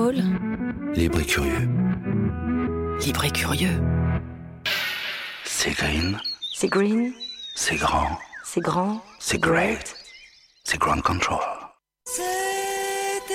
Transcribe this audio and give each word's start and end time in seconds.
Paul, 0.00 0.22
Libre 0.94 1.18
et 1.18 1.24
curieux. 1.24 1.68
libre 3.04 3.24
et 3.24 3.30
curieux. 3.32 3.82
C'est 5.44 5.72
green, 5.72 6.16
C'est 6.54 6.68
green, 6.68 7.12
c'est 7.56 7.74
grand, 7.74 8.16
c'est 8.44 8.60
grand, 8.60 9.02
c'est 9.18 9.40
great. 9.40 9.96
C'est 10.62 10.78
Ground 10.78 11.02
Control. 11.02 11.40
C'était 12.04 13.34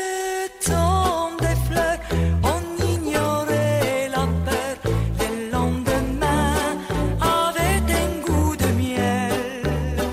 le 0.00 0.48
temps 0.64 1.36
des 1.38 1.56
fleurs, 1.68 1.98
on 2.42 2.62
ignorait 2.94 4.08
la 4.08 4.26
peur. 4.46 4.92
Les 5.18 5.50
lendemains 5.50 6.78
avaient 7.20 7.84
un 8.02 8.26
goût 8.26 8.56
de 8.56 8.66
miel. 8.80 10.06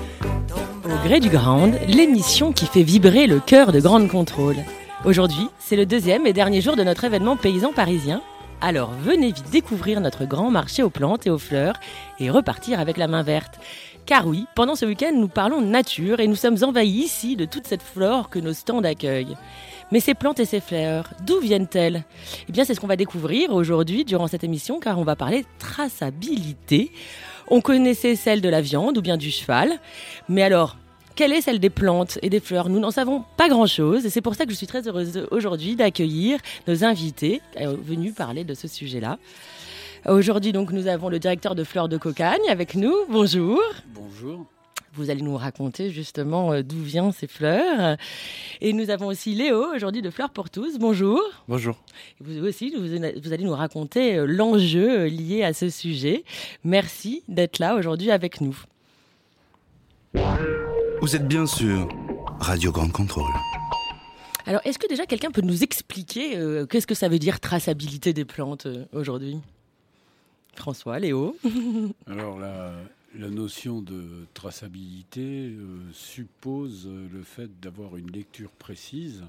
Au 0.84 1.06
gré 1.06 1.20
du 1.20 1.30
ground, 1.30 1.78
l'émission 1.88 2.52
qui 2.52 2.66
fait 2.66 2.82
vibrer 2.82 3.26
le 3.26 3.40
cœur 3.40 3.72
de 3.72 3.80
Grande 3.80 4.08
Contrôle. 4.08 4.56
Aujourd'hui, 5.04 5.48
c'est 5.60 5.76
le 5.76 5.86
deuxième 5.86 6.26
et 6.26 6.32
dernier 6.32 6.60
jour 6.60 6.74
de 6.74 6.82
notre 6.82 7.04
événement 7.04 7.36
paysan 7.36 7.72
parisien. 7.72 8.20
Alors 8.60 8.90
venez 8.90 9.28
vite 9.28 9.48
découvrir 9.50 10.00
notre 10.00 10.24
grand 10.24 10.50
marché 10.50 10.82
aux 10.82 10.90
plantes 10.90 11.24
et 11.24 11.30
aux 11.30 11.38
fleurs 11.38 11.78
et 12.18 12.30
repartir 12.30 12.80
avec 12.80 12.96
la 12.96 13.06
main 13.06 13.22
verte. 13.22 13.60
Car 14.06 14.26
oui, 14.26 14.46
pendant 14.56 14.74
ce 14.74 14.84
week-end, 14.84 15.12
nous 15.14 15.28
parlons 15.28 15.60
nature 15.60 16.18
et 16.18 16.26
nous 16.26 16.34
sommes 16.34 16.64
envahis 16.64 17.04
ici 17.04 17.36
de 17.36 17.44
toute 17.44 17.68
cette 17.68 17.82
flore 17.82 18.28
que 18.28 18.40
nos 18.40 18.52
stands 18.52 18.82
accueillent. 18.82 19.36
Mais 19.92 20.00
ces 20.00 20.14
plantes 20.14 20.40
et 20.40 20.44
ces 20.44 20.60
fleurs, 20.60 21.10
d'où 21.24 21.38
viennent-elles? 21.38 22.04
Eh 22.48 22.52
bien, 22.52 22.64
c'est 22.64 22.74
ce 22.74 22.80
qu'on 22.80 22.88
va 22.88 22.96
découvrir 22.96 23.54
aujourd'hui 23.54 24.04
durant 24.04 24.26
cette 24.26 24.44
émission, 24.44 24.80
car 24.80 24.98
on 24.98 25.04
va 25.04 25.14
parler 25.14 25.44
traçabilité. 25.60 26.90
On 27.46 27.60
connaissait 27.60 28.16
celle 28.16 28.40
de 28.40 28.48
la 28.48 28.60
viande 28.60 28.98
ou 28.98 29.02
bien 29.02 29.16
du 29.16 29.30
cheval, 29.30 29.78
mais 30.28 30.42
alors, 30.42 30.76
quelle 31.18 31.32
est 31.32 31.40
celle 31.40 31.58
des 31.58 31.68
plantes 31.68 32.16
et 32.22 32.30
des 32.30 32.38
fleurs? 32.38 32.68
Nous 32.68 32.78
n'en 32.78 32.92
savons 32.92 33.24
pas 33.36 33.48
grand-chose, 33.48 34.06
et 34.06 34.08
c'est 34.08 34.20
pour 34.20 34.36
ça 34.36 34.44
que 34.44 34.52
je 34.52 34.56
suis 34.56 34.68
très 34.68 34.86
heureuse 34.86 35.26
aujourd'hui 35.32 35.74
d'accueillir 35.74 36.38
nos 36.68 36.84
invités 36.84 37.42
euh, 37.60 37.74
venus 37.76 38.14
parler 38.14 38.44
de 38.44 38.54
ce 38.54 38.68
sujet-là. 38.68 39.18
Aujourd'hui, 40.06 40.52
donc, 40.52 40.70
nous 40.70 40.86
avons 40.86 41.08
le 41.08 41.18
directeur 41.18 41.56
de 41.56 41.64
Fleurs 41.64 41.88
de 41.88 41.96
Cocagne 41.96 42.48
avec 42.48 42.76
nous. 42.76 42.94
Bonjour. 43.08 43.60
Bonjour. 43.88 44.46
Vous 44.92 45.10
allez 45.10 45.22
nous 45.22 45.36
raconter 45.36 45.90
justement 45.90 46.52
euh, 46.52 46.62
d'où 46.62 46.80
viennent 46.80 47.10
ces 47.10 47.26
fleurs. 47.26 47.96
Et 48.60 48.72
nous 48.72 48.88
avons 48.88 49.08
aussi 49.08 49.34
Léo, 49.34 49.74
aujourd'hui 49.74 50.02
de 50.02 50.10
Fleurs 50.10 50.30
pour 50.30 50.50
tous. 50.50 50.78
Bonjour. 50.78 51.20
Bonjour. 51.48 51.74
Vous 52.20 52.46
aussi, 52.46 52.72
vous, 52.78 53.32
allez 53.32 53.44
nous 53.44 53.56
raconter 53.56 54.18
euh, 54.18 54.24
l'enjeu 54.24 55.06
lié 55.06 55.42
à 55.42 55.52
ce 55.52 55.68
sujet. 55.68 56.22
Merci 56.62 57.24
d'être 57.26 57.58
là 57.58 57.74
aujourd'hui 57.74 58.12
avec 58.12 58.40
nous. 58.40 58.56
Vous 61.00 61.14
êtes 61.14 61.26
bien 61.28 61.46
sûr 61.46 61.88
Radio 62.40 62.72
Ground 62.72 62.92
Control. 62.92 63.30
Alors, 64.46 64.60
est-ce 64.64 64.78
que 64.78 64.88
déjà 64.88 65.06
quelqu'un 65.06 65.30
peut 65.30 65.42
nous 65.42 65.62
expliquer 65.62 66.36
euh, 66.36 66.66
qu'est-ce 66.66 66.86
que 66.86 66.94
ça 66.94 67.08
veut 67.08 67.18
dire 67.18 67.40
traçabilité 67.40 68.12
des 68.12 68.24
plantes 68.24 68.66
euh, 68.66 68.84
aujourd'hui? 68.92 69.38
François, 70.54 70.98
Léo 70.98 71.36
Alors 72.06 72.38
la, 72.38 72.72
la 73.14 73.28
notion 73.28 73.80
de 73.80 74.26
traçabilité 74.34 75.50
euh, 75.50 75.78
suppose 75.92 76.88
le 76.88 77.22
fait 77.22 77.60
d'avoir 77.60 77.96
une 77.96 78.10
lecture 78.10 78.50
précise 78.50 79.24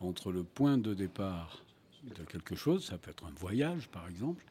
entre 0.00 0.32
le 0.32 0.42
point 0.42 0.76
de 0.76 0.92
départ 0.92 1.62
de 2.04 2.24
quelque 2.24 2.54
chose, 2.54 2.84
ça 2.84 2.98
peut 2.98 3.10
être 3.10 3.24
un 3.24 3.32
voyage 3.38 3.88
par 3.88 4.06
exemple, 4.08 4.44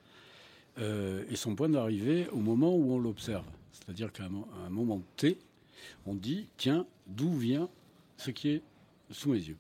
euh, 0.80 1.24
et 1.30 1.36
son 1.36 1.56
point 1.56 1.70
d'arrivée 1.70 2.28
au 2.32 2.40
moment 2.40 2.76
où 2.76 2.94
on 2.94 3.00
l'observe. 3.00 3.46
C'est-à-dire 3.72 4.12
qu'à 4.12 4.24
un 4.24 4.70
moment 4.70 5.02
T, 5.18 5.38
on 6.06 6.14
dit, 6.14 6.48
tiens, 6.58 6.86
d'où 7.08 7.36
vient 7.36 7.70
ce 8.18 8.32
qui 8.32 8.50
est 8.50 8.62
sous 9.12 9.30
mes 9.30 9.40
yeux. 9.40 9.58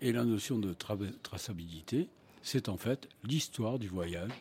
Et 0.00 0.12
la 0.12 0.24
notion 0.24 0.58
de 0.58 0.72
tra- 0.74 1.12
traçabilité, 1.22 2.08
c'est 2.42 2.68
en 2.68 2.76
fait 2.76 3.08
l'histoire 3.24 3.78
du 3.78 3.88
voyage 3.88 4.32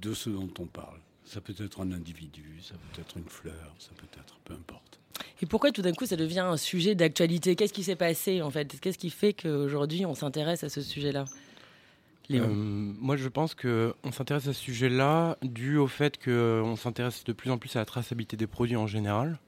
de 0.00 0.14
ce 0.14 0.30
dont 0.30 0.50
on 0.58 0.66
parle. 0.66 1.00
Ça 1.24 1.40
peut 1.40 1.54
être 1.58 1.80
un 1.80 1.92
individu, 1.92 2.60
ça 2.62 2.74
peut 2.74 3.00
être 3.00 3.16
une 3.16 3.28
fleur, 3.28 3.74
ça 3.78 3.90
peut 3.96 4.06
être 4.18 4.38
peu 4.44 4.54
importe. 4.54 4.98
Et 5.42 5.46
pourquoi 5.46 5.72
tout 5.72 5.82
d'un 5.82 5.92
coup 5.92 6.06
ça 6.06 6.16
devient 6.16 6.40
un 6.40 6.56
sujet 6.56 6.94
d'actualité? 6.94 7.54
Qu'est-ce 7.54 7.72
qui 7.72 7.84
s'est 7.84 7.96
passé 7.96 8.42
en 8.42 8.50
fait? 8.50 8.80
Qu'est-ce 8.80 8.98
qui 8.98 9.10
fait 9.10 9.32
qu'aujourd'hui 9.32 10.06
on 10.06 10.14
s'intéresse 10.14 10.64
à 10.64 10.68
ce 10.68 10.80
sujet-là? 10.80 11.26
Euh, 12.30 12.46
moi, 12.46 13.16
je 13.16 13.28
pense 13.28 13.54
que 13.54 13.94
on 14.04 14.12
s'intéresse 14.12 14.48
à 14.48 14.52
ce 14.52 14.60
sujet-là 14.60 15.38
dû 15.42 15.78
au 15.78 15.86
fait 15.86 16.22
qu'on 16.22 16.76
s'intéresse 16.76 17.24
de 17.24 17.32
plus 17.32 17.50
en 17.50 17.56
plus 17.56 17.74
à 17.76 17.78
la 17.78 17.86
traçabilité 17.86 18.36
des 18.36 18.46
produits 18.46 18.76
en 18.76 18.86
général, 18.86 19.30
euh, 19.30 19.47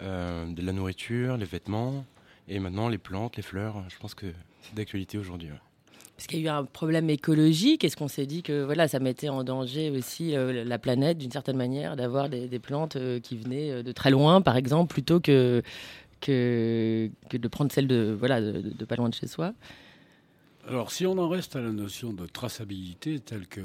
de 0.00 0.62
la 0.62 0.72
nourriture, 0.72 1.36
les 1.36 1.44
vêtements, 1.46 2.04
et 2.48 2.58
maintenant 2.60 2.88
les 2.88 2.98
plantes, 2.98 3.36
les 3.36 3.42
fleurs. 3.42 3.82
Je 3.88 3.96
pense 3.98 4.14
que 4.14 4.26
c'est 4.62 4.74
d'actualité 4.74 5.18
aujourd'hui. 5.18 5.48
ouais. 5.48 5.60
Parce 6.16 6.26
qu'il 6.26 6.40
y 6.40 6.48
a 6.48 6.52
eu 6.52 6.56
un 6.56 6.64
problème 6.64 7.10
écologique. 7.10 7.84
Est-ce 7.84 7.96
qu'on 7.96 8.08
s'est 8.08 8.26
dit 8.26 8.42
que 8.42 8.64
voilà, 8.64 8.88
ça 8.88 8.98
mettait 8.98 9.28
en 9.28 9.44
danger 9.44 9.90
aussi 9.90 10.34
euh, 10.34 10.64
la 10.64 10.78
planète 10.78 11.18
d'une 11.18 11.30
certaine 11.30 11.56
manière 11.56 11.94
d'avoir 11.94 12.28
des, 12.28 12.48
des 12.48 12.58
plantes 12.58 12.96
euh, 12.96 13.20
qui 13.20 13.36
venaient 13.36 13.70
euh, 13.70 13.82
de 13.84 13.92
très 13.92 14.10
loin, 14.10 14.40
par 14.40 14.56
exemple, 14.56 14.92
plutôt 14.92 15.20
que, 15.20 15.62
que, 16.20 17.08
que 17.30 17.36
de 17.36 17.48
prendre 17.48 17.70
celles 17.70 17.86
de, 17.86 18.16
voilà, 18.18 18.40
de, 18.40 18.50
de- 18.60 18.70
de 18.70 18.84
pas 18.84 18.96
loin 18.96 19.08
de 19.08 19.14
chez 19.14 19.28
soi 19.28 19.52
Alors, 20.66 20.90
si 20.90 21.06
on 21.06 21.16
en 21.18 21.28
reste 21.28 21.54
à 21.54 21.60
la 21.60 21.70
notion 21.70 22.12
de 22.12 22.26
traçabilité 22.26 23.20
telle 23.20 23.46
que 23.46 23.60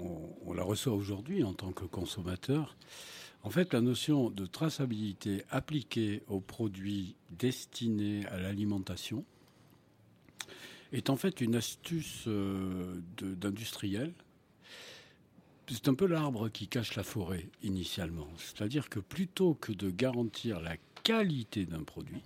on, 0.00 0.18
on 0.50 0.54
la 0.54 0.64
reçoit 0.64 0.92
aujourd'hui 0.94 1.44
en 1.44 1.52
tant 1.52 1.70
que 1.70 1.84
consommateur, 1.84 2.76
en 3.44 3.50
fait, 3.50 3.72
la 3.72 3.80
notion 3.80 4.30
de 4.30 4.46
traçabilité 4.46 5.44
appliquée 5.50 6.22
aux 6.28 6.40
produits 6.40 7.16
destinés 7.30 8.24
à 8.26 8.38
l'alimentation 8.38 9.24
est 10.92 11.10
en 11.10 11.16
fait 11.16 11.40
une 11.40 11.56
astuce 11.56 12.24
euh, 12.28 13.00
d'industriel. 13.20 14.12
C'est 15.68 15.88
un 15.88 15.94
peu 15.94 16.06
l'arbre 16.06 16.48
qui 16.50 16.68
cache 16.68 16.94
la 16.96 17.02
forêt 17.02 17.48
initialement. 17.62 18.28
C'est-à-dire 18.36 18.88
que 18.88 19.00
plutôt 19.00 19.54
que 19.54 19.72
de 19.72 19.90
garantir 19.90 20.60
la 20.60 20.76
qualité 21.02 21.64
d'un 21.66 21.82
produit, 21.82 22.22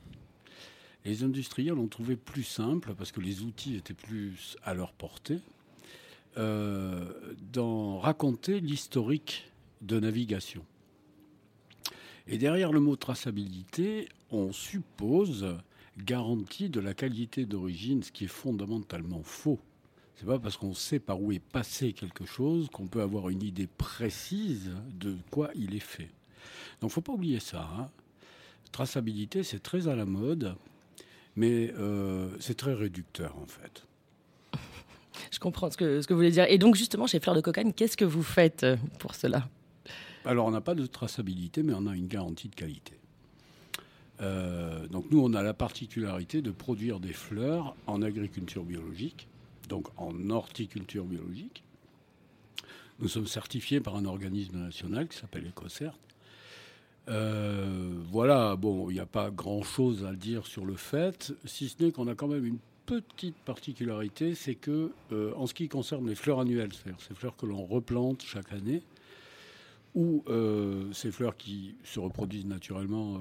les 1.05 1.22
industriels 1.22 1.78
ont 1.78 1.87
trouvé 1.87 2.16
plus 2.16 2.43
simple, 2.43 2.94
parce 2.94 3.12
que 3.12 3.21
les 3.21 3.43
outils 3.43 3.76
étaient 3.76 3.94
plus 3.94 4.56
à 4.65 4.75
leur 4.75 4.93
portée, 4.93 5.38
euh, 6.37 7.12
d'en 7.53 7.99
raconter 7.99 8.60
l'historique 8.60 9.50
de 9.81 10.00
navigation. 10.00 10.65
Et 12.26 12.38
derrière 12.38 12.72
le 12.72 12.81
mot 12.81 12.97
traçabilité, 12.97 14.09
on 14.31 14.53
suppose 14.53 15.47
garantie 15.98 16.69
de 16.69 16.81
la 16.81 16.92
qualité 16.94 17.47
d'origine, 17.47 18.03
ce 18.03 18.12
qui 18.12 18.25
est 18.25 18.28
fondamentalement 18.28 19.22
faux. 19.22 19.60
C'est 20.16 20.26
pas 20.26 20.38
parce 20.38 20.56
qu'on 20.56 20.75
sait 20.75 20.98
par 20.98 21.20
où 21.20 21.31
est 21.32 21.38
passé 21.38 21.92
quelque 21.92 22.25
chose 22.25 22.69
qu'on 22.72 22.87
peut 22.87 23.03
avoir 23.03 23.28
une 23.28 23.42
idée 23.42 23.66
précise 23.66 24.70
de 24.98 25.16
quoi 25.31 25.50
il 25.54 25.75
est 25.75 25.81
fait. 25.81 26.10
Donc, 26.81 26.91
faut 26.91 27.00
pas 27.00 27.12
oublier 27.12 27.38
ça. 27.41 27.69
hein. 27.78 27.91
Traçabilité, 28.72 29.43
c'est 29.43 29.62
très 29.62 29.88
à 29.88 29.94
la 29.94 30.04
mode, 30.04 30.56
mais 31.37 31.72
euh, 31.78 32.29
c'est 32.40 32.56
très 32.56 32.75
réducteur 32.75 33.37
en 33.38 33.46
fait. 33.46 33.87
Je 35.32 35.38
comprends 35.38 35.70
ce 35.70 35.76
que, 35.76 36.00
ce 36.00 36.06
que 36.06 36.14
vous 36.14 36.19
voulez 36.19 36.31
dire. 36.31 36.46
Et 36.49 36.58
donc, 36.58 36.75
justement, 36.76 37.06
chez 37.06 37.20
Fleur 37.20 37.34
de 37.37 37.40
Cocagne, 37.40 37.72
qu'est-ce 37.72 37.96
que 37.96 38.05
vous 38.05 38.22
faites 38.22 38.64
euh, 38.64 38.76
pour 38.99 39.14
cela? 39.14 39.49
Alors, 40.26 40.46
on 40.46 40.50
n'a 40.50 40.61
pas 40.61 40.75
de 40.75 40.87
traçabilité, 40.87 41.62
mais 41.62 41.73
on 41.73 41.87
a 41.87 41.94
une 41.94 42.08
garantie 42.08 42.49
de 42.49 42.55
qualité. 42.56 42.94
Euh, 44.20 44.88
donc, 44.88 45.05
nous, 45.12 45.20
on 45.20 45.34
a 45.34 45.43
la 45.43 45.55
particularité 45.55 46.43
de 46.43 46.50
produire 46.50 46.99
des 46.99 47.12
fleurs 47.12 47.76
en 47.87 48.02
agriculture 48.02 48.64
biologique, 48.64 49.28
donc 49.69 49.87
en 49.96 50.31
horticulture 50.31 51.05
biologique. 51.05 51.62
Nous 52.99 53.06
sommes 53.06 53.28
certifiés 53.28 53.81
par 53.81 53.94
un 53.94 54.05
organisme 54.05 54.58
national 54.58 55.06
qui 55.06 55.17
s'appelle 55.17 55.46
EcoCert. 55.46 55.96
Euh, 57.08 57.93
voilà, 58.11 58.56
bon, 58.56 58.90
il 58.90 58.94
n'y 58.94 59.00
a 59.00 59.06
pas 59.06 59.31
grand-chose 59.31 60.05
à 60.05 60.12
dire 60.12 60.44
sur 60.44 60.64
le 60.64 60.75
fait, 60.75 61.32
si 61.44 61.69
ce 61.69 61.81
n'est 61.84 61.93
qu'on 61.93 62.08
a 62.08 62.17
quand 62.17 62.26
même 62.26 62.44
une 62.44 62.58
petite 62.87 63.37
particularité, 63.37 64.34
c'est 64.34 64.56
que, 64.56 64.90
euh, 65.12 65.32
en 65.37 65.46
ce 65.46 65.55
qui 65.55 65.69
concerne 65.69 66.08
les 66.08 66.17
fleurs 66.17 66.40
annuelles, 66.40 66.70
c'est-à-dire 66.72 67.00
ces 67.06 67.14
fleurs 67.14 67.37
que 67.37 67.46
l'on 67.46 67.64
replante 67.64 68.22
chaque 68.22 68.52
année, 68.52 68.82
ou 69.96 70.22
euh, 70.28 70.93
ces 70.93 71.10
fleurs 71.10 71.38
qui 71.38 71.75
se 71.82 71.98
reproduisent 71.98 72.46
naturellement, 72.46 73.14
euh, 73.14 73.19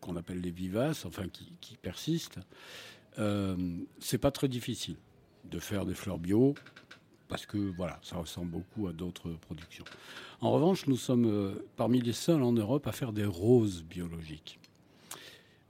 qu'on 0.00 0.16
appelle 0.16 0.40
les 0.40 0.50
vivaces, 0.50 1.06
enfin 1.06 1.28
qui, 1.28 1.52
qui 1.60 1.76
persistent, 1.76 2.40
euh, 3.20 3.56
c'est 4.00 4.18
pas 4.18 4.32
très 4.32 4.48
difficile 4.48 4.96
de 5.44 5.60
faire 5.60 5.86
des 5.86 5.94
fleurs 5.94 6.18
bio 6.18 6.54
parce 7.28 7.46
que 7.46 7.56
voilà, 7.76 8.00
ça 8.02 8.16
ressemble 8.16 8.50
beaucoup 8.50 8.88
à 8.88 8.92
d'autres 8.92 9.30
productions. 9.30 9.84
En 10.40 10.50
revanche, 10.50 10.88
nous 10.88 10.96
sommes 10.96 11.54
parmi 11.76 12.00
les 12.00 12.12
seuls 12.12 12.42
en 12.42 12.52
Europe 12.52 12.86
à 12.86 12.92
faire 12.92 13.12
des 13.12 13.26
roses 13.26 13.84
biologiques. 13.84 14.58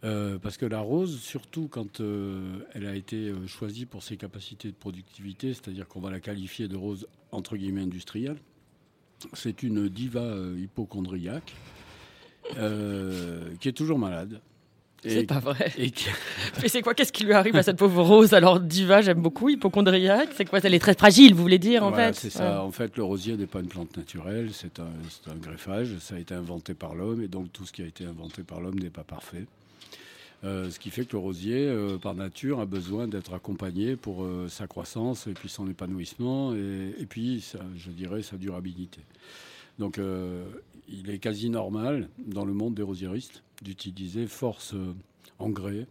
Parce 0.00 0.56
que 0.56 0.66
la 0.66 0.78
rose, 0.78 1.18
surtout 1.18 1.66
quand 1.66 2.00
elle 2.00 2.86
a 2.86 2.94
été 2.94 3.34
choisie 3.48 3.86
pour 3.86 4.04
ses 4.04 4.16
capacités 4.16 4.68
de 4.68 4.76
productivité, 4.76 5.52
c'est-à-dire 5.52 5.88
qu'on 5.88 5.98
va 5.98 6.12
la 6.12 6.20
qualifier 6.20 6.68
de 6.68 6.76
rose 6.76 7.08
entre 7.32 7.56
guillemets 7.56 7.82
industrielle, 7.82 8.38
c'est 9.32 9.62
une 9.62 9.88
diva 9.88 10.20
euh, 10.20 10.56
hypochondriaque 10.58 11.54
euh, 12.56 13.50
qui 13.60 13.68
est 13.68 13.72
toujours 13.72 13.98
malade. 13.98 14.40
C'est 15.06 15.26
pas 15.28 15.38
vrai. 15.38 15.72
et 15.78 15.92
qui- 15.92 16.08
Mais 16.62 16.66
c'est 16.68 16.82
quoi 16.82 16.92
Qu'est-ce 16.92 17.12
qui 17.12 17.22
lui 17.24 17.32
arrive 17.32 17.54
à 17.54 17.62
cette 17.62 17.76
pauvre 17.76 18.02
Rose 18.02 18.34
Alors, 18.34 18.58
diva, 18.58 19.00
j'aime 19.00 19.20
beaucoup, 19.20 19.48
hypochondriaque. 19.48 20.30
C'est 20.36 20.44
quoi 20.44 20.58
Elle 20.64 20.74
est 20.74 20.80
très 20.80 20.94
fragile, 20.94 21.34
vous 21.34 21.42
voulez 21.42 21.60
dire, 21.60 21.84
en 21.84 21.90
Voilà, 21.90 22.12
fait 22.12 22.18
c'est 22.18 22.30
ça. 22.30 22.64
En 22.64 22.72
fait, 22.72 22.96
le 22.96 23.04
rosier 23.04 23.36
n'est 23.36 23.46
pas 23.46 23.60
une 23.60 23.68
plante 23.68 23.96
naturelle, 23.96 24.50
c'est 24.52 24.80
un, 24.80 24.88
c'est 25.08 25.30
un 25.30 25.36
greffage. 25.36 25.96
Ça 26.00 26.16
a 26.16 26.18
été 26.18 26.34
inventé 26.34 26.74
par 26.74 26.96
l'homme, 26.96 27.22
et 27.22 27.28
donc 27.28 27.52
tout 27.52 27.64
ce 27.64 27.72
qui 27.72 27.82
a 27.82 27.86
été 27.86 28.04
inventé 28.06 28.42
par 28.42 28.60
l'homme 28.60 28.78
n'est 28.80 28.90
pas 28.90 29.04
parfait. 29.04 29.44
Euh, 30.44 30.70
ce 30.70 30.78
qui 30.78 30.90
fait 30.90 31.04
que 31.04 31.12
le 31.12 31.18
rosier, 31.18 31.66
euh, 31.66 31.98
par 31.98 32.14
nature, 32.14 32.60
a 32.60 32.66
besoin 32.66 33.08
d'être 33.08 33.34
accompagné 33.34 33.96
pour 33.96 34.22
euh, 34.22 34.48
sa 34.48 34.68
croissance 34.68 35.26
et 35.26 35.32
puis 35.32 35.48
son 35.48 35.68
épanouissement, 35.68 36.54
et, 36.54 37.06
puis, 37.08 37.44
je 37.76 37.90
dirais, 37.90 38.22
sa 38.22 38.36
durabilité. 38.36 39.00
Donc, 39.78 40.00
il 40.88 41.10
est 41.10 41.18
quasi 41.18 41.50
normal, 41.50 42.08
dans 42.18 42.44
le 42.44 42.52
monde 42.52 42.74
des 42.74 42.82
rosiéristes, 42.82 43.44
d'utiliser 43.62 44.26
force 44.26 44.74
engrais, 45.38 45.86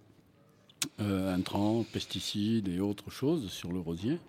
intrants, 0.99 1.85
pesticides 1.93 2.67
et 2.67 2.81
autres 2.81 3.09
choses 3.11 3.49
sur 3.49 3.71
le 3.71 3.79
rosier. 3.79 4.19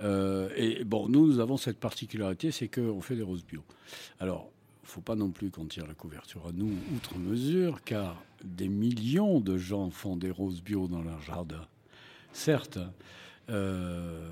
Et 0.00 0.82
bon, 0.84 1.08
nous, 1.10 1.26
nous 1.26 1.40
avons 1.40 1.58
cette 1.58 1.78
particularité, 1.78 2.52
c'est 2.52 2.68
qu'on 2.68 3.02
fait 3.02 3.16
des 3.16 3.22
roses 3.22 3.44
bio. 3.44 3.62
Alors, 4.18 4.50
faut 4.84 5.00
pas 5.00 5.14
non 5.16 5.30
plus 5.30 5.50
qu'on 5.50 5.64
tire 5.66 5.86
la 5.86 5.94
couverture 5.94 6.46
à 6.46 6.52
nous 6.52 6.70
outre 6.94 7.18
mesure, 7.18 7.82
car 7.84 8.22
des 8.44 8.68
millions 8.68 9.40
de 9.40 9.56
gens 9.58 9.90
font 9.90 10.16
des 10.16 10.30
roses 10.30 10.62
bio 10.62 10.86
dans 10.88 11.02
leur 11.02 11.20
jardin. 11.22 11.66
Certes, 12.32 12.78
euh, 13.50 14.28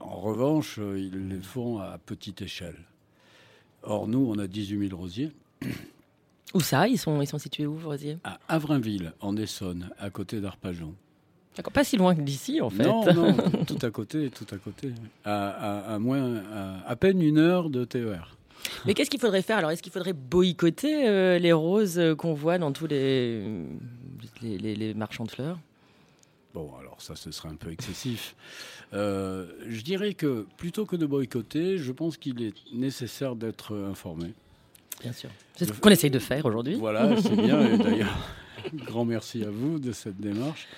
en 0.00 0.16
revanche, 0.20 0.78
ils 0.78 1.28
les 1.28 1.40
font 1.40 1.78
à 1.78 1.98
petite 1.98 2.42
échelle. 2.42 2.76
Or, 3.82 4.06
nous, 4.08 4.24
on 4.28 4.38
a 4.38 4.46
18 4.46 4.88
000 4.88 4.96
rosiers 5.00 5.32
Où 6.54 6.60
ça? 6.60 6.86
Ils 6.88 6.98
sont, 6.98 7.20
ils 7.20 7.26
sont 7.26 7.38
situés 7.38 7.66
où, 7.66 7.74
vos 7.74 7.88
rosiers? 7.90 8.18
À 8.24 8.38
Avrainville, 8.48 9.12
en 9.20 9.36
Essonne, 9.36 9.90
à 9.98 10.10
côté 10.10 10.40
d'Arpajon. 10.40 10.94
D'accord, 11.56 11.72
pas 11.72 11.84
si 11.84 11.96
loin 11.96 12.14
que 12.14 12.22
d'ici, 12.22 12.60
en 12.60 12.70
fait. 12.70 12.82
Non, 12.84 13.04
non, 13.12 13.36
tout 13.66 13.78
à 13.82 13.90
côté, 13.90 14.30
tout 14.30 14.46
à 14.54 14.56
côté. 14.58 14.92
À, 15.24 15.48
à- 15.48 15.94
à 15.94 15.98
moins, 15.98 16.36
à, 16.52 16.88
à 16.88 16.96
peine 16.96 17.20
une 17.20 17.38
heure 17.38 17.68
de 17.70 17.84
TER. 17.84 18.36
Mais 18.86 18.94
qu'est-ce 18.94 19.10
qu'il 19.10 19.20
faudrait 19.20 19.42
faire? 19.42 19.58
Alors, 19.58 19.70
est-ce 19.70 19.82
qu'il 19.82 19.92
faudrait 19.92 20.12
boycotter 20.12 21.08
euh, 21.08 21.38
les 21.38 21.52
roses 21.52 21.98
euh, 21.98 22.14
qu'on 22.14 22.34
voit 22.34 22.58
dans 22.58 22.72
tous 22.72 22.86
les, 22.86 23.42
les, 24.42 24.58
les- 24.58 24.74
les 24.74 24.94
marchands 24.94 25.24
de 25.24 25.30
fleurs? 25.30 25.58
Bon, 26.54 26.70
alors 26.78 27.00
ça, 27.00 27.16
ce 27.16 27.30
serait 27.30 27.48
un 27.48 27.54
peu 27.56 27.70
excessif. 27.72 28.34
Euh, 28.92 29.46
je 29.68 29.80
dirais 29.82 30.12
que 30.14 30.46
plutôt 30.58 30.84
que 30.84 30.96
de 30.96 31.06
boycotter, 31.06 31.78
je 31.78 31.92
pense 31.92 32.16
qu'il 32.18 32.42
est 32.42 32.52
nécessaire 32.74 33.36
d'être 33.36 33.74
informé. 33.90 34.34
Bien 35.00 35.12
sûr. 35.12 35.30
C'est 35.56 35.64
ce 35.64 35.72
qu'on 35.72 35.90
essaye 35.90 36.10
de 36.10 36.18
faire 36.18 36.44
aujourd'hui. 36.44 36.74
Voilà, 36.74 37.16
c'est 37.20 37.34
bien. 37.36 37.60
Et 37.72 37.78
d'ailleurs, 37.78 38.28
grand 38.74 39.04
merci 39.06 39.42
à 39.44 39.50
vous 39.50 39.78
de 39.78 39.92
cette 39.92 40.20
démarche. 40.20 40.68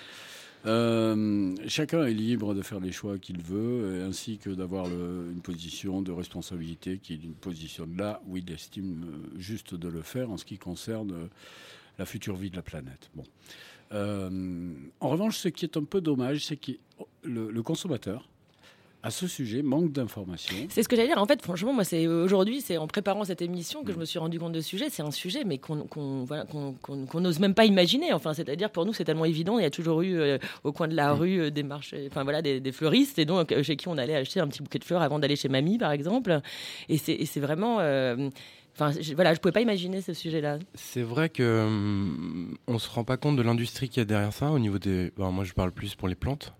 Euh, 0.65 1.55
chacun 1.67 2.05
est 2.05 2.13
libre 2.13 2.55
de 2.55 2.61
faire 2.61 2.79
les 2.79 2.91
choix 2.91 3.17
qu'il 3.19 3.41
veut, 3.41 3.97
et 3.97 4.01
ainsi 4.01 4.37
que 4.37 4.49
d'avoir 4.49 4.87
une 4.87 5.41
position 5.41 6.01
de 6.01 6.11
responsabilité 6.11 6.97
qui 6.97 7.15
une 7.15 7.33
position 7.33 7.87
là 7.95 8.21
où 8.27 8.37
il 8.37 8.51
estime 8.51 9.03
euh, 9.03 9.39
juste 9.39 9.75
de 9.75 9.87
le 9.87 10.01
faire 10.01 10.31
en 10.31 10.37
ce 10.37 10.45
qui 10.45 10.57
concerne 10.57 11.11
euh, 11.11 11.27
la 11.99 12.05
future 12.05 12.35
vie 12.35 12.49
de 12.49 12.55
la 12.55 12.61
planète. 12.61 13.09
Bon. 13.15 13.23
Euh, 13.91 14.73
en 14.99 15.09
revanche, 15.09 15.37
ce 15.37 15.49
qui 15.49 15.65
est 15.65 15.77
un 15.77 15.83
peu 15.83 16.01
dommage, 16.01 16.45
c'est 16.45 16.57
que 16.57 16.71
le 17.23 17.61
consommateur, 17.61 18.27
à 19.05 19.11
ce 19.11 19.27
sujet, 19.27 19.61
manque 19.61 19.91
d'informations. 19.91 20.55
C'est 20.69 20.81
ce 20.83 20.89
que 20.89 20.95
j'allais 20.95 21.07
dire. 21.09 21.19
En 21.21 21.27
fait, 21.27 21.41
franchement, 21.41 21.71
moi, 21.73 21.83
c'est 21.83 22.07
aujourd'hui, 22.07 22.59
c'est 22.61 22.77
en 22.77 22.87
préparant 22.87 23.23
cette 23.23 23.41
émission 23.41 23.83
que 23.83 23.93
je 23.93 23.97
me 23.97 24.05
suis 24.05 24.17
rendu 24.19 24.39
compte 24.39 24.51
de 24.53 24.59
ce 24.61 24.67
sujet. 24.67 24.87
C'est 24.89 25.03
un 25.03 25.11
sujet, 25.11 25.43
mais 25.45 25.59
qu'on 25.59 25.85
voilà, 26.25 26.45
qu'on 26.45 27.19
n'ose 27.21 27.39
même 27.39 27.53
pas 27.53 27.65
imaginer. 27.65 28.13
Enfin, 28.13 28.33
c'est-à-dire 28.33 28.71
pour 28.71 28.85
nous, 28.85 28.93
c'est 28.93 29.03
tellement 29.05 29.25
évident. 29.25 29.59
Il 29.59 29.61
y 29.61 29.65
a 29.65 29.69
toujours 29.69 30.01
eu 30.01 30.15
euh, 30.17 30.37
au 30.63 30.71
coin 30.71 30.87
de 30.87 30.95
la 30.95 31.13
rue 31.13 31.39
euh, 31.39 31.51
des 31.51 31.63
marchés, 31.63 32.07
enfin 32.09 32.23
voilà, 32.23 32.41
des, 32.41 32.59
des 32.59 32.71
fleuristes, 32.71 33.19
et 33.19 33.25
donc 33.25 33.51
euh, 33.51 33.61
chez 33.63 33.75
qui 33.75 33.87
on 33.87 33.97
allait 33.97 34.15
acheter 34.15 34.39
un 34.39 34.47
petit 34.47 34.61
bouquet 34.63 34.79
de 34.79 34.83
fleurs 34.85 35.01
avant 35.03 35.19
d'aller 35.19 35.35
chez 35.35 35.49
mamie, 35.49 35.77
par 35.77 35.91
exemple. 35.91 36.41
Et 36.89 36.97
c'est 36.97 37.13
et 37.13 37.25
c'est 37.25 37.39
vraiment. 37.39 37.77
euh, 37.79 38.29
Enfin, 38.77 38.91
je- 38.99 39.13
voilà, 39.13 39.33
je 39.33 39.39
pouvais 39.39 39.53
pas 39.53 39.61
imaginer 39.61 40.01
ce 40.01 40.13
sujet-là. 40.13 40.59
C'est 40.73 41.01
vrai 41.01 41.29
que 41.29 41.63
hum, 41.65 42.57
on 42.67 42.77
se 42.77 42.89
rend 42.89 43.05
pas 43.05 43.15
compte 43.15 43.37
de 43.37 43.41
l'industrie 43.41 43.87
qu'il 43.87 43.99
y 43.99 44.01
a 44.01 44.05
derrière 44.05 44.33
ça 44.33 44.51
au 44.51 44.59
niveau 44.59 44.79
des. 44.79 45.13
bon, 45.15 45.31
moi, 45.31 45.45
je 45.45 45.53
parle 45.53 45.71
plus 45.71 45.95
pour 45.95 46.09
les 46.09 46.15
plantes. 46.15 46.53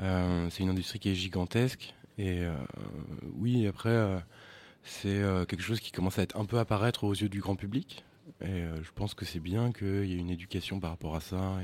Euh, 0.00 0.48
c'est 0.50 0.62
une 0.62 0.70
industrie 0.70 0.98
qui 0.98 1.10
est 1.10 1.14
gigantesque 1.14 1.94
et 2.18 2.40
euh, 2.40 2.52
oui, 3.36 3.66
après, 3.66 3.90
euh, 3.90 4.18
c'est 4.84 5.22
quelque 5.48 5.62
chose 5.62 5.80
qui 5.80 5.92
commence 5.92 6.18
à 6.18 6.22
être 6.22 6.36
un 6.36 6.44
peu 6.44 6.58
apparaître 6.58 7.04
aux 7.04 7.12
yeux 7.14 7.28
du 7.28 7.40
grand 7.40 7.56
public. 7.56 8.04
Et 8.44 8.64
je 8.82 8.90
pense 8.94 9.14
que 9.14 9.24
c'est 9.24 9.38
bien 9.40 9.72
qu'il 9.72 10.06
y 10.06 10.14
ait 10.14 10.18
une 10.18 10.30
éducation 10.30 10.80
par 10.80 10.90
rapport 10.90 11.14
à 11.14 11.20
ça. 11.20 11.58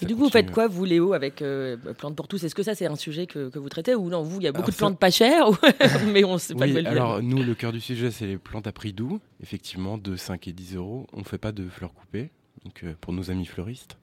Et, 0.00 0.06
du 0.06 0.14
coup, 0.14 0.24
vous 0.24 0.30
faites 0.30 0.50
quoi, 0.50 0.68
vous, 0.68 0.84
Léo, 0.84 1.12
avec 1.12 1.42
euh, 1.42 1.76
Plantes 1.98 2.14
pour 2.16 2.28
tous? 2.28 2.42
Est-ce 2.44 2.54
que 2.54 2.62
ça, 2.62 2.74
c'est 2.74 2.86
un 2.86 2.96
sujet 2.96 3.26
que, 3.26 3.48
que 3.48 3.58
vous 3.58 3.68
traitez 3.68 3.94
Ou 3.94 4.08
non, 4.08 4.22
vous, 4.22 4.38
il 4.40 4.44
y 4.44 4.46
a 4.46 4.52
beaucoup 4.52 4.62
Alors 4.62 4.68
de 4.70 4.74
ça- 4.74 4.78
plantes 4.86 4.98
pas 4.98 5.10
chères, 5.10 5.46
mais 6.12 6.22
on 6.24 6.38
sait 6.38 6.54
pas 6.54 6.66
Oui, 6.66 6.86
alors 6.86 7.22
nous, 7.22 7.42
le 7.42 7.54
cœur 7.54 7.72
du 7.72 7.80
sujet, 7.80 8.10
c'est 8.10 8.26
les 8.26 8.38
plantes 8.38 8.66
à 8.66 8.72
prix 8.72 8.92
doux, 8.92 9.20
effectivement, 9.42 9.98
de 9.98 10.16
5 10.16 10.46
et 10.48 10.52
10 10.52 10.76
euros. 10.76 11.06
On 11.12 11.18
ne 11.20 11.24
fait 11.24 11.38
pas 11.38 11.52
de 11.52 11.68
fleurs 11.68 11.92
coupées, 11.94 12.30
donc 12.64 12.84
euh, 12.84 12.94
pour 13.00 13.12
nos 13.12 13.30
amis 13.30 13.46
fleuristes. 13.46 13.96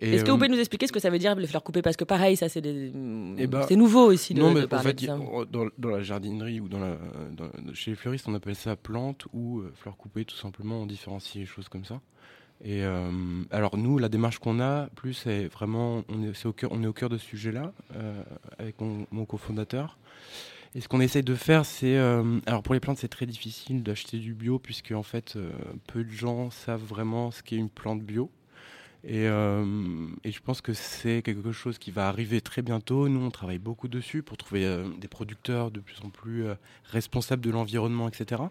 Est-ce 0.00 0.24
que 0.24 0.28
euh, 0.28 0.32
vous 0.32 0.38
pouvez 0.38 0.48
nous 0.48 0.58
expliquer 0.58 0.86
ce 0.86 0.92
que 0.92 1.00
ça 1.00 1.08
veut 1.10 1.18
dire 1.18 1.34
les 1.34 1.46
fleurs 1.46 1.62
coupées 1.62 1.82
Parce 1.82 1.96
que 1.96 2.04
pareil, 2.04 2.36
ça 2.36 2.48
c'est 2.48 2.60
des... 2.60 2.92
Eh 3.38 3.46
ben, 3.46 3.66
nouveau 3.76 4.06
aussi 4.12 4.34
de, 4.34 4.40
non, 4.40 4.52
de 4.52 4.60
mais 4.60 4.74
en 4.74 4.78
fait, 4.80 5.04
dans, 5.50 5.66
dans 5.78 5.88
la 5.88 6.02
jardinerie 6.02 6.60
ou 6.60 6.68
dans 6.68 6.80
la, 6.80 6.98
dans- 7.32 7.50
chez 7.74 7.92
les 7.92 7.96
fleuristes, 7.96 8.26
on 8.28 8.34
appelle 8.34 8.54
ça 8.56 8.76
plantes 8.76 9.26
ou 9.32 9.60
euh, 9.60 9.72
fleurs 9.76 9.96
coupées, 9.96 10.24
tout 10.24 10.36
simplement. 10.36 10.82
On 10.82 10.86
différencie 10.86 11.36
les 11.36 11.46
choses 11.46 11.68
comme 11.68 11.84
ça. 11.84 12.00
Et 12.64 12.82
euh, 12.84 13.10
alors 13.50 13.76
nous, 13.76 13.98
la 13.98 14.08
démarche 14.08 14.38
qu'on 14.38 14.60
a, 14.60 14.86
plus 14.96 15.12
c'est 15.14 15.46
vraiment, 15.48 16.02
on 16.08 16.22
est, 16.22 16.46
au 16.46 16.52
cœur, 16.52 16.70
on 16.72 16.82
est 16.82 16.86
au 16.86 16.92
cœur 16.92 17.08
de 17.10 17.18
ce 17.18 17.24
sujet-là 17.26 17.72
euh, 17.94 18.22
avec 18.58 18.80
mon, 18.80 19.06
mon 19.10 19.24
cofondateur. 19.26 19.98
Et 20.74 20.80
ce 20.80 20.88
qu'on 20.88 21.00
essaye 21.00 21.22
de 21.22 21.34
faire, 21.34 21.64
c'est, 21.64 21.96
euh, 21.96 22.38
alors 22.46 22.62
pour 22.62 22.74
les 22.74 22.80
plantes, 22.80 22.98
c'est 22.98 23.08
très 23.08 23.24
difficile 23.26 23.82
d'acheter 23.82 24.18
du 24.18 24.34
bio 24.34 24.58
puisque 24.58 24.92
en 24.92 25.02
fait, 25.02 25.34
euh, 25.36 25.50
peu 25.86 26.04
de 26.04 26.10
gens 26.10 26.50
savent 26.50 26.84
vraiment 26.84 27.30
ce 27.30 27.42
qu'est 27.42 27.56
une 27.56 27.70
plante 27.70 28.02
bio. 28.02 28.30
Et, 29.04 29.28
euh, 29.28 30.08
et 30.24 30.32
je 30.32 30.40
pense 30.40 30.60
que 30.60 30.72
c'est 30.72 31.22
quelque 31.22 31.52
chose 31.52 31.78
qui 31.78 31.90
va 31.90 32.08
arriver 32.08 32.40
très 32.40 32.62
bientôt. 32.62 33.08
Nous, 33.08 33.20
on 33.20 33.30
travaille 33.30 33.58
beaucoup 33.58 33.88
dessus 33.88 34.22
pour 34.22 34.36
trouver 34.36 34.64
euh, 34.64 34.88
des 34.98 35.08
producteurs 35.08 35.70
de 35.70 35.80
plus 35.80 36.00
en 36.04 36.10
plus 36.10 36.44
euh, 36.44 36.54
responsables 36.84 37.42
de 37.42 37.50
l'environnement, 37.50 38.08
etc. 38.08 38.42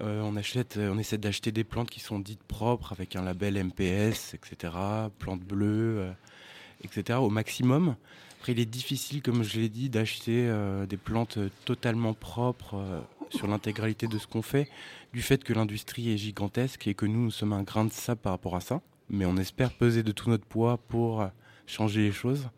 On, 0.00 0.36
achète, 0.36 0.78
on 0.80 0.96
essaie 0.96 1.18
d'acheter 1.18 1.50
des 1.50 1.64
plantes 1.64 1.90
qui 1.90 1.98
sont 1.98 2.20
dites 2.20 2.44
propres 2.44 2.92
avec 2.92 3.16
un 3.16 3.22
label 3.22 3.54
MPS, 3.64 4.34
etc. 4.34 4.72
Plantes 5.18 5.42
bleues, 5.42 6.12
etc. 6.84 7.18
au 7.18 7.30
maximum. 7.30 7.96
Après, 8.38 8.52
il 8.52 8.60
est 8.60 8.66
difficile, 8.66 9.22
comme 9.22 9.42
je 9.42 9.58
l'ai 9.58 9.68
dit, 9.68 9.88
d'acheter 9.88 10.54
des 10.88 10.96
plantes 10.96 11.40
totalement 11.64 12.14
propres 12.14 13.02
sur 13.30 13.48
l'intégralité 13.48 14.06
de 14.06 14.18
ce 14.18 14.28
qu'on 14.28 14.42
fait, 14.42 14.68
du 15.12 15.20
fait 15.20 15.42
que 15.42 15.52
l'industrie 15.52 16.12
est 16.12 16.18
gigantesque 16.18 16.86
et 16.86 16.94
que 16.94 17.06
nous, 17.06 17.24
nous 17.24 17.30
sommes 17.32 17.52
un 17.52 17.64
grain 17.64 17.84
de 17.84 17.92
sable 17.92 18.20
par 18.20 18.34
rapport 18.34 18.54
à 18.54 18.60
ça. 18.60 18.80
Mais 19.10 19.24
on 19.24 19.36
espère 19.36 19.72
peser 19.72 20.02
de 20.02 20.12
tout 20.12 20.28
notre 20.28 20.44
poids 20.44 20.76
pour 20.76 21.28
changer 21.66 22.02
les 22.02 22.12
choses. 22.12 22.48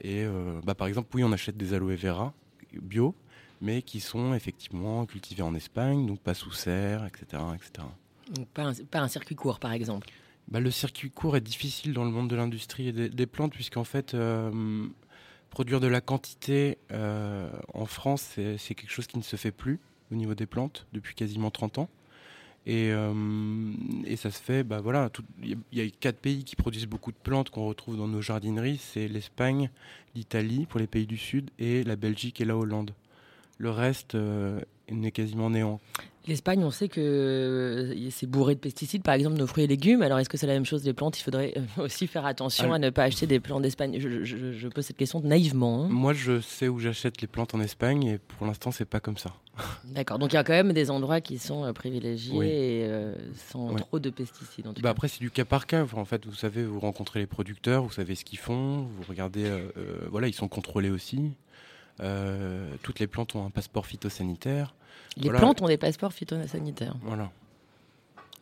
Et 0.00 0.24
euh, 0.24 0.60
bah, 0.64 0.74
par 0.74 0.86
exemple, 0.86 1.08
oui, 1.14 1.24
on 1.24 1.32
achète 1.32 1.56
des 1.56 1.74
aloe 1.74 1.96
vera 1.96 2.34
bio, 2.74 3.14
mais 3.60 3.82
qui 3.82 4.00
sont 4.00 4.34
effectivement 4.34 5.06
cultivés 5.06 5.42
en 5.42 5.54
Espagne, 5.54 6.06
donc 6.06 6.20
pas 6.20 6.34
sous 6.34 6.52
serre, 6.52 7.06
etc. 7.06 7.42
etc. 7.54 7.88
Donc, 8.34 8.48
pas, 8.48 8.64
un, 8.64 8.74
pas 8.90 9.00
un 9.00 9.08
circuit 9.08 9.34
court, 9.34 9.58
par 9.58 9.72
exemple. 9.72 10.08
Bah, 10.48 10.60
le 10.60 10.70
circuit 10.70 11.10
court 11.10 11.36
est 11.36 11.40
difficile 11.40 11.92
dans 11.92 12.04
le 12.04 12.10
monde 12.10 12.28
de 12.28 12.36
l'industrie 12.36 12.88
et 12.88 12.92
des, 12.92 13.08
des 13.08 13.26
plantes, 13.26 13.52
puisqu'en 13.52 13.84
fait, 13.84 14.14
euh, 14.14 14.86
produire 15.50 15.80
de 15.80 15.86
la 15.86 16.00
quantité 16.00 16.78
euh, 16.92 17.50
en 17.72 17.86
France, 17.86 18.32
c'est 18.58 18.74
quelque 18.74 18.90
chose 18.90 19.06
qui 19.06 19.16
ne 19.16 19.22
se 19.22 19.36
fait 19.36 19.52
plus 19.52 19.80
au 20.12 20.14
niveau 20.14 20.34
des 20.34 20.46
plantes 20.46 20.86
depuis 20.92 21.14
quasiment 21.14 21.50
30 21.50 21.78
ans. 21.78 21.88
Et, 22.66 22.90
euh, 22.90 23.14
et 24.04 24.16
ça 24.16 24.30
se 24.32 24.40
fait, 24.42 24.64
bah 24.64 24.80
voilà, 24.80 25.08
tout- 25.08 25.22
il 25.40 25.50
y, 25.50 25.52
a- 25.52 25.56
il 25.72 25.78
y 25.78 25.86
a 25.86 25.90
quatre 26.00 26.18
pays 26.18 26.42
qui 26.42 26.56
produisent 26.56 26.86
beaucoup 26.88 27.12
de 27.12 27.16
plantes 27.16 27.48
qu'on 27.50 27.66
retrouve 27.68 27.96
dans 27.96 28.08
nos 28.08 28.20
jardineries, 28.20 28.78
c'est 28.78 29.06
l'Espagne, 29.06 29.70
l'Italie 30.16 30.66
pour 30.66 30.80
les 30.80 30.88
pays 30.88 31.06
du 31.06 31.16
Sud 31.16 31.50
et 31.60 31.84
la 31.84 31.94
Belgique 31.94 32.40
et 32.40 32.44
la 32.44 32.56
Hollande. 32.56 32.90
Le 33.58 33.70
reste 33.70 34.16
euh, 34.16 34.60
n'est 34.90 35.12
quasiment 35.12 35.48
néant. 35.48 35.80
L'Espagne, 36.28 36.64
on 36.64 36.72
sait 36.72 36.88
que 36.88 37.00
euh, 37.00 38.10
c'est 38.10 38.26
bourré 38.26 38.54
de 38.56 38.60
pesticides, 38.60 39.02
par 39.04 39.14
exemple 39.14 39.36
nos 39.36 39.46
fruits 39.46 39.62
et 39.64 39.66
légumes. 39.68 40.02
Alors 40.02 40.18
est-ce 40.18 40.28
que 40.28 40.36
c'est 40.36 40.46
la 40.48 40.54
même 40.54 40.64
chose 40.64 40.82
des 40.82 40.92
plantes? 40.92 41.18
Il 41.20 41.22
faudrait 41.22 41.54
euh, 41.56 41.82
aussi 41.84 42.06
faire 42.08 42.26
attention 42.26 42.72
Ah. 42.72 42.76
à 42.76 42.78
ne 42.80 42.90
pas 42.90 43.04
acheter 43.04 43.26
des 43.26 43.38
plantes 43.38 43.62
d'Espagne. 43.62 43.96
Je, 44.00 44.24
je- 44.24 44.52
je 44.52 44.68
pose 44.68 44.84
cette 44.84 44.96
question 44.96 45.20
naïvement. 45.20 45.84
hein. 45.84 45.88
Moi, 45.88 46.12
je 46.14 46.40
sais 46.40 46.66
où 46.68 46.80
j'achète 46.80 47.20
les 47.20 47.28
plantes 47.28 47.54
en 47.54 47.60
Espagne 47.60 48.02
et 48.04 48.18
pour 48.18 48.46
l'instant, 48.46 48.72
c'est 48.72 48.84
pas 48.84 48.98
comme 48.98 49.16
ça. 49.16 49.32
D'accord, 49.84 50.18
donc 50.18 50.32
il 50.32 50.34
y 50.36 50.38
a 50.38 50.44
quand 50.44 50.52
même 50.52 50.72
des 50.72 50.90
endroits 50.90 51.20
qui 51.20 51.38
sont 51.38 51.64
euh, 51.64 51.72
privilégiés 51.72 52.36
Oui. 52.36 52.46
et 52.46 52.86
euh, 52.88 53.14
sans 53.50 53.72
trop 53.76 53.98
de 54.00 54.10
pesticides. 54.10 54.66
En 54.66 54.72
tout 54.74 54.82
Bah 54.82 54.88
cas. 54.88 54.92
après, 54.92 55.08
c'est 55.08 55.20
du 55.20 55.30
cas 55.30 55.44
par 55.44 55.66
cas. 55.66 55.86
En 55.94 56.04
fait, 56.04 56.26
vous 56.26 56.34
savez, 56.34 56.64
vous 56.64 56.80
rencontrez 56.80 57.20
les 57.20 57.26
producteurs, 57.26 57.84
vous 57.84 57.92
savez 57.92 58.16
ce 58.16 58.24
qu'ils 58.24 58.38
font, 58.40 58.78
vous 58.78 59.04
regardez. 59.08 59.44
euh, 59.44 59.68
euh, 59.78 59.98
voilà, 60.10 60.26
ils 60.26 60.34
sont 60.34 60.48
contrôlés 60.48 60.90
aussi. 60.90 61.32
Toutes 62.82 62.98
les 62.98 63.06
plantes 63.06 63.34
ont 63.36 63.46
un 63.46 63.50
passeport 63.50 63.86
phytosanitaire. 63.86 64.74
Les 65.16 65.24
voilà. 65.24 65.38
plantes 65.38 65.62
ont 65.62 65.68
des 65.68 65.76
passeports 65.76 66.12
phytosanitaires. 66.12 66.94
Voilà. 67.02 67.30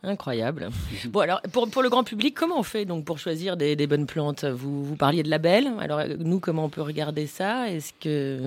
Incroyable. 0.03 0.69
Bon, 1.07 1.21
alors, 1.21 1.41
pour, 1.51 1.69
pour 1.69 1.81
le 1.81 1.89
grand 1.89 2.03
public, 2.03 2.35
comment 2.35 2.59
on 2.59 2.63
fait 2.63 2.85
donc 2.85 3.05
pour 3.05 3.17
choisir 3.17 3.57
des, 3.57 3.75
des 3.75 3.87
bonnes 3.87 4.05
plantes? 4.05 4.45
Vous, 4.45 4.83
vous 4.83 4.95
parliez 4.95 5.23
de 5.23 5.29
labels. 5.29 5.71
Alors, 5.79 6.01
nous, 6.19 6.39
comment 6.39 6.65
on 6.65 6.69
peut 6.69 6.81
regarder 6.81 7.27
ça? 7.27 7.69
Est-ce 7.69 7.93
que 7.99 8.39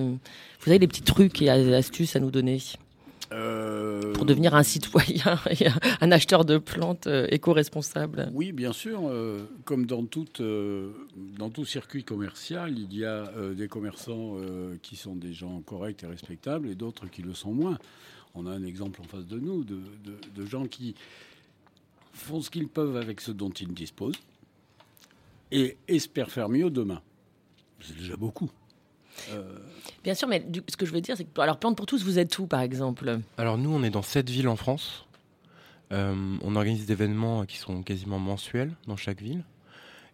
vous 0.61 0.69
avez 0.69 0.79
des 0.79 0.87
petits 0.87 1.01
trucs 1.01 1.41
et 1.41 1.49
astuces 1.49 2.15
à 2.15 2.19
nous 2.19 2.31
donner? 2.31 2.61
Euh, 3.31 4.11
pour 4.13 4.25
devenir 4.25 4.55
un 4.55 4.63
citoyen 4.63 5.39
et 5.51 5.67
un- 6.01 6.11
acheteur 6.11 6.45
de 6.45 6.57
plantes 6.57 7.05
euh, 7.07 7.27
éco-responsable 7.29 8.31
Oui, 8.33 8.51
bien 8.51 8.73
sûr. 8.73 9.01
euh, 9.07 9.41
comme 9.65 9.85
dans, 9.85 10.03
toute, 10.05 10.41
dans 11.37 11.49
tout 11.49 11.65
circuit 11.65 12.03
commercial, 12.03 12.77
il 12.77 12.93
y 12.95 13.05
a 13.05 13.31
des 13.55 13.67
commerçants 13.67 14.35
qui 14.81 14.95
sont 14.95 15.15
des 15.15 15.33
gens 15.33 15.61
corrects 15.61 16.03
et 16.03 16.07
respectables 16.07 16.67
et 16.67 16.75
d'autres 16.75 17.07
qui 17.07 17.21
le 17.21 17.33
sont 17.35 17.51
moins. 17.53 17.77
On 18.35 18.45
a 18.47 18.51
un 18.51 18.63
exemple 18.63 19.01
en 19.01 19.05
face 19.05 19.25
de 19.27 19.39
nous 19.39 19.63
de, 19.63 19.75
de- 20.05 20.41
de 20.41 20.45
gens 20.45 20.65
qui 20.65 20.95
font 22.13 22.41
ce 22.41 22.49
qu'ils 22.49 22.67
peuvent 22.67 22.95
avec 22.97 23.21
ce 23.21 23.31
dont 23.31 23.49
ils 23.49 23.73
disposent 23.73 24.15
et 25.51 25.77
espèrent 25.87 26.31
faire 26.31 26.49
mieux 26.49 26.69
demain. 26.69 27.01
C'est 27.81 27.95
déjà 27.97 28.15
beaucoup. 28.17 28.49
Euh, 29.31 29.43
Bien 30.03 30.13
sûr, 30.13 30.27
mais 30.27 30.39
du- 30.39 30.61
ce 30.69 30.77
que 30.77 30.85
je 30.85 30.91
veux 30.91 31.01
dire, 31.01 31.15
c'est 31.17 31.25
que 31.25 31.41
alors 31.41 31.57
Plantes 31.59 31.75
pour 31.77 31.85
tous, 31.85 32.03
vous 32.03 32.19
êtes 32.19 32.37
où, 32.39 32.47
par 32.47 32.61
exemple? 32.61 33.19
Alors 33.37 33.57
nous, 33.57 33.71
on 33.73 33.83
est 33.83 33.89
dans 33.89 34.01
sept 34.01 34.29
villes 34.29 34.47
en 34.47 34.55
France. 34.55 35.05
Euh, 35.91 36.37
on 36.43 36.55
organise 36.55 36.85
des 36.85 36.93
événements 36.93 37.45
qui 37.45 37.57
sont 37.57 37.81
quasiment 37.81 38.19
mensuels 38.19 38.71
dans 38.87 38.95
chaque 38.97 39.21
ville. 39.21 39.43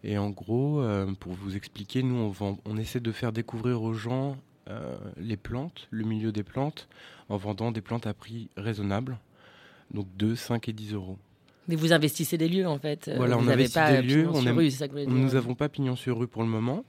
Et 0.04 0.18
en 0.18 0.30
gros, 0.30 0.80
euh, 0.80 1.06
pour 1.18 1.32
vous 1.32 1.56
expliquer, 1.56 2.02
nous, 2.02 2.16
on, 2.16 2.28
vend- 2.30 2.58
on 2.64 2.76
essaie 2.78 3.00
de 3.00 3.12
faire 3.12 3.32
découvrir 3.32 3.82
aux 3.82 3.92
gens 3.92 4.36
euh, 4.68 4.96
les 5.18 5.36
plantes, 5.36 5.86
le 5.90 6.04
milieu 6.04 6.32
des 6.32 6.42
plantes, 6.42 6.88
en 7.28 7.36
vendant 7.36 7.70
des 7.72 7.80
plantes 7.80 8.06
à 8.06 8.14
prix 8.14 8.48
raisonnable. 8.56 9.18
Donc 9.92 10.06
2, 10.16 10.34
5 10.34 10.68
et 10.68 10.72
10 10.72 10.92
euros. 10.94 11.18
Mais 11.68 11.76
vous 11.76 11.92
investissez 11.92 12.38
des 12.38 12.48
lieux, 12.48 12.66
en 12.66 12.78
fait. 12.78 13.10
Voilà, 13.16 13.36
vous 13.36 13.44
on 13.44 13.48
investit 13.48 13.74
pas 13.74 13.92
des 13.92 14.02
lieux, 14.02 14.28
on 14.32 14.44
aime- 14.46 14.56
rue, 14.56 14.70
ça 14.70 14.88
que 14.88 15.04
Nous 15.04 15.32
n'avons 15.34 15.54
pas 15.54 15.68
pignon 15.68 15.94
sur 15.96 16.18
rue 16.18 16.26
pour 16.28 16.42
le 16.42 16.48
moment. 16.48 16.84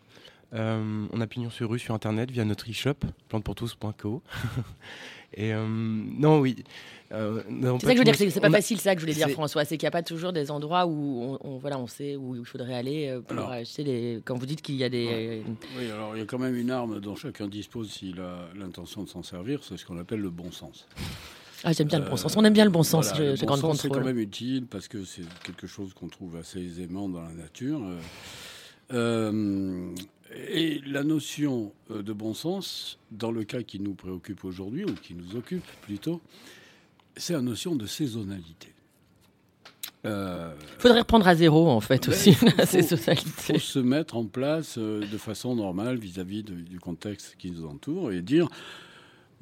Euh, 0.53 1.05
on 1.11 1.19
a 1.21 1.27
pignon 1.27 1.49
sur 1.49 1.69
rue 1.69 1.79
sur 1.79 1.93
internet 1.93 2.31
via 2.31 2.45
notre 2.45 2.69
e-shop, 2.69 2.95
plantepourtous.co. 3.27 4.21
et 5.33 5.53
euh, 5.53 5.65
non, 5.67 6.39
oui. 6.39 6.63
euh, 7.11 7.41
C'est 7.49 7.59
pas 7.61 7.79
ça 7.79 7.87
que 7.87 7.93
je 7.93 7.97
veux 7.97 8.03
dire, 8.05 8.15
c'est 8.15 8.29
c'est 8.29 8.39
pas 8.39 8.47
a- 8.47 8.51
facile, 8.51 8.79
ça 8.79 8.95
que 8.95 9.01
je 9.01 9.05
voulais 9.05 9.13
dire, 9.15 9.29
François. 9.31 9.65
C'est 9.65 9.77
qu'il 9.77 9.83
n'y 9.85 9.89
a 9.89 9.91
pas 9.91 10.03
toujours 10.03 10.31
des 10.31 10.49
endroits 10.49 10.85
où 10.85 11.37
on, 11.43 11.47
on- 11.55 11.57
voilà, 11.57 11.77
on 11.77 11.87
sait 11.87 12.15
où 12.15 12.35
il 12.35 12.45
faudrait 12.45 12.75
aller 12.75 13.19
pour 13.27 13.37
Alors. 13.37 13.51
acheter 13.51 13.83
les. 13.83 14.21
Quand 14.23 14.37
vous 14.37 14.45
dites 14.45 14.61
qu'il 14.61 14.75
y 14.75 14.85
a 14.85 14.89
des. 14.89 15.43
oui, 15.77 15.91
alors 15.91 16.15
il 16.15 16.19
y 16.19 16.21
a 16.21 16.25
quand 16.25 16.39
même 16.39 16.55
une 16.55 16.71
arme 16.71 17.01
dont 17.01 17.15
chacun 17.17 17.47
dispose 17.47 17.91
s'il 17.91 18.21
a 18.21 18.47
l'intention 18.55 19.03
de 19.03 19.09
s'en 19.09 19.23
servir, 19.23 19.59
c'est 19.63 19.75
ce 19.75 19.85
qu'on 19.85 19.97
appelle 19.99 20.21
le 20.21 20.29
bon 20.29 20.51
sens. 20.53 20.87
Ah, 21.65 21.73
j'aime 21.73 21.87
bien 21.87 21.99
le 21.99 22.09
bon 22.09 22.15
sens. 22.15 22.37
On 22.37 22.45
aime 22.45 22.53
bien 22.53 22.63
le 22.65 22.71
bon 22.71 22.83
sens 22.83 23.09
Voilà, 23.09 23.35
chez, 23.35 23.41
le 23.41 23.47
bon 23.47 23.55
sens, 23.57 23.81
c'est 23.81 23.89
quand 23.89 23.99
même 24.05 24.19
utile 24.19 24.65
parce 24.67 24.87
que 24.87 25.03
c'est 25.03 25.23
quelque 25.43 25.67
chose 25.67 25.93
qu'on 25.93 26.07
trouve 26.07 26.37
assez 26.37 26.59
aisément 26.59 27.09
dans 27.09 27.23
la 27.23 27.33
nature. 27.33 27.81
Euh, 27.83 27.97
euh, 28.93 29.89
et 30.35 30.81
la 30.85 31.03
notion 31.03 31.71
euh, 31.91 32.01
de 32.03 32.13
bon 32.13 32.33
sens, 32.33 32.99
dans 33.11 33.31
le 33.31 33.43
cas 33.43 33.63
qui 33.63 33.79
nous 33.79 33.93
préoccupe 33.93 34.43
aujourd'hui, 34.45 34.83
ou 34.85 34.93
qui 34.93 35.13
nous 35.13 35.35
occupe 35.35 35.65
plutôt, 35.81 36.21
c'est 37.15 37.33
la 37.33 37.41
notion 37.41 37.75
de 37.75 37.85
saisonnalité. 37.85 38.69
Euh, 40.05 40.53
faudrait 40.79 40.99
reprendre 40.99 41.27
à 41.27 41.35
zéro, 41.35 41.69
en 41.69 41.79
fait, 41.81 42.07
aussi, 42.07 42.29
il 42.29 42.35
faut- 42.35 42.47
la 42.57 42.65
saisonnalité. 42.65 43.53
faut 43.53 43.59
se 43.59 43.79
mettre 43.79 44.15
en 44.15 44.25
place 44.25 44.77
euh, 44.77 44.99
de 45.01 45.17
façon 45.17 45.55
normale 45.55 45.97
vis-à-vis 45.97 46.43
du 46.43 46.79
contexte 46.79 47.35
qui 47.37 47.51
nous 47.51 47.65
entoure 47.65 48.11
et 48.11 48.21
dire 48.21 48.47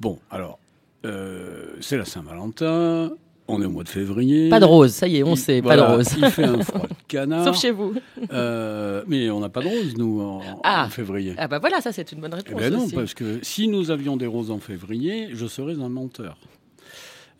bon, 0.00 0.18
alors, 0.30 0.58
euh, 1.04 1.76
c'est 1.80 1.98
la 1.98 2.04
Saint-Valentin, 2.04 3.12
on 3.48 3.62
est 3.62 3.66
au 3.66 3.70
mois 3.70 3.84
de 3.84 3.88
février. 3.88 4.48
Pas 4.48 4.60
de 4.60 4.64
rose, 4.64 4.92
ça 4.92 5.06
y 5.08 5.16
est, 5.18 5.22
on 5.22 5.34
Il- 5.34 5.38
sait, 5.38 5.60
voilà, 5.60 5.84
pas 5.84 5.90
de 5.92 5.96
rose. 5.96 6.08
Il 6.18 6.30
fait 6.30 6.44
un 6.44 6.62
froid 6.62 6.80
de 6.82 6.94
canard. 7.08 7.44
Sauf 7.44 7.60
chez 7.60 7.70
vous. 7.70 7.94
Euh, 8.32 9.02
mais 9.06 9.30
on 9.30 9.40
n'a 9.40 9.48
pas 9.48 9.60
de 9.62 9.68
rose, 9.68 9.96
nous, 9.96 10.20
en, 10.20 10.40
Ah. 10.64 10.86
en 10.86 10.88
février. 10.88 11.34
Ah, 11.38 11.46
bah 11.48 11.58
voilà, 11.58 11.80
ça, 11.80 11.92
c'est 11.92 12.10
une 12.12 12.20
bonne 12.20 12.32
Eh 12.34 12.36
réponse. 12.36 12.60
ben 12.60 12.72
non, 12.72 12.84
aussi. 12.84 12.94
parce 12.94 13.14
que 13.14 13.38
si 13.42 13.68
nous 13.68 13.90
avions 13.90 14.16
des 14.16 14.26
roses 14.26 14.50
en 14.50 14.58
février, 14.58 15.28
je 15.32 15.46
serais 15.46 15.80
un 15.80 15.88
menteur. 15.88 16.36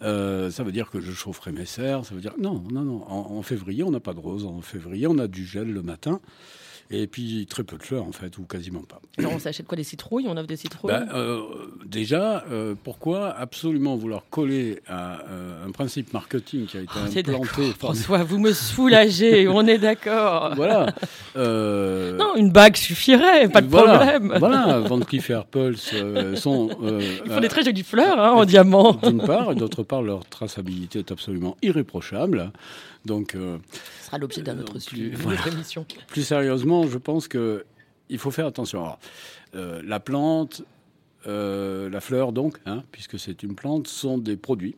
Euh, 0.03 0.51
ça 0.51 0.63
veut 0.63 0.73
dire 0.73 0.91
que 0.91 1.01
je 1.01 1.11
chaufferais 1.13 1.53
mes 1.53 1.65
serres. 1.65 2.05
Ça 2.05 2.15
veut 2.15 2.21
dire 2.21 2.35
non, 2.39 2.63
non, 2.71 2.83
non. 2.83 3.03
En, 3.09 3.33
en 3.39 3.43
février, 3.43 3.83
on 3.83 3.91
n'a 3.91 4.01
pas 4.01 4.13
de 4.13 4.21
roses. 4.21 4.45
En 4.45 4.61
février, 4.61 5.07
on 5.07 5.19
a 5.19 5.27
du 5.27 5.47
gel 5.47 5.73
le 5.73 5.83
matin, 5.83 6.21
et 6.91 7.07
puis 7.07 7.47
très 7.47 7.65
peu 7.65 7.77
de 7.77 7.83
fleurs 7.83 8.05
en 8.05 8.13
fait, 8.13 8.39
ou 8.39 8.43
quasiment 8.45 8.83
pas. 8.83 9.01
Alors, 9.19 9.33
on 9.33 9.39
s'achète 9.39 9.67
quoi 9.67 9.77
Des 9.77 9.85
citrouilles 9.85 10.27
On 10.29 10.37
offre 10.37 10.47
des 10.47 10.57
citrouilles 10.57 10.93
Ben, 10.93 11.09
euh, 11.15 11.41
déjà, 11.87 12.45
euh, 12.51 12.75
pourquoi 12.85 13.31
absolument 13.31 13.97
vouloir 13.97 14.23
coller 14.31 14.81
à 14.87 15.21
euh, 15.31 15.67
un 15.67 15.71
principe 15.71 16.13
marketing 16.13 16.67
qui 16.67 16.77
a 16.77 16.83
été 16.83 16.93
Oh, 16.97 17.19
implanté 17.19 17.73
François, 17.79 18.23
vous 18.25 18.39
me 18.39 18.53
soulagez, 18.53 19.49
on 19.49 19.67
est 19.67 19.79
d'accord. 19.79 20.55
voilà. 20.57 20.95
Non, 21.35 22.37
une 22.37 22.51
bague 22.51 22.77
suffirait, 22.77 23.49
pas 23.49 23.63
de 23.63 23.69
voilà, 23.69 23.99
problème. 23.99 24.37
Voilà, 24.39 24.81
Van 24.81 25.01
Cleef 25.01 25.31
et 25.31 25.35
Arpels 25.35 25.77
sont. 26.37 26.69
Ils 27.25 27.31
font 27.31 27.41
des 27.41 27.49
très 27.49 27.65
jolies 27.65 27.83
fleurs 27.83 28.19
hein, 28.21 28.33
en 28.33 28.45
diamant. 28.45 28.95
D'une 29.03 29.23
part, 29.23 29.53
et 29.53 29.55
d'autre 29.55 29.83
part, 29.83 30.03
leur 30.03 30.25
traçabilité 30.27 30.99
est 31.01 31.11
absolument 31.11 31.57
irréprochable. 31.63 32.53
Donc, 33.05 33.37
Ce 34.01 34.07
sera 34.07 34.19
l'objet 34.19 34.43
d'un 34.43 34.59
autre 34.59 34.81
sujet, 34.81 35.13
voilà. 35.15 35.39
émission. 35.47 35.87
plus 36.09 36.23
sérieusement, 36.25 36.76
je 36.85 36.99
pense 36.99 37.29
que 37.29 37.65
il 38.09 38.19
faut 38.19 38.31
faire 38.31 38.47
attention. 38.47 38.87
Euh, 39.55 39.83
la 39.85 40.01
plante, 40.01 40.63
euh, 41.27 41.91
la 41.91 42.01
fleur, 42.01 42.33
donc, 42.33 42.59
hein, 42.67 42.85
puisque 42.93 43.19
c'est 43.19 43.43
une 43.43 43.55
plante, 43.55 43.89
sont 43.89 44.19
des 44.19 44.37
produits 44.37 44.77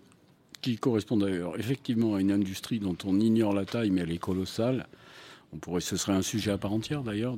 qui 0.63 0.77
correspondent 0.77 1.23
d'ailleurs 1.23 1.59
effectivement 1.59 2.15
à 2.15 2.21
une 2.21 2.33
industrie 2.33 2.81
dont 2.81 2.97
on 3.05 3.21
ignore 3.21 3.53
la 3.53 3.65
taille, 3.65 3.91
mais 3.91 4.01
elle 4.01 4.11
est 4.11 4.19
colossale. 4.19 4.87
On 5.53 5.59
pourrait, 5.59 5.81
ce 5.81 5.97
serait 5.97 6.13
un 6.13 6.23
sujet 6.23 6.51
à 6.51 6.59
part 6.59 6.73
entière 6.73 7.03
d'ailleurs 7.03 7.37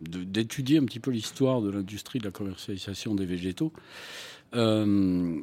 d'étudier 0.00 0.78
un 0.78 0.84
petit 0.84 1.00
peu 1.00 1.10
l'histoire 1.10 1.62
de 1.62 1.70
l'industrie 1.70 2.18
de 2.18 2.24
la 2.24 2.30
commercialisation 2.30 3.14
des 3.14 3.24
végétaux. 3.24 3.72
Euh, 4.54 5.40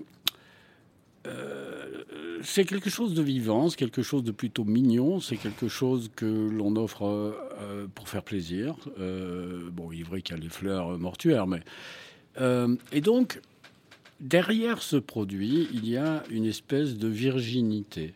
euh, 1.27 2.03
c'est 2.43 2.65
quelque 2.65 2.89
chose 2.89 3.13
de 3.13 3.21
vivant, 3.21 3.69
c'est 3.69 3.77
quelque 3.77 4.01
chose 4.01 4.23
de 4.23 4.31
plutôt 4.31 4.63
mignon, 4.63 5.19
c'est 5.19 5.37
quelque 5.37 5.67
chose 5.67 6.09
que 6.15 6.25
l'on 6.25 6.75
offre 6.75 7.03
euh, 7.05 7.87
pour 7.93 8.09
faire 8.09 8.23
plaisir. 8.23 8.75
Euh, 8.99 9.69
bon, 9.71 9.91
il 9.91 10.01
est 10.01 10.03
vrai 10.03 10.21
qu'il 10.21 10.35
y 10.35 10.39
a 10.39 10.41
les 10.41 10.49
fleurs 10.49 10.97
mortuaires, 10.97 11.47
mais... 11.47 11.61
et 12.91 13.01
donc, 13.01 13.41
derrière 14.19 14.81
ce 14.81 14.97
produit, 14.97 15.67
il 15.73 15.87
y 15.89 15.97
a 15.97 16.23
une 16.29 16.45
espèce 16.45 16.95
de 16.97 17.07
virginité 17.07 18.13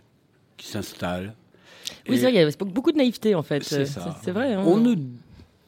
qui 0.58 0.68
s'installe. 0.68 1.34
Oui, 2.08 2.18
c'est 2.18 2.24
vrai, 2.24 2.34
il 2.34 2.36
y 2.36 2.40
a 2.40 2.66
beaucoup 2.66 2.92
de 2.92 2.98
naïveté 2.98 3.36
en 3.36 3.44
fait. 3.44 3.64
c'est 3.64 4.32
vrai. 4.32 4.54
hein. 4.54 4.64
On 4.66 4.78
ne, 4.78 4.96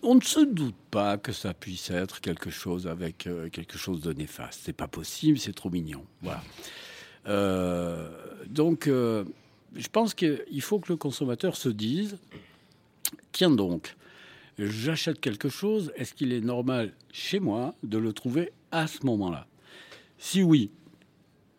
on 0.03 0.15
ne 0.15 0.21
se 0.21 0.41
doute 0.41 0.75
pas 0.91 1.17
que 1.17 1.31
ça 1.31 1.53
puisse 1.53 1.89
être 1.89 2.21
quelque 2.21 2.50
chose 2.50 2.88
avec 2.88 3.25
euh, 3.25 3.50
quelque 3.50 3.77
chose 3.77 4.01
de 4.01 4.13
néfaste. 4.13 4.62
C'est 4.63 4.73
pas 4.73 4.88
possible, 4.88 5.38
c'est 5.39 5.53
trop 5.53 5.69
mignon. 5.69 6.03
Voilà. 6.21 6.43
Euh, 7.27 8.09
donc, 8.47 8.87
euh, 8.87 9.23
je 9.75 9.87
pense 9.87 10.13
qu'il 10.13 10.61
faut 10.61 10.79
que 10.79 10.91
le 10.91 10.97
consommateur 10.97 11.55
se 11.55 11.69
dise 11.69 12.17
tiens 13.31 13.51
donc, 13.51 13.95
j'achète 14.57 15.19
quelque 15.19 15.49
chose, 15.49 15.91
est-ce 15.95 16.13
qu'il 16.13 16.31
est 16.31 16.41
normal 16.41 16.93
chez 17.11 17.39
moi 17.39 17.75
de 17.83 17.97
le 17.97 18.13
trouver 18.13 18.51
à 18.71 18.87
ce 18.87 19.05
moment-là? 19.05 19.47
Si 20.17 20.43
oui, 20.43 20.69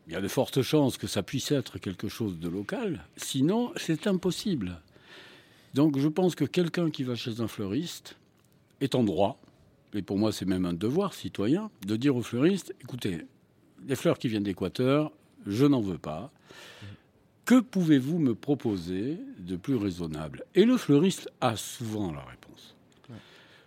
il 0.06 0.12
y 0.12 0.16
a 0.16 0.20
de 0.20 0.28
fortes 0.28 0.62
chances 0.62 0.96
que 0.96 1.06
ça 1.06 1.22
puisse 1.22 1.50
être 1.50 1.78
quelque 1.78 2.08
chose 2.08 2.38
de 2.38 2.48
local. 2.48 3.04
Sinon, 3.16 3.72
c'est 3.76 4.06
impossible. 4.06 4.80
Donc, 5.74 5.98
je 5.98 6.08
pense 6.08 6.34
que 6.34 6.44
quelqu'un 6.44 6.90
qui 6.90 7.02
va 7.02 7.14
chez 7.14 7.40
un 7.40 7.48
fleuriste 7.48 8.16
est 8.80 8.94
en 8.94 9.02
droit, 9.02 9.40
et 9.92 10.02
pour 10.02 10.18
moi, 10.18 10.32
c'est 10.32 10.44
même 10.44 10.66
un 10.66 10.72
devoir 10.72 11.14
citoyen, 11.14 11.70
de 11.86 11.96
dire 11.96 12.16
au 12.16 12.22
fleuriste 12.22 12.74
écoutez, 12.80 13.22
les 13.86 13.96
fleurs 13.96 14.18
qui 14.18 14.28
viennent 14.28 14.44
d'Équateur, 14.44 15.10
je 15.46 15.66
n'en 15.66 15.80
veux 15.80 15.98
pas. 15.98 16.30
Que 17.44 17.60
pouvez-vous 17.60 18.18
me 18.18 18.34
proposer 18.34 19.18
de 19.38 19.56
plus 19.56 19.76
raisonnable? 19.76 20.44
Et 20.54 20.64
le 20.64 20.78
fleuriste 20.78 21.30
a 21.40 21.56
souvent 21.56 22.10
la 22.12 22.22
réponse. 22.24 22.74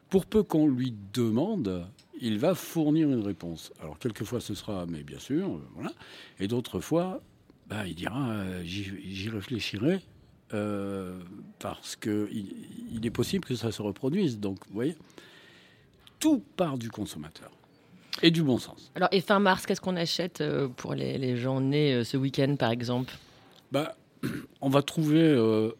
Pour 0.10 0.26
peu 0.26 0.42
qu'on 0.42 0.68
lui 0.68 0.94
demande, 1.14 1.86
il 2.20 2.40
va 2.40 2.56
fournir 2.56 3.10
une 3.10 3.22
réponse. 3.22 3.72
Alors, 3.82 4.00
quelquefois, 4.00 4.40
ce 4.40 4.56
sera, 4.56 4.86
mais 4.86 5.04
bien 5.04 5.20
sûr, 5.20 5.48
euh, 5.48 5.62
voilà. 5.76 5.92
Et 6.40 6.48
d'autres 6.48 6.80
fois, 6.80 7.22
bah, 7.68 7.86
il 7.86 7.96
dira 7.96 8.30
euh, 8.30 8.64
j'y 8.64 9.30
réfléchirai 9.30 10.00
euh, 10.54 11.20
parce 11.60 11.98
que 11.98 12.30
il, 12.32 12.56
il 12.94 13.06
est 13.06 13.12
possible 13.12 13.46
que 13.46 13.56
ça 13.56 13.72
se 13.72 13.82
reproduise. 13.82 14.40
Donc, 14.40 14.60
vous 14.70 14.74
voyez, 14.74 14.96
tout 16.20 16.42
part 16.56 16.78
du 16.78 16.90
consommateur 16.90 17.52
et 18.24 18.32
du 18.32 18.44
bon 18.44 18.58
sens. 18.58 18.92
Alors, 18.96 19.10
et 19.12 19.22
fin 19.22 19.40
mars, 19.40 19.66
qu'est-ce 19.66 19.82
qu'on 19.82 19.96
achète 19.96 20.42
euh, 20.42 20.68
pour 20.68 20.94
les, 20.94 21.18
les 21.18 21.38
gens 21.38 21.62
nés 21.62 21.94
euh, 21.94 22.04
ce 22.04 22.18
week-end, 22.18 22.56
par 22.58 22.72
exemple? 22.72 23.14
Bah, 23.72 23.96
on 24.62 24.70
va 24.70 24.82
trouver 24.82 25.22
euh, 25.22 25.72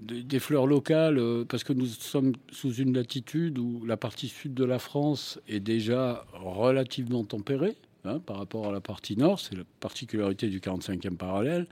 des, 0.00 0.22
des 0.22 0.38
fleurs 0.38 0.66
locales 0.66 1.18
euh, 1.18 1.44
parce 1.48 1.64
que 1.64 1.72
nous 1.72 1.86
sommes 1.86 2.32
sous 2.50 2.72
une 2.74 2.94
latitude 2.94 3.58
où 3.58 3.84
la 3.86 3.96
partie 3.96 4.28
sud 4.28 4.54
de 4.54 4.64
la 4.64 4.78
France 4.78 5.38
est 5.48 5.60
déjà 5.60 6.24
relativement 6.32 7.24
tempérée 7.24 7.76
hein, 8.04 8.18
par 8.20 8.38
rapport 8.38 8.68
à 8.68 8.72
la 8.72 8.80
partie 8.80 9.16
nord. 9.16 9.40
C'est 9.40 9.56
la 9.56 9.64
particularité 9.80 10.48
du 10.48 10.60
45e 10.60 11.16
parallèle. 11.16 11.66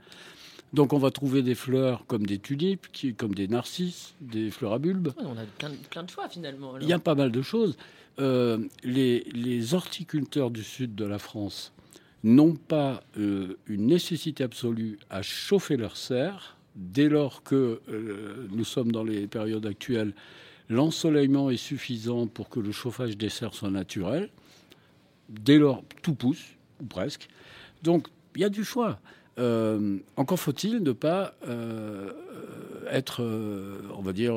Donc 0.73 0.91
on 0.93 0.97
va 0.97 1.11
trouver 1.11 1.43
des 1.43 1.53
fleurs 1.53 2.03
comme 2.07 2.25
des 2.25 2.39
tulipes, 2.39 2.87
qui, 2.91 3.13
comme 3.13 3.35
des 3.35 3.47
narcisses, 3.47 4.15
des 4.21 4.49
fleurs 4.49 4.73
à 4.73 4.79
bulbes. 4.79 5.09
On 5.19 5.37
a 5.37 5.43
plein, 5.59 5.69
de- 5.69 5.75
plein 5.75 6.01
de 6.01 6.09
choix, 6.09 6.27
finalement. 6.29 6.69
alors. 6.71 6.81
Il 6.81 6.87
y 6.89 6.93
a 6.93 6.99
pas 6.99 7.13
mal 7.13 7.31
de 7.31 7.41
choses. 7.43 7.77
Euh, 8.19 8.59
les, 8.83 9.73
horticulteurs 9.73 10.51
du 10.51 10.63
sud 10.63 10.93
de 10.93 11.05
la 11.05 11.17
France 11.17 11.73
n'ont 12.23 12.55
pas 12.55 13.03
euh, 13.17 13.57
une 13.65 13.87
nécessité 13.87 14.43
absolue 14.43 14.99
à 15.09 15.23
chauffer 15.23 15.77
leurs 15.77 15.97
serres 15.97 16.57
dès 16.75 17.09
lors 17.09 17.41
que 17.43 17.81
euh, 17.89 18.47
nous 18.51 18.65
sommes 18.65 18.91
dans 18.91 19.03
les 19.03 19.25
périodes 19.25 19.65
actuelles. 19.65 20.13
L'ensoleillement 20.69 21.49
est 21.49 21.57
suffisant 21.57 22.27
pour 22.27 22.49
que 22.49 22.59
le 22.59 22.71
chauffage 22.71 23.17
des 23.17 23.29
serres 23.29 23.53
soit 23.53 23.71
naturel. 23.71 24.29
Dès 25.29 25.57
lors, 25.57 25.83
tout 26.03 26.13
pousse, 26.13 26.45
ou 26.81 26.85
presque. 26.85 27.27
Donc, 27.81 28.07
il 28.35 28.41
y 28.41 28.45
a 28.45 28.49
du 28.49 28.63
choix. 28.63 28.99
Encore 30.15 30.39
faut-il 30.39 30.83
ne 30.83 30.91
pas 30.91 31.35
être, 32.91 33.23
on 33.95 34.01
va 34.01 34.13
dire, 34.13 34.35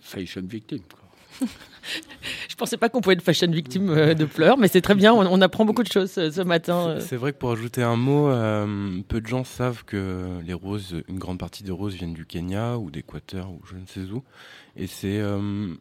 fashion 0.00 0.42
victime. 0.42 0.80
quoi. 0.80 1.03
Je 2.48 2.54
pensais 2.56 2.76
pas 2.78 2.88
qu'on 2.88 3.00
pouvait 3.02 3.14
être 3.14 3.22
fashion 3.22 3.50
victime 3.50 3.90
euh, 3.90 4.14
de 4.14 4.24
fleurs, 4.24 4.56
mais 4.56 4.68
c'est 4.68 4.80
très 4.80 4.94
bien. 4.94 5.12
On, 5.12 5.26
on 5.26 5.40
apprend 5.42 5.64
beaucoup 5.66 5.82
de 5.82 5.92
choses 5.92 6.16
euh, 6.16 6.30
ce 6.30 6.40
matin. 6.40 6.88
euh. 6.88 7.00
C'est- 7.00 7.16
vrai 7.16 7.32
que 7.32 7.38
pour 7.38 7.50
ajouter 7.52 7.82
un 7.82 7.96
mot, 7.96 8.28
euh, 8.28 9.00
peu 9.08 9.20
de 9.20 9.26
gens 9.26 9.44
savent 9.44 9.84
que 9.84 10.40
les 10.46 10.54
roses, 10.54 11.02
une 11.08 11.18
grande 11.18 11.38
partie 11.38 11.62
des 11.62 11.72
roses 11.72 11.94
viennent 11.94 12.14
du 12.14 12.24
Kenya 12.24 12.78
ou 12.78 12.90
d'Équateur 12.90 13.50
ou 13.50 13.60
je 13.70 13.74
ne 13.76 13.86
sais 13.86 14.10
où. 14.12 14.22
Et 14.76 14.86
c'est 14.86 15.20
euh, 15.20 15.74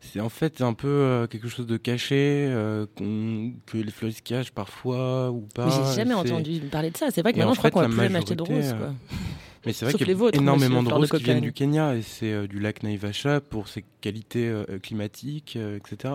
c'est 0.00 0.20
en 0.20 0.30
fait 0.30 0.62
un 0.62 0.72
peu 0.72 0.88
euh, 0.88 1.26
quelque 1.26 1.48
chose 1.48 1.66
de 1.66 1.76
caché 1.76 2.46
euh, 2.48 2.86
que 2.96 3.76
les 3.78 3.90
fleuristes 3.90 4.22
cachent 4.22 4.50
parfois 4.52 5.30
ou 5.30 5.46
pas. 5.54 5.68
J'ai 5.90 5.96
jamais 5.96 6.14
entendu 6.14 6.60
parler 6.70 6.90
de 6.90 6.96
ça. 6.96 7.08
C'est 7.10 7.20
vrai 7.22 7.32
que 7.34 7.38
Et 7.38 7.42
en 7.42 7.48
maintenant, 7.48 7.54
je 7.54 7.58
crois 7.68 7.68
fait, 7.82 7.86
qu'on 7.88 7.96
va 7.96 8.06
plus 8.08 8.16
acheter 8.16 8.34
de 8.34 8.42
roses. 8.42 8.74
quoi. 8.78 8.94
Mais 9.64 9.72
c'est 9.72 9.84
vrai 9.84 9.94
qu'il 9.94 10.02
y 10.02 10.10
les 10.10 10.14
a 10.14 10.16
vôtres, 10.16 10.38
énormément 10.40 10.82
monsieur 10.82 10.90
de 10.90 10.98
roses 10.98 11.10
qui 11.10 11.22
viennent 11.24 11.40
du 11.40 11.52
Kenya 11.52 11.94
et 11.94 12.02
c'est 12.02 12.32
euh, 12.32 12.46
du 12.48 12.58
lac 12.58 12.82
Naivasha 12.82 13.40
pour 13.40 13.68
ses 13.68 13.84
qualités 14.00 14.48
euh, 14.48 14.64
climatiques, 14.82 15.54
euh, 15.56 15.78
etc. 15.78 16.14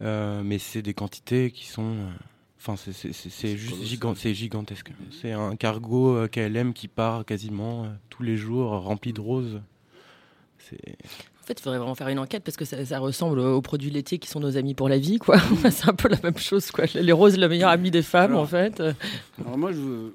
Euh, 0.00 0.42
mais 0.42 0.58
c'est 0.58 0.80
des 0.82 0.94
quantités 0.94 1.50
qui 1.50 1.66
sont. 1.66 1.96
Enfin, 2.60 2.74
c'est- 2.76 3.56
juste 3.56 3.84
gigantesque. 4.34 4.90
C'est 5.20 5.32
un 5.32 5.54
cargo 5.56 6.16
euh, 6.16 6.28
KLM 6.28 6.72
qui 6.72 6.88
part 6.88 7.24
quasiment 7.24 7.84
euh, 7.84 7.88
tous 8.10 8.22
les 8.22 8.36
jours 8.36 8.70
rempli 8.82 9.12
de 9.12 9.20
roses. 9.20 9.60
C'est 10.58 10.76
En 11.42 11.46
fait, 11.46 11.54
il 11.58 11.62
faudrait 11.62 11.78
vraiment 11.78 11.94
faire 11.94 12.08
une 12.08 12.18
enquête 12.18 12.42
parce 12.42 12.56
que 12.56 12.64
ça, 12.64 12.84
ça 12.84 12.98
ressemble 12.98 13.38
aux 13.38 13.62
produits 13.62 13.90
laitiers 13.90 14.18
qui 14.18 14.28
sont 14.28 14.40
nos 14.40 14.56
amis 14.56 14.74
pour 14.74 14.88
la 14.88 14.98
vie, 14.98 15.18
quoi. 15.18 15.38
c'est 15.70 15.88
un 15.88 15.94
peu 15.94 16.08
la 16.08 16.18
même 16.22 16.36
chose, 16.38 16.70
quoi. 16.70 16.84
Les 16.94 17.12
roses, 17.12 17.38
le 17.38 17.48
meilleur 17.48 17.70
ami 17.70 17.90
des 17.90 18.02
femmes, 18.02 18.32
Alors, 18.32 18.42
en 18.42 18.46
fait. 18.46 18.82
Alors 19.38 19.56
moi, 19.56 19.72
je 19.72 19.78
veux- 19.78 20.14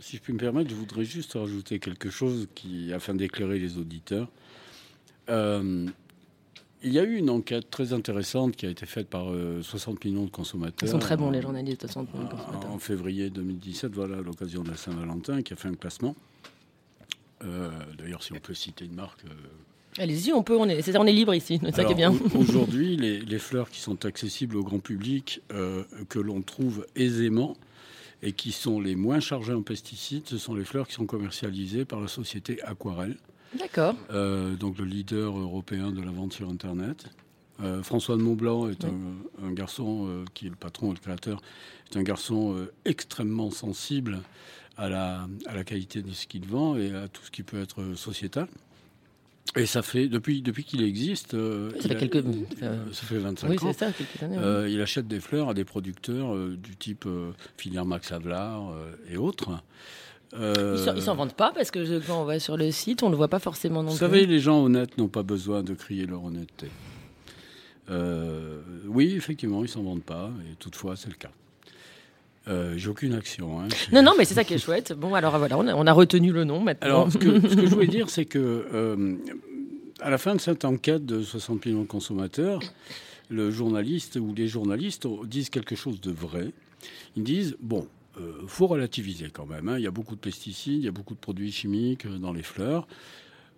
si 0.00 0.16
je 0.16 0.22
puis 0.22 0.32
me 0.32 0.38
permettre, 0.38 0.70
je 0.70 0.74
voudrais 0.74 1.04
juste 1.04 1.32
rajouter 1.34 1.78
quelque 1.78 2.10
chose 2.10 2.48
qui, 2.54 2.92
afin 2.92 3.14
d'éclairer 3.14 3.58
les 3.58 3.78
auditeurs. 3.78 4.28
Euh, 5.30 5.86
il 6.82 6.92
y 6.92 6.98
a 6.98 7.02
eu 7.04 7.16
une 7.16 7.30
enquête 7.30 7.70
très 7.70 7.94
intéressante 7.94 8.56
qui 8.56 8.66
a 8.66 8.68
été 8.68 8.84
faite 8.84 9.08
par 9.08 9.30
euh, 9.32 9.62
60 9.62 10.04
millions 10.04 10.24
de 10.26 10.30
consommateurs. 10.30 10.86
Ils 10.86 10.92
sont 10.92 10.98
très 10.98 11.16
bons, 11.16 11.30
les 11.30 11.40
journalistes 11.40 11.86
de 11.86 11.90
centre 11.90 12.14
en, 12.14 12.26
consommateurs. 12.26 12.70
en 12.70 12.78
février 12.78 13.30
2017, 13.30 13.92
voilà, 13.94 14.18
à 14.18 14.20
l'occasion 14.20 14.62
de 14.62 14.70
la 14.70 14.76
Saint-Valentin, 14.76 15.40
qui 15.42 15.54
a 15.54 15.56
fait 15.56 15.68
un 15.68 15.74
classement. 15.74 16.14
Euh, 17.42 17.70
D'ailleurs, 17.98 18.22
si 18.22 18.32
on 18.34 18.38
peut 18.38 18.54
citer 18.54 18.84
une 18.84 18.94
marque. 18.94 19.24
euh, 19.24 20.02
Allez-y, 20.02 20.32
on 20.32 20.42
peut, 20.42 20.56
on 20.58 20.68
est, 20.68 20.96
on 20.96 21.06
est 21.06 21.12
libre 21.12 21.34
ici, 21.34 21.60
ça 21.74 21.84
qui 21.84 21.92
est 21.92 21.96
bien. 21.96 22.12
au- 22.12 22.38
Aujourd'hui, 22.38 22.96
les, 22.96 23.20
les 23.20 23.38
fleurs 23.38 23.70
qui 23.70 23.80
sont 23.80 24.04
accessibles 24.04 24.56
au 24.56 24.62
grand 24.64 24.78
public, 24.80 25.40
euh, 25.52 25.84
que 26.08 26.18
l'on 26.18 26.42
trouve 26.42 26.86
aisément 26.96 27.56
et 28.22 28.32
qui 28.32 28.52
sont 28.52 28.80
les 28.80 28.94
moins 28.96 29.20
chargées 29.20 29.52
en 29.52 29.62
pesticides, 29.62 30.26
ce 30.26 30.38
sont 30.38 30.54
les 30.54 30.64
fleurs 30.64 30.86
qui 30.88 30.94
sont 30.94 31.06
commercialisées 31.06 31.84
par 31.84 32.00
la 32.00 32.08
société 32.08 32.62
Aquarelle, 32.62 33.16
D'accord. 33.58 33.94
euh, 34.10 34.54
donc 34.56 34.78
le 34.78 34.84
leader 34.84 35.36
européen 35.38 35.90
de 35.92 36.00
la 36.02 36.10
vente 36.10 36.32
sur 36.32 36.48
Internet. 36.48 37.06
Euh, 37.62 37.82
François 37.84 38.16
de 38.16 38.22
Montblanc 38.22 38.68
est 38.68 38.82
Oui. 38.84 38.90
un, 39.42 39.46
un 39.48 39.52
garçon 39.52 40.06
euh, 40.08 40.24
qui 40.34 40.46
est 40.46 40.50
le 40.50 40.56
patron 40.56 40.90
et 40.90 40.94
le 40.94 41.00
créateur, 41.00 41.40
est 41.92 41.96
un 41.96 42.02
garçon 42.02 42.66
extrêmement 42.84 43.50
sensible 43.50 44.20
à 44.76 44.88
la, 44.88 45.28
à 45.46 45.54
la 45.54 45.62
qualité 45.64 46.02
de 46.02 46.10
ce 46.12 46.26
qu'il 46.26 46.46
vend 46.46 46.76
et 46.76 46.92
à 46.94 47.06
tout 47.08 47.22
ce 47.24 47.30
qui 47.30 47.42
peut 47.44 47.60
être 47.60 47.94
sociétal. 47.94 48.48
Et 49.56 49.66
ça 49.66 49.82
fait, 49.82 50.08
depuis, 50.08 50.42
depuis 50.42 50.64
qu'il 50.64 50.82
existe, 50.82 51.34
euh, 51.34 51.70
Ça 51.78 51.88
fait 51.88 51.94
a- 51.94 51.98
quelques- 51.98 52.24
euh, 52.62 52.76
ça 52.92 53.02
fait 53.06 53.18
25 53.18 53.48
Oui, 53.50 53.56
ans. 53.56 53.72
c'est 53.72 53.78
ça, 53.78 53.92
quelques 53.92 54.22
années. 54.22 54.36
oui. 54.38 54.42
Euh, 54.44 54.68
il 54.68 54.80
achète 54.80 55.06
des 55.06 55.20
fleurs 55.20 55.48
à 55.50 55.54
des 55.54 55.64
producteurs 55.64 56.34
euh, 56.34 56.56
du 56.60 56.76
type 56.76 57.04
euh, 57.06 57.30
filière 57.56 57.84
Max 57.84 58.10
Havelaar 58.10 58.70
euh, 58.70 58.90
et 59.10 59.16
autres. 59.16 59.50
Euh, 60.32 60.76
Ils 60.96 61.02
s'en- 61.02 61.14
vendent 61.14 61.34
pas 61.34 61.52
parce 61.54 61.70
que 61.70 62.00
quand 62.04 62.20
on 62.22 62.24
va 62.24 62.40
sur 62.40 62.56
le 62.56 62.72
site, 62.72 63.04
on 63.04 63.10
le 63.10 63.16
voit 63.16 63.28
pas 63.28 63.38
forcément 63.38 63.82
non 63.84 63.90
Vous 63.90 63.96
plus. 63.98 64.06
savez, 64.06 64.26
les 64.26 64.40
gens 64.40 64.64
honnêtes 64.64 64.98
n'ont 64.98 65.06
pas 65.08 65.22
besoin 65.22 65.62
de 65.62 65.74
crier 65.74 66.06
leur 66.06 66.24
honnêteté. 66.24 66.66
Euh, 67.90 68.60
oui, 68.86 69.14
effectivement, 69.14 69.62
ils 69.62 69.68
s'en 69.68 69.82
vendent 69.82 70.02
pas, 70.02 70.30
et 70.50 70.56
toutefois, 70.56 70.96
c'est 70.96 71.08
le 71.10 71.14
cas. 71.16 71.30
Euh, 72.48 72.74
J'ai 72.76 72.88
aucune 72.90 73.14
action. 73.14 73.60
hein. 73.60 73.68
Non, 73.92 74.02
non, 74.02 74.12
mais 74.18 74.24
c'est 74.24 74.34
ça 74.34 74.44
qui 74.44 74.54
est 74.54 74.58
chouette. 74.58 74.92
Bon, 74.92 75.14
alors 75.14 75.38
voilà, 75.38 75.56
on 75.58 75.66
a, 75.66 75.74
on 75.74 75.86
a 75.86 75.92
retenu 75.92 76.30
le 76.32 76.44
nom 76.44 76.60
maintenant. 76.60 76.86
Alors, 76.86 77.12
ce 77.12 77.16
que, 77.18 77.40
ce 77.48 77.54
que 77.56 77.66
je 77.66 77.74
voulais 77.74 77.86
dire, 77.98 78.10
c'est 78.10 78.26
que 78.26 78.38
euh, 78.38 79.16
à 80.00 80.10
la 80.10 80.18
fin 80.18 80.34
de 80.34 80.40
cette 80.40 80.64
enquête 80.64 81.06
de 81.06 81.22
60 81.22 81.64
millions 81.64 81.82
de 81.82 81.86
consommateurs, 81.86 82.60
le 83.30 83.50
journaliste 83.50 84.16
ou 84.16 84.34
les 84.34 84.46
journalistes 84.48 85.06
disent 85.26 85.48
quelque 85.48 85.74
chose 85.74 86.00
de 86.02 86.10
vrai. 86.10 86.50
Ils 87.16 87.22
disent 87.24 87.56
bon, 87.60 87.86
euh, 88.20 88.32
faut 88.46 88.66
relativiser 88.66 89.30
quand 89.32 89.46
même. 89.46 89.68
hein. 89.70 89.78
Il 89.78 89.82
y 89.82 89.86
a 89.86 89.90
beaucoup 89.90 90.14
de 90.14 90.20
pesticides, 90.20 90.74
il 90.82 90.84
y 90.84 90.88
a 90.88 90.92
beaucoup 90.92 91.14
de 91.14 91.20
produits 91.20 91.50
chimiques 91.50 92.04
euh, 92.04 92.18
dans 92.18 92.32
les 92.34 92.42
fleurs. 92.42 92.86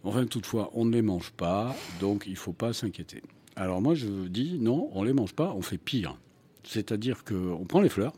Enfin, 0.05 0.25
toutefois, 0.27 0.71
on 0.75 0.85
ne 0.85 0.93
les 0.93 1.03
mange 1.03 1.33
pas, 1.33 1.75
donc 2.01 2.25
il 2.27 2.33
ne 2.35 2.37
faut 2.37 2.53
pas 2.53 2.73
s'inquiéter. 2.73 3.23
Alors 3.57 3.83
moi, 3.83 3.97
je 3.97 4.07
dis 4.29 4.59
non, 4.61 4.89
on 4.93 5.03
ne 5.03 5.09
les 5.09 5.13
mange 5.13 5.33
pas, 5.33 5.53
on 5.57 5.63
fait 5.63 5.79
pire. 5.79 6.17
C'est-à-dire 6.63 7.25
qu'on 7.25 7.65
prend 7.67 7.81
les 7.81 7.89
fleurs, 7.89 8.13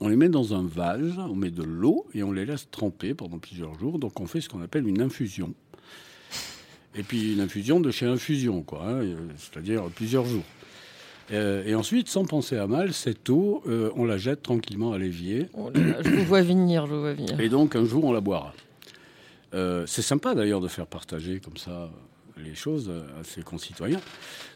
on 0.00 0.08
les 0.08 0.16
met 0.16 0.28
dans 0.28 0.54
un 0.54 0.62
vase, 0.62 1.18
on 1.18 1.34
met 1.34 1.50
de 1.50 1.62
l'eau 1.62 2.06
et 2.14 2.22
on 2.22 2.32
les 2.32 2.44
laisse 2.44 2.70
tremper 2.70 3.14
pendant 3.14 3.38
plusieurs 3.38 3.78
jours. 3.78 3.98
Donc 3.98 4.20
on 4.20 4.26
fait 4.26 4.40
ce 4.40 4.48
qu'on 4.48 4.62
appelle 4.62 4.86
une 4.86 5.00
infusion. 5.00 5.54
Et 6.94 7.02
puis 7.02 7.34
une 7.34 7.40
infusion 7.40 7.80
de 7.80 7.90
chez 7.90 8.06
infusion, 8.06 8.62
quoi, 8.62 8.88
hein, 8.88 9.02
c'est-à-dire 9.36 9.84
plusieurs 9.94 10.24
jours. 10.24 10.44
Euh, 11.30 11.64
et 11.66 11.74
ensuite, 11.74 12.08
sans 12.08 12.24
penser 12.24 12.56
à 12.56 12.66
mal, 12.66 12.94
cette 12.94 13.28
eau, 13.28 13.62
euh, 13.66 13.90
on 13.96 14.04
la 14.04 14.16
jette 14.16 14.42
tranquillement 14.42 14.92
à 14.92 14.98
l'évier. 14.98 15.46
Oh 15.52 15.70
là 15.74 15.80
là, 15.80 15.96
je 16.02 16.10
vous 16.10 16.24
vois 16.24 16.42
venir, 16.42 16.86
je 16.86 16.94
vous 16.94 17.00
vois 17.00 17.12
venir. 17.12 17.38
Et 17.38 17.48
donc 17.48 17.76
un 17.76 17.84
jour, 17.84 18.04
on 18.04 18.12
la 18.12 18.20
boira. 18.20 18.54
Euh, 19.54 19.84
c'est 19.86 20.02
sympa 20.02 20.34
d'ailleurs 20.34 20.60
de 20.60 20.68
faire 20.68 20.86
partager 20.86 21.40
comme 21.40 21.56
ça 21.56 21.90
les 22.36 22.54
choses 22.54 22.90
à 23.20 23.24
ses 23.24 23.42
concitoyens. 23.42 24.00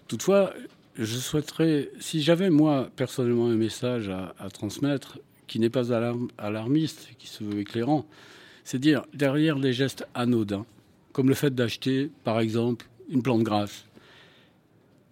Toutefois, 0.09 0.53
je 0.97 1.17
souhaiterais, 1.19 1.91
si 2.01 2.23
j'avais 2.23 2.51
moi 2.51 2.91
personnellement 2.97 3.47
un 3.47 3.57
message 3.57 4.11
à, 4.11 4.49
transmettre 4.51 5.19
qui 5.47 5.59
n'est 5.59 5.71
pas 5.71 5.93
alarm- 5.93 6.29
alarmiste, 6.39 7.09
qui 7.19 7.29
se 7.29 7.45
veut 7.45 7.61
éclairant, 7.61 8.07
c'est 8.65 8.79
dire 8.79 9.05
derrière 9.15 9.59
les 9.59 9.73
gestes 9.73 10.07
anodins, 10.15 10.67
comme 11.13 11.29
le 11.29 11.35
fait 11.35 11.55
d'acheter 11.55 12.11
par 12.25 12.41
exemple 12.41 12.87
une 13.09 13.23
plante 13.23 13.43
grasse, 13.43 13.87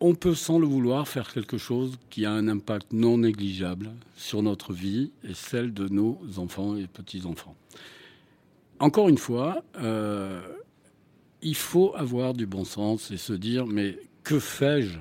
on 0.00 0.14
peut 0.14 0.34
sans 0.34 0.58
le 0.58 0.66
vouloir 0.66 1.06
faire 1.06 1.30
quelque 1.32 1.58
chose 1.58 1.98
qui 2.08 2.24
a 2.24 2.32
un 2.32 2.48
impact 2.48 2.92
non 2.92 3.18
négligeable 3.18 3.90
sur 4.16 4.42
notre 4.42 4.72
vie 4.72 5.10
et 5.28 5.34
celle 5.34 5.74
de 5.74 5.88
nos 5.88 6.18
enfants 6.38 6.76
et 6.76 6.86
petits-enfants. 6.86 7.54
Encore 8.78 9.10
une 9.10 9.18
fois, 9.18 9.62
euh, 9.78 10.40
il 11.42 11.54
faut 11.54 11.92
avoir 11.96 12.32
du 12.32 12.46
bon 12.46 12.64
sens 12.64 13.10
et 13.10 13.18
se 13.18 13.34
dire, 13.34 13.66
mais 13.66 13.98
que 14.24 14.38
fais-je 14.38 14.98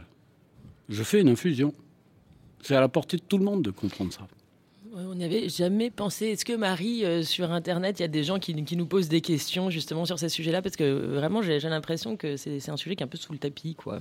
Je 0.90 1.04
fais 1.04 1.22
une 1.22 1.30
infusion. 1.30 1.74
C'est 2.62 2.76
à 2.76 2.82
la 2.82 2.90
portée 2.90 3.18
de 3.18 3.22
tout 3.22 3.38
le 3.38 3.46
monde 3.46 3.62
de 3.62 3.70
comprendre 3.70 4.12
ça. 4.12 4.28
On 4.96 5.14
n'y 5.14 5.24
avait 5.24 5.48
jamais 5.48 5.92
pensé. 5.92 6.26
Est-ce 6.28 6.44
que 6.44 6.54
Marie, 6.54 7.06
euh, 7.06 7.22
sur 7.22 7.52
Internet, 7.52 8.00
il 8.00 8.02
y 8.02 8.06
a 8.06 8.10
des 8.10 8.24
gens 8.24 8.40
qui, 8.40 8.56
nous 8.56 8.86
posent 8.88 9.08
des 9.08 9.22
questions 9.22 9.70
justement 9.70 10.06
sur 10.06 10.18
ces 10.18 10.30
sujets-là? 10.30 10.64
Parce 10.64 10.76
que 10.76 11.14
vraiment, 11.14 11.44
j'ai 11.44 11.60
l'impression 11.60 12.18
que 12.18 12.38
c'est 12.38 12.70
un 12.70 12.76
sujet 12.76 12.96
qui 12.96 13.04
est 13.04 13.06
un 13.06 13.08
peu 13.08 13.20
sous 13.20 13.32
le 13.32 13.38
tapis, 13.38 13.76
quoi. 13.76 14.00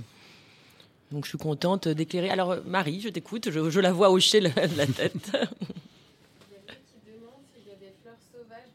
Donc 1.13 1.25
je 1.25 1.29
suis 1.31 1.39
contente 1.39 1.89
d'éclairer. 1.89 2.31
Alors 2.31 2.57
Marie, 2.67 3.01
je 3.01 3.11
t'écoute, 3.11 3.51
je, 3.51 3.71
je 3.71 3.81
la 3.81 3.93
vois 3.93 4.11
hocher 4.11 4.41
la, 4.41 4.51
la 4.77 4.87
tête. 4.87 5.15
Il 5.31 6.55
y 6.55 6.57
a 6.57 6.61
quelqu'un 6.67 6.81
qui 6.91 7.01
demande 7.05 7.45
s'il 7.55 7.69
y 7.69 7.73
a 7.73 7.77
des 7.77 7.93
fleurs 8.03 8.19
sauvages 8.33 8.69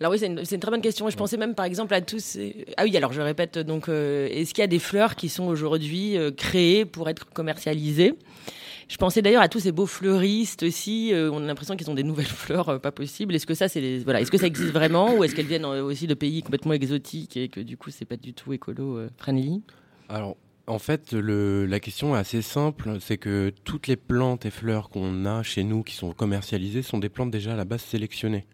Alors 0.00 0.12
oui, 0.12 0.18
c'est 0.18 0.26
une, 0.26 0.60
très 0.60 0.70
bonne 0.70 0.82
question. 0.82 1.08
Je 1.08 1.16
pensais 1.16 1.36
même 1.38 1.54
par 1.54 1.64
exemple 1.64 1.94
à 1.94 2.00
tous. 2.02 2.22
ces- 2.22 2.66
Ah 2.76 2.84
oui, 2.84 2.96
alors 2.96 3.12
je 3.12 3.20
répète. 3.22 3.58
Donc, 3.58 3.88
euh, 3.88 4.28
est-ce 4.30 4.52
qu'il 4.52 4.60
y 4.62 4.64
a 4.64 4.68
des 4.68 4.78
fleurs 4.78 5.16
qui 5.16 5.28
sont 5.28 5.44
aujourd'hui 5.46 6.18
euh, 6.18 6.30
créées 6.30 6.84
pour 6.84 7.08
être 7.08 7.26
commercialisées? 7.32 8.14
Je 8.88 8.96
pensais 8.98 9.20
d'ailleurs 9.22 9.42
à 9.42 9.48
tous 9.48 9.58
ces 9.60 9.72
beaux 9.72 9.86
fleuristes 9.86 10.62
aussi. 10.62 11.12
euh, 11.12 11.30
on 11.32 11.42
a 11.42 11.46
l'impression 11.46 11.76
qu'ils 11.76 11.90
ont 11.90 11.94
des 11.94 12.02
nouvelles 12.04 12.26
fleurs 12.26 12.68
euh, 12.68 12.78
pas 12.78 12.92
possibles. 12.92 13.34
Est-ce 13.34 13.46
que 13.46 13.54
ça, 13.54 13.68
c'est 13.68 13.80
les- 13.80 13.98
voilà, 14.00 14.20
est-ce 14.20 14.30
que 14.30 14.38
ça 14.38 14.46
existe 14.46 14.72
vraiment 14.72 15.14
ou 15.16 15.24
est-ce 15.24 15.34
qu'elles 15.34 15.46
viennent 15.46 15.64
euh, 15.64 15.82
aussi 15.82 16.06
de 16.06 16.14
pays 16.14 16.42
complètement 16.42 16.74
exotiques 16.74 17.36
et 17.38 17.48
que 17.48 17.60
du 17.60 17.76
coup, 17.78 17.90
c'est 17.90 18.04
pas 18.04 18.16
du 18.16 18.34
tout 18.34 18.52
écolo 18.52 19.00
friendly? 19.16 19.62
Alors, 20.10 20.36
en 20.68 20.78
fait, 20.78 21.12
le- 21.14 21.64
la 21.64 21.80
question 21.80 22.14
est 22.14 22.18
assez 22.18 22.42
simple. 22.42 22.98
C'est 23.00 23.16
que 23.16 23.50
toutes 23.64 23.86
les 23.88 23.96
plantes 23.96 24.44
et 24.46 24.50
fleurs 24.50 24.90
qu'on 24.90 25.24
a 25.24 25.42
chez 25.42 25.64
nous 25.64 25.82
qui 25.82 25.94
sont 25.94 26.12
commercialisées 26.12 26.82
sont 26.82 26.98
des 26.98 27.08
plantes 27.08 27.30
déjà 27.30 27.54
à 27.54 27.56
la 27.56 27.64
base 27.64 27.80
sélectionnées. 27.82 28.44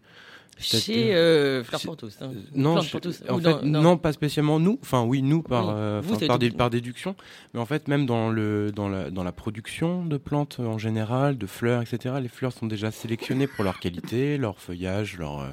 Chez 0.59 1.13
euh, 1.15 1.63
pour 1.83 1.97
tous. 1.97 2.15
hein. 2.21 2.31
Non, 2.55 2.73
Plantes 2.73 2.85
je- 2.85 2.91
pour 2.91 3.01
tous. 3.01 3.23
en 3.27 3.33
Ou 3.35 3.37
fait, 3.37 3.43
dans- 3.43 3.61
non. 3.63 3.81
non. 3.81 3.97
pas 3.97 4.13
spécialement 4.13 4.59
nous. 4.59 4.79
Enfin, 4.81 5.03
oui, 5.03 5.21
nous 5.21 5.41
par, 5.41 5.67
Oui. 5.67 5.73
euh, 5.75 6.01
Vous, 6.03 6.17
par, 6.19 6.37
tout- 6.37 6.37
dé- 6.37 6.51
par 6.51 6.69
déduction. 6.69 7.15
Mais 7.53 7.59
en 7.59 7.65
fait, 7.65 7.87
même 7.87 8.05
dans 8.05 8.29
le 8.29 8.71
dans 8.71 8.87
la 8.87 9.09
dans 9.09 9.23
la 9.23 9.31
production 9.31 10.05
de 10.05 10.17
plantes 10.17 10.59
en 10.59 10.77
général, 10.77 11.37
de 11.37 11.45
fleurs, 11.47 11.81
etc. 11.81 12.15
Les 12.21 12.29
fleurs 12.29 12.53
sont 12.53 12.67
déjà 12.67 12.91
sélectionnées 12.91 13.47
pour 13.47 13.63
leur 13.63 13.79
qualité, 13.79 14.37
leur 14.37 14.59
feuillage, 14.59 15.17
leur 15.17 15.41
euh, 15.41 15.49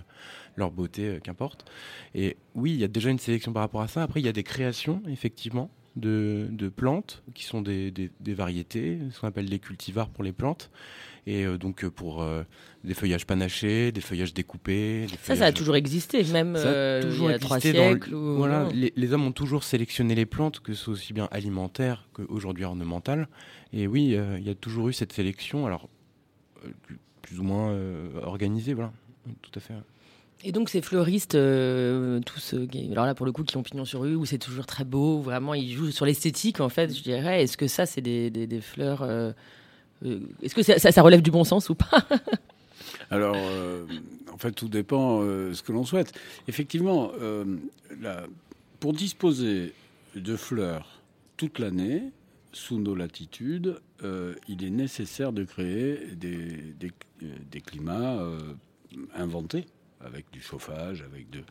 leur 0.56 0.70
beauté, 0.70 1.06
euh, 1.08 1.18
qu'importe. 1.20 1.64
Et 2.14 2.36
oui, 2.54 2.72
il 2.72 2.78
y 2.80 2.84
a 2.84 2.88
déjà 2.88 3.10
une 3.10 3.18
sélection 3.18 3.52
par 3.52 3.62
rapport 3.62 3.80
à 3.82 3.88
ça. 3.88 4.02
Après, 4.02 4.20
il 4.20 4.26
y 4.26 4.28
a 4.28 4.32
des 4.32 4.42
créations, 4.42 5.02
effectivement, 5.08 5.70
de, 5.96 6.46
de 6.50 6.68
plantes 6.68 7.22
qui 7.34 7.44
sont 7.44 7.62
des, 7.62 7.90
des, 7.90 8.10
des 8.20 8.34
variétés, 8.34 8.98
ce 9.12 9.20
qu'on 9.20 9.28
appelle 9.28 9.48
des 9.48 9.58
cultivars 9.58 10.08
pour 10.08 10.22
les 10.24 10.32
plantes. 10.32 10.70
Et 11.26 11.44
euh, 11.44 11.58
donc, 11.58 11.84
euh, 11.84 11.90
pour 11.90 12.22
euh, 12.22 12.42
des 12.84 12.94
feuillages 12.94 13.26
panachés, 13.26 13.92
des 13.92 14.00
feuillages 14.00 14.32
découpés. 14.34 15.02
Des 15.02 15.08
Ça, 15.08 15.16
ça 15.16 15.32
a 15.32 15.36
feuillages- 15.36 15.54
toujours 15.54 15.76
existé, 15.76 16.24
même 16.24 16.56
ça 16.56 16.96
a 16.98 17.00
toujours 17.02 17.28
il 17.28 17.32
y 17.32 17.34
a 17.34 17.38
trois 17.38 17.56
le- 17.56 17.60
siècles. 17.62 18.14
ou- 18.14 18.36
Voilà, 18.36 18.68
les, 18.72 18.92
les 18.96 19.12
hommes 19.12 19.26
ont 19.26 19.32
toujours 19.32 19.62
sélectionné 19.64 20.14
les 20.14 20.26
plantes, 20.26 20.60
que 20.60 20.72
ce 20.74 20.84
soit 20.84 20.92
aussi 20.94 21.12
bien 21.12 21.28
alimentaires 21.30 22.08
qu'aujourd'hui 22.14 22.64
ornementales. 22.64 23.28
Et 23.72 23.86
oui, 23.86 24.16
il 24.38 24.44
y 24.46 24.50
a 24.50 24.54
toujours 24.54 24.88
eu 24.88 24.92
cette 24.92 25.12
sélection, 25.12 25.66
alors 25.66 25.88
plus- 27.22 27.38
ou 27.38 27.42
moins 27.44 27.72
organisée, 28.24 28.74
voilà. 28.74 28.92
Tout 29.42 29.52
à 29.54 29.60
fait. 29.60 29.74
Et 30.42 30.52
donc 30.52 30.70
ces 30.70 30.80
fleuristes, 30.80 31.34
euh, 31.34 32.18
tous, 32.20 32.54
euh, 32.54 32.66
alors 32.92 33.04
là 33.04 33.14
pour 33.14 33.26
le 33.26 33.30
coup, 33.30 33.44
qui 33.44 33.56
ont 33.58 33.62
pignon 33.62 33.84
sur 33.84 34.00
rue, 34.00 34.14
où 34.16 34.24
c'est 34.24 34.38
toujours 34.38 34.64
très 34.66 34.84
beau, 34.84 35.18
où 35.18 35.22
vraiment 35.22 35.52
ils 35.54 35.70
jouent 35.72 35.90
sur 35.90 36.06
l'esthétique 36.06 36.60
en 36.60 36.70
fait, 36.70 36.92
je 36.96 37.02
dirais. 37.02 37.42
Est-ce 37.42 37.56
que 37.58 37.68
ça 37.68 37.84
c'est 37.84 38.00
des, 38.00 38.30
des- 38.30 38.46
des 38.46 38.60
fleurs 38.62 39.02
euh, 39.02 39.32
Est-ce 40.42 40.54
que 40.54 40.62
ça, 40.62 41.02
relève 41.02 41.22
du 41.22 41.30
bon 41.30 41.44
sens 41.44 41.68
ou 41.70 41.74
pas 41.74 42.06
Alors, 43.10 43.36
euh, 43.36 43.84
en 44.32 44.38
fait, 44.38 44.52
tout 44.52 44.68
dépend 44.68 45.20
euh, 45.22 45.52
ce 45.52 45.62
que 45.62 45.72
l'on 45.72 45.84
souhaite. 45.84 46.12
Effectivement, 46.48 47.10
euh, 47.20 47.44
pour 48.78 48.92
disposer 48.92 49.72
de 50.14 50.36
fleurs 50.36 51.00
toute 51.36 51.58
l'année, 51.58 52.04
sous 52.52 52.78
nos 52.78 52.94
latitudes, 52.94 53.80
euh, 54.02 54.34
il 54.48 54.64
est 54.64 54.70
nécessaire 54.70 55.32
de 55.32 55.44
créer 55.44 55.98
des, 56.16 56.46
des- 56.78 56.92
euh, 57.22 57.60
climats 57.64 58.18
euh, 58.20 58.38
inventés, 59.14 59.66
avec 60.00 60.30
du 60.32 60.40
chauffage, 60.40 61.02
avec 61.02 61.30
de- 61.30 61.42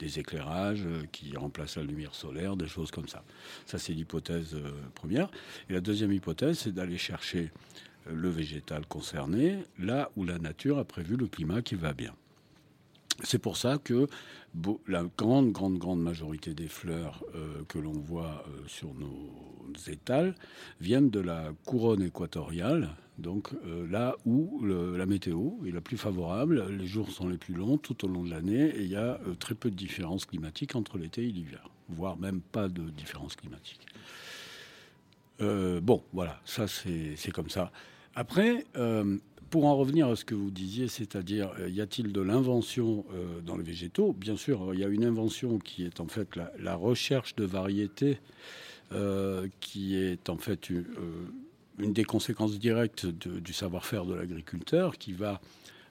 des 0.00 0.18
éclairages 0.18 0.84
euh, 0.86 1.04
qui 1.12 1.36
remplacent 1.36 1.76
la 1.76 1.84
lumière 1.84 2.14
solaire, 2.14 2.56
des 2.56 2.66
choses 2.66 2.90
comme 2.90 3.06
ça. 3.06 3.22
Ça, 3.66 3.78
c'est 3.78 3.92
l'hypothèse 3.92 4.54
euh, 4.54 4.70
première. 4.94 5.30
Et 5.68 5.74
la 5.74 5.80
deuxième 5.80 6.12
hypothèse, 6.12 6.58
c'est 6.58 6.72
d'aller 6.72 6.98
chercher 6.98 7.52
euh, 8.08 8.14
le 8.14 8.30
végétal 8.30 8.86
concerné 8.86 9.58
là 9.78 10.10
où 10.16 10.24
la 10.24 10.38
nature 10.38 10.78
a 10.78 10.84
prévu 10.84 11.16
le 11.16 11.28
climat 11.28 11.62
qui 11.62 11.76
va 11.76 11.92
bien. 11.92 12.14
C'est 13.22 13.38
pour 13.38 13.58
ça 13.58 13.76
que 13.76 14.06
la 14.88 15.04
grande, 15.18 15.52
grande, 15.52 15.76
grande 15.76 16.00
majorité 16.00 16.54
des 16.54 16.68
fleurs 16.68 17.22
que 17.68 17.78
l'on 17.78 17.92
voit 17.92 18.46
sur 18.66 18.94
nos 18.94 19.30
étals 19.88 20.34
viennent 20.80 21.10
de 21.10 21.20
la 21.20 21.52
couronne 21.66 22.02
équatoriale, 22.02 22.88
donc 23.20 23.50
euh, 23.64 23.86
là 23.88 24.16
où 24.24 24.64
la 24.64 25.06
météo 25.06 25.50
est 25.66 25.70
la 25.70 25.80
plus 25.80 25.96
favorable, 25.96 26.66
les 26.70 26.86
jours 26.86 27.10
sont 27.10 27.28
les 27.28 27.38
plus 27.38 27.54
longs 27.54 27.78
tout 27.78 28.04
au 28.04 28.08
long 28.08 28.24
de 28.24 28.30
l'année 28.30 28.68
et 28.68 28.82
il 28.82 28.88
y 28.88 28.96
a 28.96 29.20
euh, 29.26 29.34
très 29.38 29.54
peu 29.54 29.70
de 29.70 29.76
différence 29.76 30.24
climatique 30.24 30.74
entre 30.74 30.98
l'été 30.98 31.22
et 31.22 31.30
l'hiver, 31.30 31.70
voire 31.88 32.18
même 32.18 32.40
pas 32.40 32.68
de 32.68 32.82
différence 32.90 33.36
climatique. 33.36 33.86
Euh, 35.40 35.80
bon, 35.80 36.02
voilà, 36.12 36.40
ça 36.44 36.66
c'est 36.66 37.30
comme 37.32 37.48
ça. 37.48 37.70
Après, 38.14 38.66
pour 39.50 39.66
en 39.66 39.76
revenir 39.76 40.08
à 40.08 40.16
ce 40.16 40.24
que 40.24 40.34
vous 40.34 40.50
disiez, 40.50 40.88
c'est-à-dire, 40.88 41.52
y 41.68 41.80
a-t-il 41.80 42.12
de 42.12 42.20
l'invention 42.20 43.06
dans 43.46 43.56
les 43.56 43.62
végétaux? 43.62 44.12
Bien 44.12 44.36
sûr, 44.36 44.74
il 44.74 44.80
y 44.80 44.84
a 44.84 44.88
une 44.88 45.04
invention 45.04 45.58
qui 45.58 45.84
est 45.84 46.00
en 46.00 46.08
fait 46.08 46.28
la, 46.58 46.74
recherche 46.74 47.36
de 47.36 47.44
variétés, 47.44 48.18
qui 49.60 49.96
est 49.96 50.28
en 50.28 50.36
fait 50.36 50.70
une, 51.82 51.92
des 51.92 52.04
conséquences 52.04 52.58
directes 52.58 53.06
du 53.06 53.52
savoir-faire 53.52 54.04
de 54.04 54.14
l'agriculteur, 54.14 54.98
qui 54.98 55.12
va, 55.12 55.40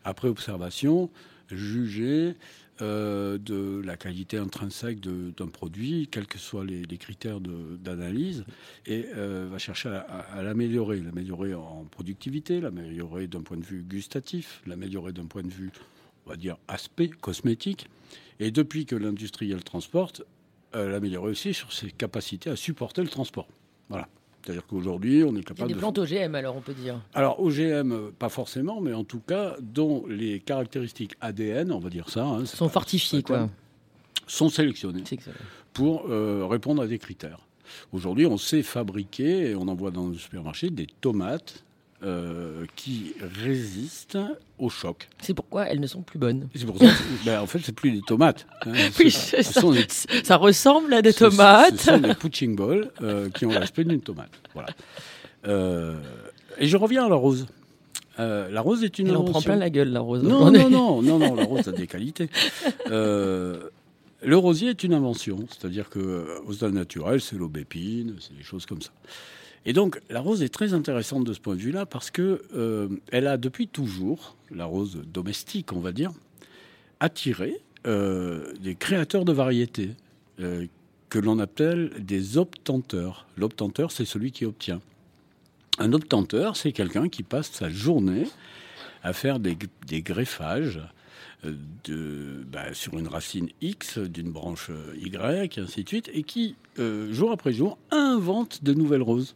après 0.03 0.27
observation, 0.27 1.09
juger 1.49 2.35
euh, 2.81 3.37
de 3.37 3.81
la 3.83 3.97
qualité 3.97 4.37
intrinsèque 4.37 5.01
d'un 5.01 5.47
produit, 5.47 6.07
quels 6.09 6.27
que 6.27 6.37
soient 6.37 6.63
les, 6.63 6.97
critères 6.97 7.41
d'analyse, 7.41 8.45
et 8.85 9.05
euh, 9.15 9.49
va 9.51 9.57
chercher 9.57 9.89
à, 9.89 10.41
l'améliorer, 10.41 11.01
l'améliorer 11.01 11.53
en 11.53 11.85
productivité, 11.91 12.61
l'améliorer 12.61 13.27
d'un 13.27 13.41
point 13.41 13.57
de 13.57 13.65
vue 13.65 13.81
gustatif, 13.81 14.61
l'améliorer 14.65 15.11
d'un 15.11 15.25
point 15.25 15.43
de 15.43 15.51
vue, 15.51 15.71
on 16.25 16.29
va 16.29 16.37
dire, 16.37 16.57
aspect 16.69 17.09
cosmétique, 17.09 17.87
et 18.39 18.49
depuis 18.49 18.85
que 18.85 18.95
l'industrie 18.95 19.51
elle 19.51 19.63
transporte, 19.63 20.21
euh, 20.73 20.89
l'améliorer 20.89 21.31
aussi 21.31 21.53
sur 21.53 21.73
ses 21.73 21.91
capacités 21.91 22.49
à 22.49 22.55
supporter 22.55 23.01
le 23.01 23.09
transport. 23.09 23.47
Voilà. 23.89 24.07
C'est-à-dire 24.43 24.65
qu'aujourd'hui, 24.67 25.23
on 25.23 25.27
est 25.27 25.31
Il 25.31 25.35
y 25.35 25.39
a 25.39 25.43
capable 25.43 25.67
des 25.67 25.73
de 25.75 25.79
plantes 25.79 25.97
OGM 25.97 26.33
alors 26.35 26.55
on 26.55 26.61
peut 26.61 26.73
dire. 26.73 26.99
alors 27.13 27.39
OGM, 27.41 28.11
pas 28.17 28.29
forcément, 28.29 28.79
mais 28.81 28.93
en 28.93 29.03
tout 29.03 29.19
cas, 29.19 29.55
dont 29.61 30.05
les 30.07 30.39
caractéristiques 30.39 31.13
ADN, 31.21 31.71
on 31.71 31.79
va 31.79 31.89
dire 31.89 32.09
ça, 32.09 32.23
hein, 32.25 32.45
Sont 32.45 32.69
fortifiées 32.69 33.21
quoi. 33.21 33.49
sont 34.27 34.49
sélectionnées 34.49 35.03
C'est 35.05 35.17
que 35.17 35.23
ça- 35.23 35.31
pour 35.73 36.05
euh, 36.09 36.45
répondre 36.49 36.81
à 36.81 36.87
des 36.87 36.97
critères. 36.99 37.39
Aujourd'hui, 37.91 38.25
on 38.25 38.37
sait 38.37 38.63
fabriquer, 38.63 39.51
et 39.51 39.55
on 39.55 39.67
en 39.67 39.75
voit 39.75 39.91
dans 39.91 40.07
le 40.07 40.15
supermarché, 40.15 40.69
des 40.71 40.87
tomates 41.01 41.63
euh, 42.03 42.65
qui 42.75 43.13
résistent 43.43 44.17
au 44.57 44.69
choc. 44.69 45.09
C'est 45.21 45.33
pourquoi 45.33 45.65
elles 45.67 45.79
ne 45.79 45.87
sont 45.87 46.01
plus 46.01 46.17
bonnes. 46.19 46.47
Pour 46.65 46.77
ça 46.77 46.85
ben, 47.25 47.41
en 47.41 47.45
fait, 47.47 47.59
c'est 47.63 47.75
plus 47.75 47.91
des 47.91 48.01
tomates. 48.01 48.47
hein. 48.65 48.71
Oui, 48.99 49.11
ça. 49.11 49.43
sont 49.43 49.71
des 49.71 49.85
Ça 50.23 50.37
ressemble 50.37 50.93
à 50.93 51.01
des 51.01 51.11
ce- 51.11 51.25
tomates. 51.25 51.77
Ce, 51.77 51.85
sont 51.91 51.97
des 51.97 52.13
punching 52.15 52.55
balls 52.55 52.89
euh, 53.01 53.29
qui 53.29 53.45
ont 53.45 53.49
l'aspect 53.51 53.83
d'une 53.83 54.01
tomate. 54.01 54.31
Voilà. 54.53 54.69
Euh, 55.47 55.95
et 56.57 56.67
je 56.67 56.77
reviens 56.77 57.05
à 57.05 57.09
la 57.09 57.15
rose. 57.15 57.47
La 58.17 58.59
rose 58.61 58.83
est 58.83 58.99
une 58.99 59.07
Elle 59.07 59.15
en 59.17 59.23
prend 59.23 59.41
plein 59.41 59.55
la 59.55 59.69
gueule 59.69 59.91
la 59.91 60.01
rose. 60.01 60.21
Non, 60.23 60.51
non, 60.51 60.69
non, 60.69 61.01
non, 61.01 61.19
non, 61.19 61.35
la 61.35 61.45
rose 61.45 61.67
a 61.69 61.71
des 61.71 61.87
qualités. 61.87 62.29
Le 64.21 64.35
rosier 64.35 64.71
est 64.71 64.83
une 64.83 64.93
invention, 64.93 65.45
c'est-à-dire 65.49 65.89
que 65.89 66.41
au 66.45 66.51
stade 66.51 66.73
naturel, 66.73 67.21
c'est 67.21 67.37
l'aubépine, 67.37 68.15
c'est 68.19 68.35
des 68.35 68.43
choses 68.43 68.65
comme 68.65 68.81
ça. 68.81 68.89
Et 69.65 69.73
donc, 69.73 69.99
la 70.09 70.21
rose 70.21 70.41
est 70.41 70.49
très 70.49 70.73
intéressante 70.73 71.25
de 71.25 71.33
ce 71.33 71.39
point 71.39 71.55
de 71.55 71.61
vue-là 71.61 71.85
parce 71.85 72.11
que 72.11 72.41
euh, 72.55 72.87
elle 73.11 73.27
a 73.27 73.37
depuis 73.37 73.67
toujours, 73.67 74.35
la 74.51 74.65
rose 74.65 75.01
domestique, 75.13 75.73
on 75.73 75.79
va 75.79 75.91
dire, 75.91 76.11
attiré 76.99 77.59
euh, 77.85 78.53
des 78.61 78.75
créateurs 78.75 79.25
de 79.25 79.33
variétés 79.33 79.91
euh, 80.39 80.65
que 81.09 81.19
l'on 81.19 81.39
appelle 81.39 81.91
des 81.99 82.37
obtenteurs. 82.37 83.27
L'obtenteur, 83.37 83.91
c'est 83.91 84.05
celui 84.05 84.31
qui 84.31 84.45
obtient. 84.45 84.81
Un 85.77 85.93
obtenteur, 85.93 86.55
c'est 86.55 86.71
quelqu'un 86.71 87.09
qui 87.09 87.23
passe 87.23 87.51
sa 87.51 87.69
journée 87.69 88.27
à 89.03 89.13
faire 89.13 89.39
des, 89.39 89.57
greffages 90.01 90.81
bah, 91.43 92.73
sur 92.73 92.97
une 92.97 93.07
racine 93.07 93.47
X 93.61 93.97
d'une 93.97 94.29
branche 94.29 94.71
Y, 95.01 95.57
et 95.57 95.61
ainsi 95.61 95.83
de 95.85 95.87
suite, 95.87 96.09
et 96.13 96.23
qui, 96.23 96.55
jour 96.77 97.31
après 97.31 97.53
jour, 97.53 97.77
invente 97.91 98.61
de 98.63 98.73
nouvelles 98.73 99.01
roses. 99.01 99.35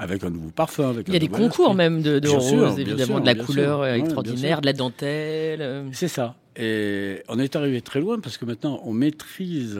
Avec 0.00 0.22
un 0.24 0.30
nouveau 0.30 0.50
parfum. 0.50 0.90
Avec 0.90 1.08
Il 1.08 1.12
y 1.12 1.16
a 1.16 1.20
des 1.20 1.28
concours 1.28 1.74
même 1.74 2.02
de, 2.02 2.18
de 2.20 2.28
sûr, 2.28 2.78
évidemment, 2.78 3.04
sûr, 3.04 3.20
de 3.20 3.26
la 3.26 3.34
couleur 3.34 3.78
sûr. 3.78 3.82
euh, 3.82 3.92
Ouais, 3.92 3.98
extraordinaire, 3.98 4.60
de 4.60 4.66
la 4.66 4.72
dentelle. 4.72 5.60
euh. 5.60 5.88
C'est 5.92 6.08
ça. 6.08 6.36
Et 6.56 7.22
on 7.28 7.38
est 7.38 7.54
arrivé 7.56 7.80
très 7.82 8.00
loin 8.00 8.18
parce 8.20 8.36
que 8.38 8.44
maintenant, 8.44 8.80
on 8.84 8.92
maîtrise 8.92 9.78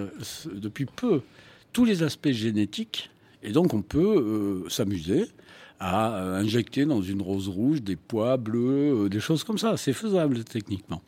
depuis 0.52 0.86
peu 0.86 1.22
tous 1.72 1.84
les 1.84 2.02
aspects 2.02 2.30
génétiques. 2.32 3.10
Et 3.42 3.52
donc, 3.52 3.74
on 3.74 3.82
peut 3.82 4.64
euh, 4.66 4.68
s'amuser 4.68 5.26
à 5.80 6.34
injecter 6.34 6.84
dans 6.84 7.00
une 7.02 7.22
rose 7.22 7.46
rouge 7.48 7.82
des 7.82 7.94
pois 7.94 8.36
bleus, 8.36 9.08
des 9.08 9.20
choses 9.20 9.44
comme 9.44 9.58
ça. 9.58 9.76
C'est 9.76 9.92
faisable 9.92 10.42
techniquement. 10.42 11.00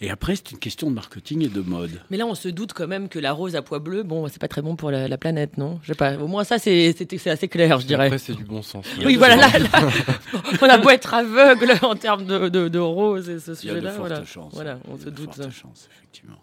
Et 0.00 0.10
après, 0.10 0.34
c'est 0.36 0.50
une 0.50 0.58
question 0.58 0.90
de 0.90 0.94
marketing 0.94 1.42
et 1.44 1.48
de 1.48 1.60
mode. 1.60 1.90
Mais 2.10 2.16
là, 2.16 2.26
on 2.26 2.34
se 2.34 2.48
doute 2.48 2.72
quand 2.72 2.86
même 2.88 3.08
que 3.08 3.18
la 3.18 3.32
rose 3.32 3.54
à 3.56 3.62
pois 3.62 3.78
bleu, 3.78 4.02
bon, 4.02 4.26
c'est 4.28 4.40
pas 4.40 4.48
très 4.48 4.62
bon 4.62 4.74
pour 4.76 4.90
la, 4.90 5.06
la 5.08 5.18
planète, 5.18 5.58
non? 5.58 5.78
Je 5.82 5.88
sais 5.88 5.94
pas. 5.94 6.16
Au 6.16 6.26
moins, 6.26 6.44
ça, 6.44 6.58
c'est 6.58 6.94
assez 7.26 7.48
clair, 7.48 7.78
je 7.80 7.86
dirais. 7.86 8.06
Après, 8.06 8.18
c'est 8.18 8.34
du 8.34 8.44
bon 8.44 8.62
sens. 8.62 8.84
Oui, 9.04 9.16
voilà, 9.16 9.36
là, 9.36 9.48
là, 9.58 9.68
on 10.62 10.66
a 10.68 10.78
beau 10.78 10.90
être 10.90 11.14
aveugle 11.14 11.72
en 11.82 11.94
termes 11.94 12.24
de, 12.26 12.48
de, 12.48 12.68
de 12.68 12.78
rose 12.78 13.28
et 13.30 13.38
ce 13.38 13.52
Il 13.62 13.68
y 13.68 13.70
a 13.70 13.74
de 13.74 13.78
sujet-là. 13.80 13.90
fortes 13.92 14.08
Voilà. 14.08 14.24
chances. 14.24 14.54
Voilà, 14.54 14.78
on 14.88 14.96
Il 14.96 14.98
y 14.98 15.00
a 15.02 15.04
se 15.04 15.10
de 15.10 15.10
doute. 15.10 15.34
fortes 15.34 15.50
chances, 15.52 15.88
effectivement. 15.96 16.42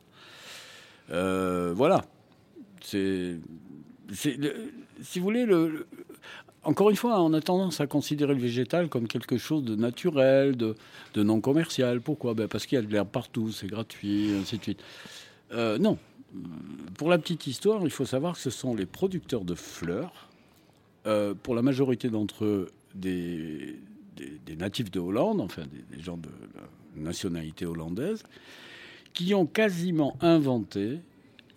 Euh, 1.12 1.74
voilà. 1.76 2.06
C'est, 2.82 3.36
si 4.14 5.20
vous 5.20 5.24
voulez, 5.24 5.46
le, 5.46 5.68
le- 5.70 5.88
encore 6.64 6.90
une 6.90 6.96
fois, 6.96 7.22
on 7.22 7.34
a 7.34 7.42
tendance 7.42 7.80
à 7.80 7.88
considérer 7.88 8.34
le 8.34 8.42
végétal 8.42 8.90
comme 8.90 9.08
quelque 9.08 9.38
chose 9.38 9.64
de 9.64 9.76
naturel, 9.76 10.58
de, 10.58 10.76
non 11.16 11.42
commercial. 11.42 12.02
Pourquoi? 12.02 12.34
Ben 12.34 12.48
Parce 12.48 12.66
qu'il 12.66 12.76
y 12.76 12.80
a 12.80 12.82
de 12.82 12.92
l'herbe 12.92 13.08
partout, 13.08 13.52
c'est 13.52 13.68
gratuit, 13.68 14.32
ainsi 14.40 14.58
de 14.58 14.64
suite. 14.64 14.84
Euh, 15.54 15.78
non. 15.78 15.98
Pour 16.98 17.10
la 17.10 17.18
petite 17.18 17.48
histoire, 17.48 17.82
il 17.84 17.90
faut 17.90 18.06
savoir 18.06 18.34
que 18.34 18.40
ce 18.40 18.50
sont 18.50 18.76
les 18.76 18.86
producteurs 18.86 19.46
de 19.46 19.56
fleurs, 19.56 20.30
euh, 21.08 21.34
pour 21.34 21.56
la 21.56 21.62
majorité 21.62 22.10
d'entre 22.10 22.46
eux, 22.46 22.72
des, 22.94 23.80
natifs 24.58 24.92
de 24.92 25.00
Hollande, 25.00 25.40
enfin 25.42 25.64
des, 25.64 25.98
des 25.98 26.04
gens 26.04 26.18
de 26.18 26.30
nationalité 26.96 27.66
hollandaise, 27.66 28.24
qui 29.14 29.34
ont 29.34 29.46
quasiment 29.46 30.18
inventé 30.22 31.00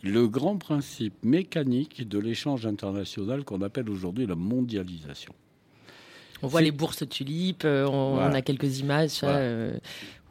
le 0.02 0.26
grand 0.28 0.56
principe 0.58 1.14
mécanique 1.24 2.06
de 2.08 2.18
l'échange 2.18 2.66
international 2.66 3.44
qu'on 3.44 3.62
appelle 3.62 3.88
aujourd'hui 3.88 4.26
la 4.26 4.34
mondialisation. 4.34 5.32
On 6.42 6.48
voit 6.48 6.60
les 6.60 6.72
bourses 6.72 7.08
tulipes, 7.08 7.64
euh, 7.64 7.86
on, 7.86 8.14
Voilà. 8.14 8.30
on 8.30 8.34
a 8.34 8.42
quelques 8.42 8.80
images 8.80 9.20
Voilà. 9.20 9.38
euh, 9.38 9.78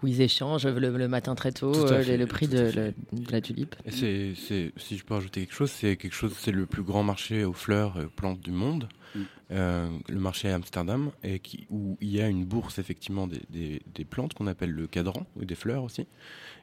où 0.03 0.07
ils 0.07 0.21
échangent 0.21 0.65
le, 0.67 0.97
le 0.97 1.07
matin 1.07 1.35
très 1.35 1.51
tôt 1.51 1.73
euh, 1.75 2.03
fait, 2.03 2.17
le 2.17 2.25
prix 2.27 2.47
de, 2.47 2.59
la- 2.59 2.91
de 2.91 3.31
la 3.31 3.41
tulipe. 3.41 3.75
Et 3.85 3.91
c'est, 3.91 4.33
c'est, 4.35 4.71
si 4.77 4.97
je 4.97 5.03
peux 5.03 5.13
rajouter 5.13 5.41
quelque 5.41 5.53
chose, 5.55 5.71
c'est 5.71 5.95
quelque 5.97 6.13
chose, 6.15 6.33
c'est 6.37 6.51
le 6.51 6.65
plus 6.65 6.83
grand 6.83 7.03
marché 7.03 7.43
aux 7.43 7.53
fleurs 7.53 7.99
et 7.99 8.05
aux 8.05 8.09
plantes 8.09 8.39
du 8.41 8.51
monde, 8.51 8.87
Mm. 9.13 9.19
Euh, 9.51 9.89
le 10.07 10.19
marché 10.21 10.49
à 10.49 10.55
Amsterdam, 10.55 11.11
et 11.21 11.39
qui, 11.39 11.67
où 11.69 11.97
il 11.99 12.09
y 12.15 12.21
a 12.21 12.29
une 12.29 12.45
bourse 12.45 12.79
effectivement 12.79 13.27
des, 13.27 13.41
des, 13.49 13.81
des 13.93 14.05
plantes 14.05 14.33
qu'on 14.33 14.47
appelle 14.47 14.71
le 14.71 14.87
cadran, 14.87 15.25
ou 15.35 15.43
des 15.43 15.55
fleurs 15.55 15.83
aussi. 15.83 16.07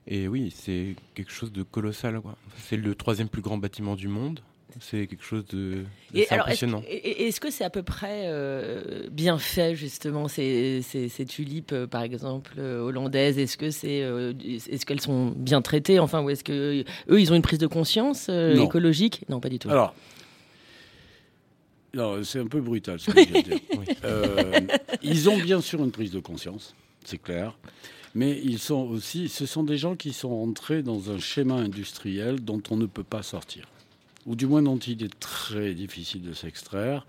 Et 0.07 0.29
oui, 0.29 0.51
c'est 0.57 0.97
quelque 1.15 1.31
chose 1.31 1.53
de 1.53 1.63
colossal. 1.63 2.19
Quoi. 2.23 2.39
C'est 2.57 2.79
le 2.79 2.95
troisième 2.95 3.29
plus 3.29 3.43
grand 3.43 3.59
bâtiment 3.59 3.97
du 3.97 4.09
monde. 4.09 4.41
C'est 4.81 5.07
quelque 5.07 5.25
chose 5.25 5.45
de, 5.47 5.85
Et 6.15 6.23
c'est 6.25 6.33
alors, 6.35 6.49
est-ce, 6.49 6.65
impressionnant. 6.67 6.83
est-ce 6.89 7.41
que 7.41 7.51
c'est 7.51 7.65
à 7.65 7.71
peu 7.71 7.83
près 7.83 8.25
euh, 8.27 9.09
bien 9.11 9.39
fait 9.39 9.75
justement 9.75 10.29
ces, 10.29 10.83
ces, 10.83 11.09
ces 11.09 11.25
tulipes, 11.25 11.73
euh, 11.73 11.87
par 11.87 12.03
exemple 12.03 12.53
euh, 12.59 12.81
hollandaises? 12.81 13.39
Est-ce 13.39 13.57
que 13.57 13.71
c'est, 13.71 14.05
est-ce 14.71 14.85
qu'elles 14.87 15.01
sont 15.01 15.33
bien 15.37 15.63
traitées? 15.63 15.99
Enfin, 15.99 16.23
ou 16.23 16.31
est-ce 16.31 16.45
que 16.45 16.85
eux, 17.09 17.21
ils 17.21 17.33
ont 17.33 17.37
une 17.37 17.43
prise 17.43 17.59
de 17.59 17.67
conscience 17.67 18.27
euh, 18.29 18.55
Non. 18.55 18.67
écologique? 18.67 19.25
Non, 19.29 19.41
pas 19.41 19.49
du 19.49 19.59
tout. 19.59 19.71
Alors, 19.71 19.95
non, 21.95 22.23
c'est 22.23 22.39
un 22.39 22.47
peu 22.47 22.61
brutal 22.61 23.01
ce 23.01 23.11
que 23.11 23.21
je 23.21 23.27
viens 23.29 23.43
de 23.43 23.49
dire. 23.49 23.59
Oui. 23.79 23.87
Euh, 24.05 24.61
ils 25.03 25.29
ont 25.31 25.39
bien 25.39 25.61
sûr 25.61 25.83
une 25.83 25.91
prise 25.91 26.11
de 26.11 26.21
conscience, 26.21 26.75
c'est 27.05 27.19
clair. 27.21 27.57
Mais 28.15 28.39
ils 28.43 28.59
sont 28.59 28.83
aussi, 28.89 29.29
ce 29.29 29.47
sont 29.47 29.63
des 29.63 29.77
gens 29.79 29.95
qui 29.97 30.13
sont 30.13 30.31
entrés 30.31 30.83
dans 30.83 31.11
un 31.11 31.19
schéma 31.19 31.55
industriel 31.55 32.41
dont 32.45 32.63
on 32.71 32.77
ne 32.77 32.87
peut 32.87 33.05
pas 33.05 33.23
sortir, 33.23 33.69
ou 34.27 34.35
du 34.37 34.47
moins 34.47 34.63
dont 34.63 34.79
il 34.79 35.03
est 35.03 35.19
très 35.21 35.75
difficile 35.75 36.23
de 36.23 36.33
s'extraire, 36.33 37.07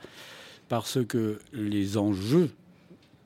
parce 0.67 1.03
que 1.05 1.39
les 1.53 1.97
enjeux 1.97 2.49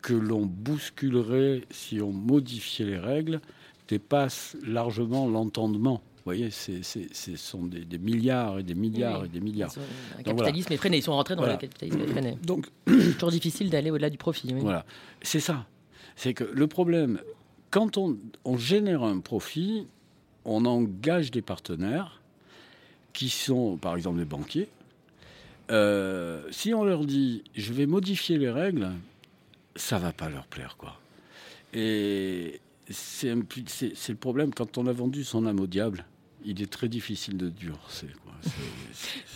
que 0.02 0.14
l'on 0.14 0.46
bousculerait 0.46 1.62
si 1.72 2.02
on 2.02 2.12
modifiait 2.12 2.86
les 2.86 2.98
règles 2.98 3.40
dépassent 3.88 4.56
largement 4.66 5.28
l'entendement. 5.28 6.02
Vous 6.18 6.22
voyez, 6.32 6.52
ce 6.52 7.36
sont 7.36 7.66
des, 7.66 7.82
des 7.84 7.98
milliards 7.98 8.60
et 8.60 8.64
des 8.64 8.76
milliards 8.76 9.22
Oui. 9.22 9.26
et 9.28 9.30
des 9.30 9.42
milliards. 9.42 9.74
Un 10.18 10.24
capitalisme 10.24 10.72
effréné. 10.72 10.98
Ils 10.98 11.04
sont 11.04 11.12
rentrés 11.12 11.36
dans 11.36 11.42
Voilà. 11.42 11.56
le 11.56 11.60
capitalisme 11.62 12.00
effréné. 12.02 12.38
Donc, 12.44 12.68
C'est 12.88 13.14
toujours 13.14 13.32
difficile 13.32 13.70
d'aller 13.70 13.92
au-delà 13.92 14.10
du 14.10 14.18
profit. 14.18 14.54
oui. 14.54 14.62
Voilà, 14.62 14.86
c'est 15.22 15.42
ça. 15.42 15.66
C'est 16.16 16.34
que 16.34 16.46
le 16.46 16.68
problème, 16.68 17.20
quand 17.72 17.98
on, 17.98 18.18
on 18.46 18.58
génère 18.58 19.04
un 19.04 19.20
profit, 19.20 19.86
on 20.46 20.64
engage 20.66 21.30
des 21.32 21.42
partenaires 21.42 22.22
qui 23.14 23.30
sont, 23.30 23.78
par 23.78 23.96
exemple, 23.96 24.18
des 24.18 24.26
banquiers. 24.26 24.68
Euh, 25.72 26.44
si 26.52 26.74
on 26.74 26.84
leur 26.84 27.06
dit, 27.06 27.44
je 27.56 27.72
vais 27.74 27.86
modifier 27.86 28.38
les 28.38 28.50
règles, 28.50 28.92
ça 29.76 29.98
va 29.98 30.12
pas 30.12 30.30
leur 30.30 30.46
plaire, 30.46 30.76
quoi. 30.78 31.00
Et 31.74 32.60
c'est 32.90 33.34
le 33.34 34.16
problème 34.16 34.54
quand 34.54 34.78
on 34.78 34.88
a 34.88 34.92
vendu 34.92 35.24
son 35.24 35.46
âme 35.46 35.60
au 35.60 35.68
diable. 35.68 36.06
Il 36.46 36.62
est 36.62 36.70
très 36.72 36.88
difficile 36.90 37.38
de 37.38 37.50
quoi. 37.50 37.78
C'est- 37.90 38.08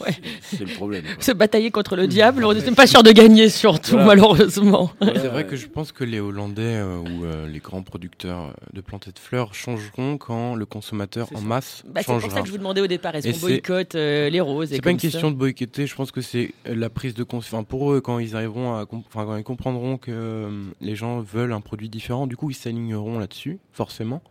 Ouais. 0.02 0.12
le 0.60 0.65
problème. 0.76 1.04
quoi. 1.06 1.24
Se 1.24 1.32
batailler 1.32 1.72
contre 1.72 1.96
le 1.96 2.08
diable, 2.08 2.43
on 2.43 2.54
n'est 2.54 2.72
pas 2.72 2.88
sûr 2.88 3.04
de 3.04 3.12
gagner, 3.12 3.48
surtout, 3.50 3.91
Voilà. 3.91 4.06
malheureusement. 4.08 4.91
Voilà. 5.00 5.20
C'est 5.22 5.28
vrai 5.30 5.46
que 5.48 5.56
je 5.56 5.67
pense 5.67 5.91
que 5.93 6.04
les 6.04 6.20
Hollandais 6.20 6.62
euh, 6.76 6.98
ou 6.98 7.24
euh, 7.26 7.48
les 7.48 7.60
grands 7.60 7.84
producteurs 7.84 8.54
de 8.74 8.82
plantes 8.82 9.08
et 9.08 9.12
de 9.13 9.20
fleurs 9.20 9.54
changeront 9.54 10.17
quand 10.17 10.56
le 10.56 10.65
consommateur 10.65 11.30
en 11.34 11.38
ça. 11.39 11.46
masse 11.46 11.84
Bah, 11.86 12.02
c'est 12.02 12.06
pour 12.06 12.15
ça 12.15 12.22
changera. 12.28 12.41
que 12.41 12.48
je 12.48 12.52
vous 12.52 12.58
demandais 12.58 12.82
au 12.82 12.88
départ, 12.88 13.15
est-ce 13.15 13.32
qu'on 13.32 13.39
boycotte 13.48 13.96
euh, 13.96 14.30
les 14.30 14.41
roses 14.41 14.74
et 14.74 14.76
C'est 14.76 14.82
pas 14.82 14.91
une 14.91 15.00
ça 15.00 15.08
question 15.08 15.32
de 15.32 15.36
boycotter, 15.38 15.88
je 15.88 15.96
pense 15.96 16.12
que 16.12 16.22
c'est 16.22 16.54
la 16.65 16.89
prise 16.89 17.13
de 17.13 17.24
conscience. 17.24 17.54
Enfin, 17.54 17.63
pour 17.63 17.93
eux, 17.93 18.02
quand 18.02 18.20
ils 18.20 18.36
arriveront 18.36 18.76
à, 18.76 18.86
quand 18.86 19.38
ils 19.38 19.43
comprendront 19.43 19.98
que 19.98 20.12
euh, 20.12 20.50
les 20.82 20.96
gens 20.96 21.22
veulent 21.22 21.54
un 21.54 21.62
produit 21.62 21.88
différent, 21.89 22.28
du 22.28 22.36
coup, 22.36 22.50
ils 22.52 22.56
s'aligneront 22.56 23.20
là-dessus, 23.20 23.60
forcément, 23.72 24.22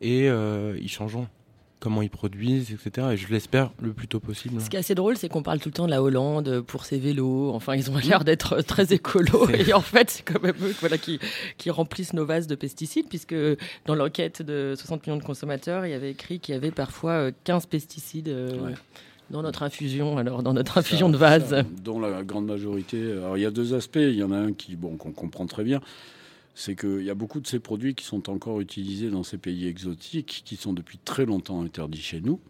et 0.00 0.28
euh, 0.30 0.78
ils 0.80 0.88
changeront 0.90 1.28
comment 1.80 2.00
ils 2.00 2.08
produisent, 2.10 2.70
etc. 2.72 3.08
Et 3.12 3.16
je 3.18 3.28
l'espère 3.28 3.70
le 3.82 3.92
plus 3.92 4.08
tôt 4.08 4.18
possible. 4.20 4.58
Ce 4.60 4.70
qui 4.70 4.76
est 4.76 4.78
assez 4.78 4.94
drôle, 4.94 5.16
c'est 5.18 5.28
qu'on 5.28 5.42
parle 5.42 5.58
tout 5.60 5.68
le 5.68 5.74
temps 5.74 5.84
de 5.84 5.90
la 5.90 6.02
Hollande 6.02 6.62
pour 6.66 6.84
ses 6.86 6.98
vélos. 6.98 7.52
Enfin, 7.52 7.74
ils 7.74 7.90
ont 7.90 7.96
l'air 7.98 8.24
d'être 8.24 8.62
très 8.62 8.92
écolos. 8.94 9.48
Et 9.50 9.72
en 9.74 9.82
fait, 9.82 10.08
c'est 10.08 10.22
quand 10.22 10.42
même 10.42 10.54
eux 10.62 10.74
voilà, 10.80 10.96
qui, 10.96 11.18
qui 11.58 11.68
remplissent 11.70 12.14
nos 12.14 12.24
vases 12.24 12.46
de 12.46 12.54
pesticides, 12.54 13.06
puisque 13.08 13.34
dans 13.86 13.94
l'enquête 13.94 14.40
de 14.40 14.74
60 14.76 15.06
millions 15.06 15.18
de 15.18 15.24
consommateurs, 15.24 15.84
il 15.84 15.90
y 15.90 15.94
avait 15.94 16.10
écrit 16.12 16.40
qu'il 16.40 16.54
y 16.54 16.56
avait 16.56 16.70
parfois 16.70 17.12
euh, 17.12 17.32
15 17.44 17.66
pesticides 17.66 18.28
euh, 18.28 18.58
Ouais. 18.60 18.72
dans 19.30 19.42
notre 19.42 19.62
infusion, 19.62 20.16
alors 20.16 20.42
dans 20.42 20.54
notre 20.54 20.78
infusion 20.78 21.08
Ça- 21.08 21.12
de 21.12 21.16
vase. 21.18 21.48
ça, 21.50 21.62
dont 21.82 22.00
la 22.00 22.22
grande 22.22 22.46
majorité. 22.46 23.12
Alors, 23.12 23.36
il 23.36 23.42
y 23.42 23.46
a 23.46 23.50
deux 23.50 23.74
aspects. 23.74 23.96
Il 23.96 24.14
y 24.16 24.22
en 24.22 24.32
a 24.32 24.38
un 24.38 24.52
qui, 24.54 24.74
bon, 24.76 24.96
qu'on 24.96 25.12
comprend 25.12 25.46
très 25.46 25.64
bien. 25.64 25.80
C'est 26.54 26.76
qu'il 26.76 27.02
y 27.02 27.10
a 27.10 27.14
beaucoup 27.14 27.40
de 27.40 27.46
ces 27.46 27.58
produits 27.58 27.94
qui 27.94 28.04
sont 28.04 28.30
encore 28.30 28.60
utilisés 28.60 29.10
dans 29.10 29.24
ces 29.24 29.38
pays 29.38 29.66
exotiques, 29.66 30.42
qui 30.44 30.56
sont 30.56 30.72
depuis 30.72 30.98
très 30.98 31.26
longtemps 31.26 31.62
interdits 31.62 32.00
chez 32.00 32.20
nous. 32.20 32.40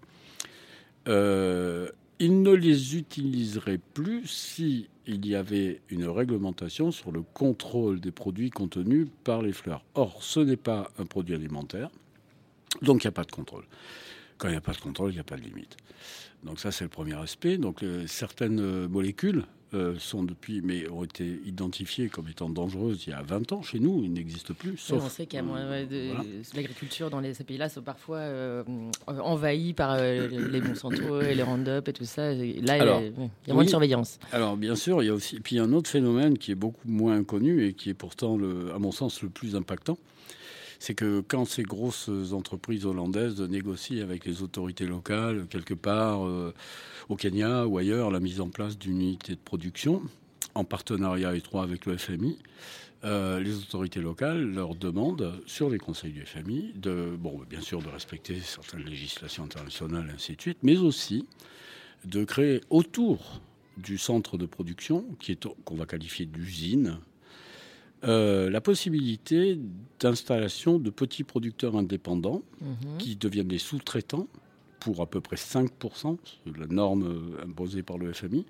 Euh, 1.08 1.88
ils 2.18 2.42
ne 2.42 2.52
les 2.52 2.96
utiliseraient 2.96 3.80
plus 3.94 4.26
si 4.26 4.88
il 5.06 5.26
y 5.26 5.34
avait 5.34 5.80
une 5.90 6.06
réglementation 6.06 6.90
sur 6.90 7.12
le 7.12 7.22
contrôle 7.22 8.00
des 8.00 8.12
produits 8.12 8.50
contenus 8.50 9.08
par 9.24 9.42
les 9.42 9.52
fleurs. 9.52 9.84
Or, 9.94 10.22
ce 10.22 10.40
n'est 10.40 10.56
pas 10.56 10.90
un 10.98 11.04
produit 11.04 11.34
alimentaire, 11.34 11.90
donc 12.82 13.04
il 13.04 13.06
n'y 13.06 13.08
a 13.08 13.12
pas 13.12 13.24
de 13.24 13.32
contrôle. 13.32 13.64
Quand 14.38 14.48
il 14.48 14.52
n'y 14.52 14.56
a 14.56 14.60
pas 14.60 14.72
de 14.72 14.78
contrôle, 14.78 15.10
il 15.10 15.14
n'y 15.14 15.20
a 15.20 15.24
pas 15.24 15.36
de 15.36 15.42
limite. 15.42 15.76
Donc 16.42 16.60
ça, 16.60 16.70
c'est 16.72 16.84
le 16.84 16.90
premier 16.90 17.14
aspect. 17.14 17.56
Donc 17.56 17.82
euh, 17.82 18.04
certaines 18.06 18.60
euh, 18.60 18.88
molécules 18.88 19.44
euh, 19.72 19.94
sont 19.98 20.22
depuis, 20.22 20.60
mais 20.60 20.88
ont 20.90 21.02
été 21.02 21.40
identifiées 21.46 22.08
comme 22.08 22.28
étant 22.28 22.48
dangereuses 22.50 23.04
il 23.06 23.10
y 23.10 23.12
a 23.12 23.22
20 23.22 23.52
ans 23.52 23.62
chez 23.62 23.80
nous. 23.80 24.02
Ils 24.04 24.12
n'existent 24.12 24.54
plus. 24.54 24.72
Oui, 24.90 24.98
on 25.02 25.08
sait 25.08 25.26
qu'il 25.26 25.38
y 25.38 25.42
a 25.42 25.44
voilà. 25.44 25.80
l'agriculture 26.54 27.10
dans 27.10 27.22
ces 27.32 27.44
pays-là 27.44 27.68
sont 27.68 27.82
parfois 27.82 28.18
euh, 28.18 28.62
envahis 29.08 29.72
par 29.72 29.96
les 30.00 30.60
Monsanto 30.60 31.20
et 31.22 31.34
les 31.34 31.42
Roundup 31.42 31.88
et 31.88 31.92
tout 31.92 32.04
ça. 32.04 32.32
Et 32.32 32.60
Là, 32.60 32.74
Alors, 32.74 33.00
il 33.00 33.06
y 33.06 33.08
a- 33.08 33.10
il 33.44 33.48
y 33.48 33.50
a 33.50 33.54
moins 33.54 33.64
de 33.64 33.68
surveillance. 33.70 34.18
Alors 34.32 34.56
bien 34.56 34.76
sûr, 34.76 35.02
il 35.02 35.06
y 35.06 35.10
a 35.10 35.14
aussi 35.14 35.40
puis 35.40 35.58
un 35.58 35.72
autre 35.72 35.88
phénomène 35.90 36.36
qui 36.38 36.52
est 36.52 36.56
beaucoup 36.56 36.86
moins 36.86 37.24
connu 37.24 37.64
et 37.66 37.72
qui 37.72 37.88
est 37.90 37.94
pourtant, 37.94 38.36
le, 38.36 38.72
à 38.74 38.78
mon 38.78 38.92
sens, 38.92 39.22
le 39.22 39.28
plus 39.28 39.56
impactant. 39.56 39.98
C'est 40.84 40.94
que 40.94 41.22
quand 41.26 41.46
ces 41.46 41.62
grosses 41.62 42.10
entreprises 42.32 42.84
hollandaises 42.84 43.40
négocient 43.40 44.02
avec 44.02 44.26
les 44.26 44.42
autorités 44.42 44.84
locales, 44.84 45.46
quelque 45.48 45.72
part 45.72 46.26
euh, 46.26 46.52
au 47.08 47.16
Kenya 47.16 47.66
ou 47.66 47.78
ailleurs, 47.78 48.10
la 48.10 48.20
mise 48.20 48.38
en 48.42 48.50
place 48.50 48.76
d'une 48.76 49.00
unité 49.00 49.32
de 49.32 49.40
production 49.42 50.02
en 50.54 50.64
partenariat 50.64 51.34
étroit 51.36 51.62
avec 51.62 51.86
le 51.86 51.96
FMI, 51.96 52.36
euh, 53.02 53.40
les 53.40 53.56
autorités 53.56 54.02
locales 54.02 54.42
leur 54.42 54.74
demandent, 54.74 55.32
sur 55.46 55.70
les 55.70 55.78
conseils 55.78 56.12
du 56.12 56.26
FMI, 56.26 56.74
de, 56.74 57.16
bon, 57.18 57.40
bien 57.48 57.62
sûr, 57.62 57.80
de 57.80 57.88
respecter 57.88 58.38
certaines 58.40 58.84
législations 58.84 59.44
internationales, 59.44 60.12
ainsi 60.14 60.36
de 60.36 60.40
suite, 60.42 60.58
mais 60.62 60.76
aussi 60.76 61.24
de 62.04 62.24
créer 62.24 62.60
autour 62.68 63.40
du 63.78 63.96
centre 63.96 64.36
de 64.36 64.44
production, 64.44 65.06
qu'on 65.64 65.76
va 65.76 65.86
qualifier 65.86 66.26
d'usine, 66.26 66.98
euh, 68.06 68.50
la 68.50 68.60
possibilité 68.60 69.58
d'installation 70.00 70.78
de 70.78 70.90
petits 70.90 71.24
producteurs 71.24 71.76
indépendants 71.76 72.42
Mhm. 72.60 72.98
qui 72.98 73.16
deviennent 73.16 73.48
des 73.48 73.58
sous-traitants 73.58 74.26
pour 74.80 75.00
à 75.00 75.06
peu 75.06 75.20
près 75.20 75.36
5%, 75.36 76.18
c'est 76.44 76.56
la 76.58 76.66
norme 76.66 77.04
euh, 77.04 77.44
imposée 77.44 77.82
par 77.82 77.96
le 77.98 78.12
FMI, 78.12 78.44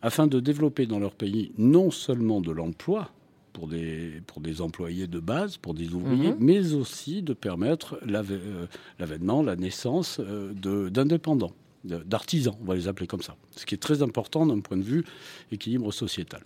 afin 0.00 0.26
de 0.26 0.40
développer 0.40 0.86
dans 0.86 0.98
leur 0.98 1.12
pays 1.14 1.52
non 1.58 1.90
seulement 1.90 2.40
de 2.40 2.50
l'emploi 2.52 3.10
pour 3.52 3.66
des, 3.68 4.22
pour 4.26 4.40
des 4.40 4.60
employés 4.60 5.06
de 5.08 5.18
base, 5.20 5.56
pour 5.56 5.74
des 5.74 5.92
ouvriers, 5.92 6.30
Mhm. 6.30 6.36
mais 6.38 6.72
aussi 6.74 7.22
de 7.22 7.34
permettre 7.34 7.98
euh, 8.08 8.66
l'avènement, 8.98 9.42
la 9.42 9.56
naissance 9.56 10.20
d'indépendants, 10.20 11.52
d'artisans, 11.84 12.54
on 12.60 12.64
va 12.64 12.74
les 12.74 12.88
appeler 12.88 13.06
comme 13.06 13.22
ça. 13.22 13.36
Ce 13.56 13.66
qui 13.66 13.74
est 13.74 13.78
très 13.78 14.02
important 14.02 14.46
d'un 14.46 14.60
point 14.60 14.76
de 14.76 14.82
vue 14.82 15.04
équilibre 15.52 15.92
sociétal. 15.92 16.42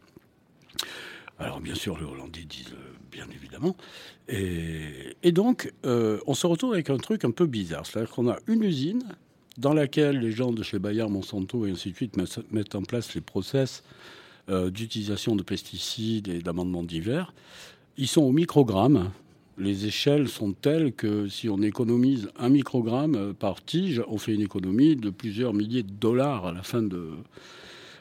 Alors 1.42 1.61
bien 1.61 1.74
sûr, 1.74 1.98
les 1.98 2.05
Hollandais 2.05 2.44
disent 2.44 2.72
euh, 2.72 2.92
bien 3.11 3.26
évidemment. 3.35 3.76
Et, 4.28 5.33
donc, 5.33 5.72
euh, 5.85 6.20
on 6.26 6.35
se 6.35 6.46
retrouve 6.46 6.72
avec 6.72 6.88
un 6.88 6.98
truc 6.98 7.24
un 7.24 7.33
peu 7.33 7.46
bizarre. 7.46 7.85
C'est-à-dire 7.85 8.11
qu'on 8.11 8.31
a 8.31 8.38
une 8.46 8.62
usine 8.62 9.02
dans 9.59 9.74
laquelle 9.74 10.20
les 10.20 10.31
gens 10.31 10.52
de 10.52 10.62
chez 10.62 10.78
Bayer, 10.78 11.07
Monsanto 11.09 11.66
et 11.66 11.72
ainsi 11.72 11.90
de 11.90 11.96
suite 11.96 12.16
mettent, 12.16 12.74
en 12.76 12.83
place 12.83 13.14
les 13.14 13.20
process 13.20 13.83
euh, 14.48 14.70
d'utilisation 14.70 15.35
de 15.35 15.42
pesticides 15.42 16.28
et 16.28 16.40
d'amendements 16.40 16.85
divers. 16.85 17.35
Ils 17.96 18.09
sont 18.09 18.22
au 18.22 18.33
microgramme. 18.33 19.11
Les 19.59 19.87
échelles 19.87 20.28
sont 20.28 20.52
telles 20.52 20.92
que 20.92 21.28
si 21.28 21.48
on 21.48 21.61
économise 21.61 22.31
un 22.38 22.48
microgramme 22.50 23.35
par 23.35 23.62
tige, 23.62 24.00
on 24.07 24.16
fait 24.16 24.35
une 24.35 24.40
économie 24.40 24.96
de 24.96 25.11
plusieurs 25.11 25.52
milliers 25.55 25.83
de 25.83 25.92
dollars 25.92 26.46
à 26.46 26.52
la 26.52 26.62
fin 26.62 26.83
de, 26.83 27.11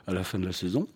à 0.08 0.14
la, 0.14 0.24
fin 0.24 0.40
de 0.40 0.46
la 0.46 0.54
saison. 0.54 0.88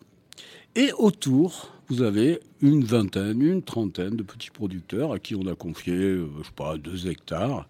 Et 0.76 0.92
autour, 0.94 1.75
vous 1.88 2.02
avez 2.02 2.40
une 2.62 2.84
vingtaine, 2.84 3.42
une 3.42 3.62
trentaine 3.62 4.16
de 4.16 4.24
petits 4.24 4.50
producteurs 4.50 5.12
à 5.12 5.20
qui 5.20 5.36
on 5.36 5.46
a 5.48 5.56
confié, 5.56 5.94
euh, 5.94 6.30
je 6.40 6.44
sais 6.44 6.52
pas, 6.56 6.78
deux 6.78 7.08
hectares, 7.08 7.68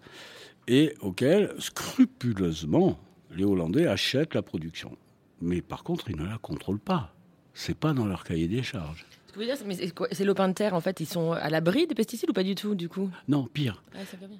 et 0.68 0.94
auxquels, 1.00 1.54
scrupuleusement, 1.58 2.98
les 3.34 3.44
Hollandais 3.44 3.86
achètent 3.86 4.34
la 4.34 4.42
production. 4.42 4.96
Mais 5.40 5.60
par 5.60 5.84
contre, 5.84 6.10
ils 6.10 6.16
ne 6.16 6.26
la 6.26 6.38
contrôlent 6.38 6.80
pas. 6.80 7.14
C'est 7.54 7.76
pas 7.76 7.92
dans 7.92 8.06
leur 8.06 8.24
cahier 8.24 8.48
des 8.48 8.62
charges. 8.62 9.06
Ce 9.26 9.32
que 9.32 9.38
vous 9.38 9.44
voulez 9.44 9.54
dire, 9.54 9.66
mais 9.66 10.08
c'est 10.12 10.24
lopins 10.24 10.48
de 10.48 10.54
terre, 10.54 10.74
en 10.74 10.80
fait, 10.80 11.00
ils 11.00 11.06
sont 11.06 11.32
à 11.32 11.50
l'abri 11.50 11.86
des 11.86 11.94
pesticides 11.94 12.30
ou 12.30 12.32
pas 12.32 12.42
du 12.42 12.54
tout, 12.54 12.74
du 12.74 12.88
coup? 12.88 13.10
Non, 13.28 13.46
pire, 13.52 13.82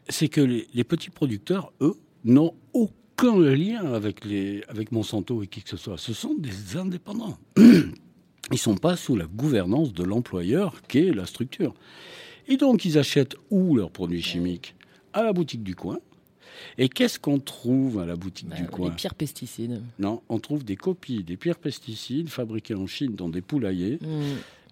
c'est 0.08 0.28
que 0.28 0.40
les, 0.40 0.66
les 0.72 0.84
petits 0.84 1.10
producteurs, 1.10 1.72
eux, 1.80 1.96
n'ont 2.24 2.54
aucun 2.72 3.38
lien 3.38 3.92
avec, 3.92 4.24
les, 4.24 4.62
avec 4.68 4.92
Monsanto 4.92 5.42
et 5.42 5.46
qui 5.46 5.62
que 5.62 5.70
ce 5.70 5.76
soit. 5.76 5.98
Ce 5.98 6.12
sont 6.12 6.34
des 6.34 6.76
indépendants. 6.76 7.38
Ils 8.50 8.54
ne 8.54 8.58
sont 8.58 8.76
pas 8.76 8.96
sous 8.96 9.16
la 9.16 9.26
gouvernance 9.26 9.92
de 9.92 10.04
l'employeur 10.04 10.80
qu'est 10.88 11.12
la 11.12 11.26
structure. 11.26 11.74
Et 12.48 12.56
donc, 12.56 12.84
ils 12.84 12.96
achètent 12.98 13.36
où 13.50 13.76
leurs 13.76 13.90
produits 13.90 14.22
chimiques? 14.22 14.74
À 15.12 15.22
la 15.22 15.32
boutique 15.32 15.62
du 15.62 15.74
coin. 15.74 15.98
Et 16.78 16.88
qu'est-ce 16.88 17.18
qu'on 17.18 17.38
trouve 17.38 17.98
à 17.98 18.06
la 18.06 18.16
boutique 18.16 18.48
Bah, 18.48 18.56
du 18.56 18.62
les 18.62 18.68
coin 18.68 18.90
pires 18.90 19.14
pesticides. 19.14 19.82
Non, 19.98 20.22
on 20.28 20.38
trouve 20.38 20.64
des 20.64 20.76
copies 20.76 21.22
des 21.22 21.36
pires 21.36 21.58
pesticides 21.58 22.28
fabriqués 22.28 22.74
en 22.74 22.86
Chine 22.86 23.14
dans 23.14 23.28
des 23.28 23.40
poulaillers. 23.40 23.98
Mm. 24.00 24.22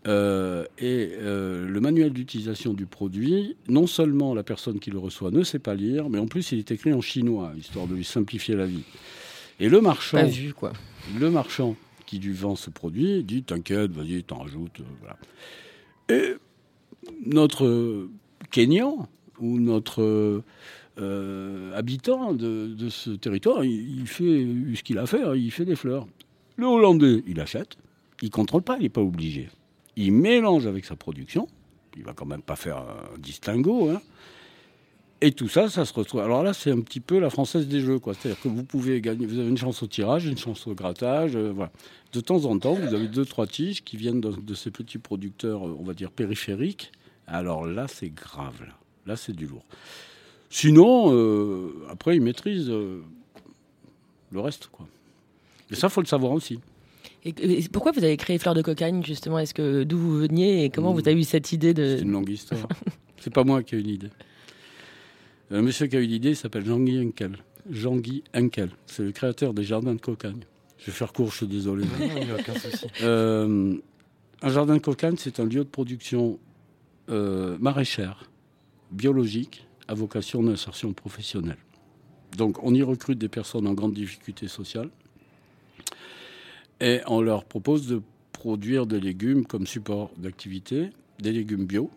Euh, 0.06 0.66
et 0.78 1.12
euh, 1.14 1.66
le 1.66 1.80
manuel 1.80 2.12
d'utilisation 2.12 2.74
du 2.74 2.84
produit, 2.84 3.56
non 3.68 3.86
seulement 3.86 4.34
la 4.34 4.42
personne 4.42 4.78
qui 4.78 4.90
le 4.90 4.98
reçoit 4.98 5.30
ne 5.30 5.42
sait 5.42 5.58
pas 5.58 5.74
lire, 5.74 6.10
mais 6.10 6.18
en 6.18 6.26
plus 6.26 6.52
il 6.52 6.58
est 6.58 6.70
écrit 6.70 6.92
en 6.92 7.00
chinois, 7.00 7.52
histoire 7.56 7.86
de 7.86 7.94
lui 7.94 8.04
simplifier 8.04 8.54
la 8.54 8.66
vie. 8.66 8.82
Et 9.60 9.70
le 9.70 9.80
marchand, 9.80 10.18
Pas 10.18 10.24
vu, 10.24 10.52
quoi. 10.52 10.74
le 11.18 11.30
marchand 11.30 11.74
qui 12.20 12.26
lui 12.28 12.34
vend 12.34 12.54
ce 12.56 12.70
produit 12.70 13.22
dit 13.24 13.42
T'inquiète, 13.42 13.90
vas-y, 13.92 14.22
t'en 14.22 14.38
rajoutes. 14.38 14.80
euh, 14.80 14.84
voilà. 15.00 15.16
Et 16.08 16.34
notre 17.26 18.08
Kenyan 18.50 19.08
ou 19.40 19.58
notre 19.58 20.42
euh, 20.98 21.72
habitant 21.74 22.32
de, 22.32 22.68
de 22.68 22.88
ce 22.88 23.10
territoire, 23.10 23.64
il, 23.64 24.00
il 24.00 24.06
fait 24.06 24.46
ce 24.76 24.82
qu'il 24.82 24.98
a 24.98 25.02
à 25.02 25.06
faire, 25.06 25.34
il 25.34 25.50
fait 25.50 25.64
des 25.64 25.76
fleurs. 25.76 26.06
Le 26.56 26.66
Hollandais, 26.66 27.22
il 27.26 27.40
achète, 27.40 27.76
il 28.22 28.30
contrôle 28.30 28.62
pas, 28.62 28.76
il 28.76 28.82
n'est 28.84 28.88
pas 28.88 29.00
obligé. 29.00 29.48
Il 29.96 30.12
mélange 30.12 30.66
avec 30.66 30.84
sa 30.84 30.94
production, 30.94 31.48
il 31.96 32.04
va 32.04 32.12
quand 32.12 32.26
même 32.26 32.42
pas 32.42 32.56
faire 32.56 32.78
un 32.78 33.18
distinguo, 33.18 33.90
hein. 33.90 34.00
Et 35.24 35.32
tout 35.32 35.48
ça, 35.48 35.70
ça 35.70 35.86
se 35.86 35.94
retrouve. 35.94 36.20
Alors 36.20 36.42
là, 36.42 36.52
c'est 36.52 36.70
un 36.70 36.80
petit 36.80 37.00
peu 37.00 37.18
la 37.18 37.30
française 37.30 37.66
des 37.66 37.80
jeux, 37.80 37.98
quoi. 37.98 38.12
C'est-à-dire 38.12 38.40
que 38.42 38.48
vous 38.48 38.62
pouvez 38.62 39.00
gagner, 39.00 39.24
vous 39.24 39.38
avez 39.38 39.48
une 39.48 39.56
chance 39.56 39.82
au 39.82 39.86
tirage, 39.86 40.26
une 40.26 40.36
chance 40.36 40.66
au 40.66 40.74
grattage, 40.74 41.34
euh, 41.34 41.50
voilà. 41.54 41.72
De 42.12 42.20
temps 42.20 42.44
en 42.44 42.58
temps, 42.58 42.74
vous 42.74 42.94
avez 42.94 43.08
deux, 43.08 43.24
trois 43.24 43.46
tiges 43.46 43.82
qui 43.82 43.96
viennent 43.96 44.20
de, 44.20 44.32
de 44.32 44.54
ces 44.54 44.70
petits 44.70 44.98
producteurs, 44.98 45.66
euh, 45.66 45.76
on 45.80 45.82
va 45.82 45.94
dire 45.94 46.10
périphériques. 46.10 46.92
Alors 47.26 47.64
là, 47.66 47.86
c'est 47.88 48.10
grave, 48.10 48.60
là. 48.66 48.74
Là, 49.06 49.16
c'est 49.16 49.34
du 49.34 49.46
lourd. 49.46 49.64
Sinon, 50.50 51.10
euh, 51.12 51.70
après, 51.88 52.16
ils 52.16 52.22
maîtrisent 52.22 52.68
euh, 52.70 53.00
le 54.30 54.40
reste, 54.40 54.68
quoi. 54.70 54.86
Mais 55.70 55.76
ça, 55.76 55.88
faut 55.88 56.02
le 56.02 56.06
savoir 56.06 56.32
aussi. 56.32 56.60
Et, 57.24 57.30
et 57.30 57.68
pourquoi 57.72 57.92
vous 57.92 58.04
avez 58.04 58.18
créé 58.18 58.38
Fleur 58.38 58.54
de 58.54 58.60
Cocagne, 58.60 59.02
justement? 59.02 59.38
Est-ce 59.38 59.54
que 59.54 59.84
d'où 59.84 59.96
vous 59.98 60.18
veniez 60.18 60.64
et 60.64 60.70
comment 60.70 60.92
Mm. 60.92 61.00
vous 61.00 61.08
avez 61.08 61.18
eu 61.18 61.24
cette 61.24 61.52
idée 61.52 61.72
de. 61.72 61.96
C'est 61.96 62.02
une 62.02 62.12
longue 62.12 62.28
histoire. 62.28 62.68
c'est 63.18 63.32
pas 63.32 63.44
moi 63.44 63.62
qui 63.62 63.74
ai 63.74 63.78
eu 63.78 63.82
l'idée. 63.82 64.10
Le 65.50 65.62
monsieur 65.62 65.86
qui 65.86 65.96
a 65.96 66.00
eu 66.00 66.06
l'idée 66.06 66.34
s'appelle 66.34 66.64
Jean-Guy 66.64 67.00
Henkel. 67.00 67.36
Jean-Guy 67.70 68.24
Henkel. 68.34 68.70
C'est 68.86 69.02
le 69.02 69.12
créateur 69.12 69.54
des 69.54 69.64
jardins 69.64 69.94
de 69.94 70.00
cocagne. 70.00 70.44
Je 70.78 70.86
vais 70.86 70.92
faire 70.92 71.12
court, 71.12 71.30
je 71.30 71.38
suis 71.38 71.46
désolé. 71.46 71.84
Non, 71.84 71.90
il 72.16 72.24
n'y 72.26 72.30
a 72.30 72.34
aucun 72.34 72.54
souci. 72.54 72.86
Euh, 73.02 73.76
un 74.42 74.50
jardin 74.50 74.74
de 74.74 74.80
cocagne, 74.80 75.16
c'est 75.16 75.40
un 75.40 75.44
lieu 75.44 75.64
de 75.64 75.68
production 75.68 76.38
euh, 77.10 77.56
maraîchère, 77.58 78.30
biologique, 78.90 79.66
à 79.88 79.94
vocation 79.94 80.42
d'insertion 80.42 80.92
professionnelle. 80.92 81.58
Donc, 82.36 82.62
on 82.62 82.74
y 82.74 82.82
recrute 82.82 83.18
des 83.18 83.28
personnes 83.28 83.66
en 83.66 83.74
grande 83.74 83.94
difficulté 83.94 84.48
sociale 84.48 84.90
et 86.80 87.00
on 87.06 87.20
leur 87.20 87.44
propose 87.44 87.86
de 87.86 88.02
produire 88.32 88.86
des 88.86 89.00
légumes 89.00 89.46
comme 89.46 89.66
support 89.66 90.10
d'activité, 90.16 90.90
des 91.20 91.32
légumes 91.32 91.64
bio. 91.64 91.90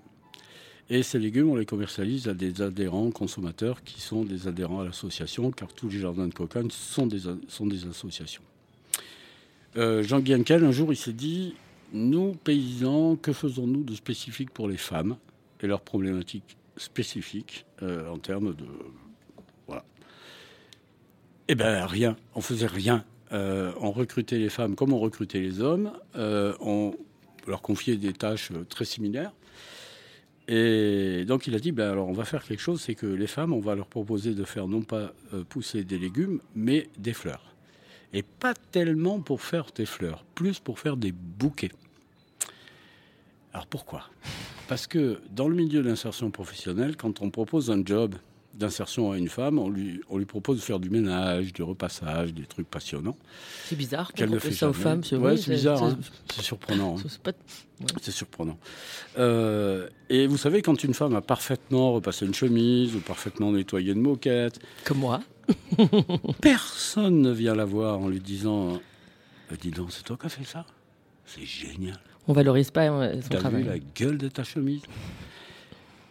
Et 0.89 1.03
ces 1.03 1.19
légumes, 1.19 1.49
on 1.49 1.55
les 1.55 1.65
commercialise 1.65 2.27
à 2.29 2.33
des 2.33 2.61
adhérents 2.61 3.11
consommateurs 3.11 3.83
qui 3.83 3.99
sont 3.99 4.23
des 4.23 4.47
adhérents 4.47 4.81
à 4.81 4.85
l'association, 4.85 5.51
car 5.51 5.73
tous 5.73 5.89
les 5.89 5.99
jardins 5.99 6.27
de 6.27 6.33
cocagne 6.33 6.69
sont 6.69 7.07
des, 7.07 7.21
sont 7.47 7.67
des 7.67 7.85
associations. 7.87 8.43
Euh, 9.75 10.01
Jean 10.03 10.19
Guienkel, 10.19 10.63
un 10.63 10.71
jour, 10.71 10.93
il 10.93 10.95
s'est 10.95 11.13
dit 11.13 11.55
Nous, 11.91 12.33
paysans, 12.43 13.17
que 13.17 13.33
faisons-nous 13.33 13.83
de 13.83 13.95
spécifique 13.95 14.51
pour 14.51 14.69
les 14.69 14.77
femmes 14.77 15.17
et 15.61 15.67
leurs 15.67 15.81
problématiques 15.81 16.57
spécifiques 16.77 17.65
euh, 17.81 18.09
en 18.09 18.17
termes 18.17 18.55
de. 18.55 18.65
Voilà. 19.67 19.83
Eh 21.47 21.55
bien, 21.55 21.85
rien. 21.85 22.15
On 22.35 22.41
faisait 22.41 22.67
rien. 22.67 23.03
Euh, 23.33 23.73
on 23.81 23.91
recrutait 23.91 24.37
les 24.37 24.49
femmes 24.49 24.75
comme 24.75 24.93
on 24.93 24.99
recrutait 24.99 25.39
les 25.39 25.59
hommes. 25.59 25.91
Euh, 26.15 26.53
on 26.59 26.95
leur 27.45 27.61
confiait 27.61 27.97
des 27.97 28.13
tâches 28.13 28.51
très 28.69 28.85
similaires. 28.85 29.33
Et 30.47 31.25
donc 31.25 31.47
il 31.47 31.55
a 31.55 31.59
dit, 31.59 31.71
ben 31.71 31.91
alors 31.91 32.07
on 32.07 32.13
va 32.13 32.23
faire 32.23 32.43
quelque 32.43 32.61
chose, 32.61 32.81
c'est 32.81 32.95
que 32.95 33.05
les 33.05 33.27
femmes, 33.27 33.51
on 33.51 33.59
va 33.59 33.75
leur 33.75 33.87
proposer 33.87 34.33
de 34.33 34.43
faire 34.45 34.67
non 34.67 34.81
pas 34.81 35.13
euh, 35.33 35.43
pousser 35.43 35.83
des 35.83 35.97
légumes, 35.97 36.39
mais 36.55 36.87
des 36.97 37.13
fleurs. 37.13 37.53
Et 38.13 38.23
pas 38.23 38.53
tellement 38.71 39.19
pour 39.19 39.41
faire 39.41 39.67
des 39.75 39.85
fleurs, 39.85 40.23
plus 40.35 40.59
pour 40.59 40.79
faire 40.79 40.95
des 40.95 41.11
bouquets. 41.11 41.71
Alors 43.53 43.67
pourquoi? 43.67 44.03
Parce 44.69 44.87
que 44.87 45.19
dans 45.31 45.49
le 45.49 45.55
milieu 45.55 45.81
de 45.81 45.89
l'insertion 45.89 46.31
professionnelle, 46.31 46.95
quand 46.95 47.21
on 47.21 47.29
propose 47.29 47.69
un 47.71 47.83
job 47.85 48.15
d'insertion 48.57 49.11
à 49.11 49.17
une 49.17 49.29
femme, 49.29 49.59
on 49.59 49.69
lui, 49.69 50.01
on 50.09 50.17
lui 50.17 50.25
propose 50.25 50.57
de 50.57 50.61
faire 50.61 50.79
du 50.79 50.89
ménage, 50.89 51.53
du 51.53 51.61
repassage, 51.63 52.33
des 52.33 52.45
trucs 52.45 52.69
passionnants. 52.69 53.15
C'est 53.65 53.75
bizarre 53.75 54.11
Qu'elle 54.13 54.29
ne 54.31 54.39
fait 54.39 54.51
ça 54.51 54.69
aux 54.69 54.73
femmes. 54.73 55.01
Ouais, 55.11 55.17
oui, 55.33 55.37
c'est 55.37 55.51
bizarre, 55.51 55.83
hein. 55.83 55.97
c'est 56.33 56.41
surprenant. 56.41 56.95
hein. 56.99 57.03
c'est- 57.07 57.21
pas- 57.21 57.31
surprenant. 58.11 58.57
Euh, 59.19 59.87
et 60.09 60.25
vous 60.27 60.37
savez, 60.37 60.61
quand 60.63 60.83
une 60.83 60.93
femme 60.95 61.15
a 61.15 61.21
parfaitement 61.21 61.93
repassé 61.93 62.25
une 62.25 62.33
chemise 62.33 62.95
ou 62.95 62.99
parfaitement 62.99 63.51
nettoyé 63.51 63.93
une 63.93 64.01
moquette, 64.01 64.59
Comme 64.83 64.99
moi. 64.99 65.21
personne 66.41 67.21
ne 67.21 67.31
vient 67.31 67.55
la 67.55 67.65
voir 67.65 67.99
en 67.99 68.09
lui 68.09 68.19
disant 68.19 68.79
Euh, 69.51 69.55
Dis 69.61 69.71
donc, 69.71 69.91
c'est 69.91 70.03
toi 70.03 70.17
qui 70.19 70.25
as 70.25 70.29
fait 70.29 70.43
ça? 70.43 70.65
C'est 71.25 71.45
génial. 71.45 71.99
On 72.27 72.33
valorise 72.33 72.71
pas 72.71 72.87
euh, 72.89 73.21
son 73.21 73.29
T'as 73.29 73.39
travail. 73.39 73.63
vu 73.63 73.69
la 73.69 73.79
gueule 73.79 74.17
de 74.17 74.27
ta 74.27 74.43
chemise? 74.43 74.81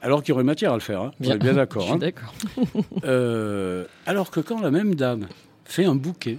Alors 0.07 0.23
qu'il 0.23 0.31
y 0.31 0.35
aurait 0.35 0.45
matière 0.45 0.71
à 0.71 0.75
le 0.75 0.81
faire, 0.81 1.01
hein. 1.03 1.11
on 1.21 1.25
est 1.33 1.37
bien 1.39 1.51
Je 1.51 1.57
d'accord. 1.57 1.83
suis 1.83 1.93
hein. 1.93 1.97
d'accord. 1.99 2.35
Euh, 3.05 3.85
alors 4.07 4.31
que 4.31 4.39
quand 4.41 4.61
la 4.61 4.71
même 4.71 4.95
dame 4.95 5.27
fait 5.65 5.85
un 5.85 5.97
bouquet, 5.97 6.39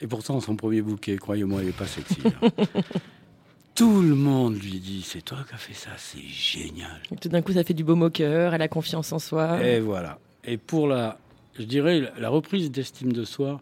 et 0.00 0.06
pourtant 0.06 0.40
son 0.40 0.54
premier 0.54 0.82
bouquet, 0.82 1.16
croyez-moi, 1.16 1.62
il 1.62 1.66
n'est 1.66 1.72
pas 1.72 1.86
sexy. 1.88 2.16
hein. 2.24 2.48
Tout 3.74 4.02
le 4.02 4.14
monde 4.14 4.54
lui 4.60 4.78
dit 4.80 5.02
C'est 5.04 5.22
toi 5.22 5.38
qui 5.48 5.54
as 5.54 5.58
fait 5.58 5.74
ça, 5.74 5.90
c'est 5.96 6.20
génial. 6.26 7.00
Et 7.12 7.16
Tout 7.16 7.28
d'un 7.28 7.42
coup, 7.42 7.52
ça 7.52 7.64
fait 7.64 7.74
du 7.74 7.84
beau 7.84 7.94
moqueur, 7.96 8.54
elle 8.54 8.62
a 8.62 8.68
confiance 8.68 9.12
en 9.12 9.18
soi. 9.18 9.64
Et 9.64 9.80
voilà. 9.80 10.18
Et 10.44 10.56
pour 10.56 10.86
la, 10.88 11.18
je 11.58 11.64
dirais, 11.64 12.12
la- 12.18 12.28
reprise 12.28 12.70
d'estime 12.70 13.12
de 13.12 13.24
soi 13.24 13.60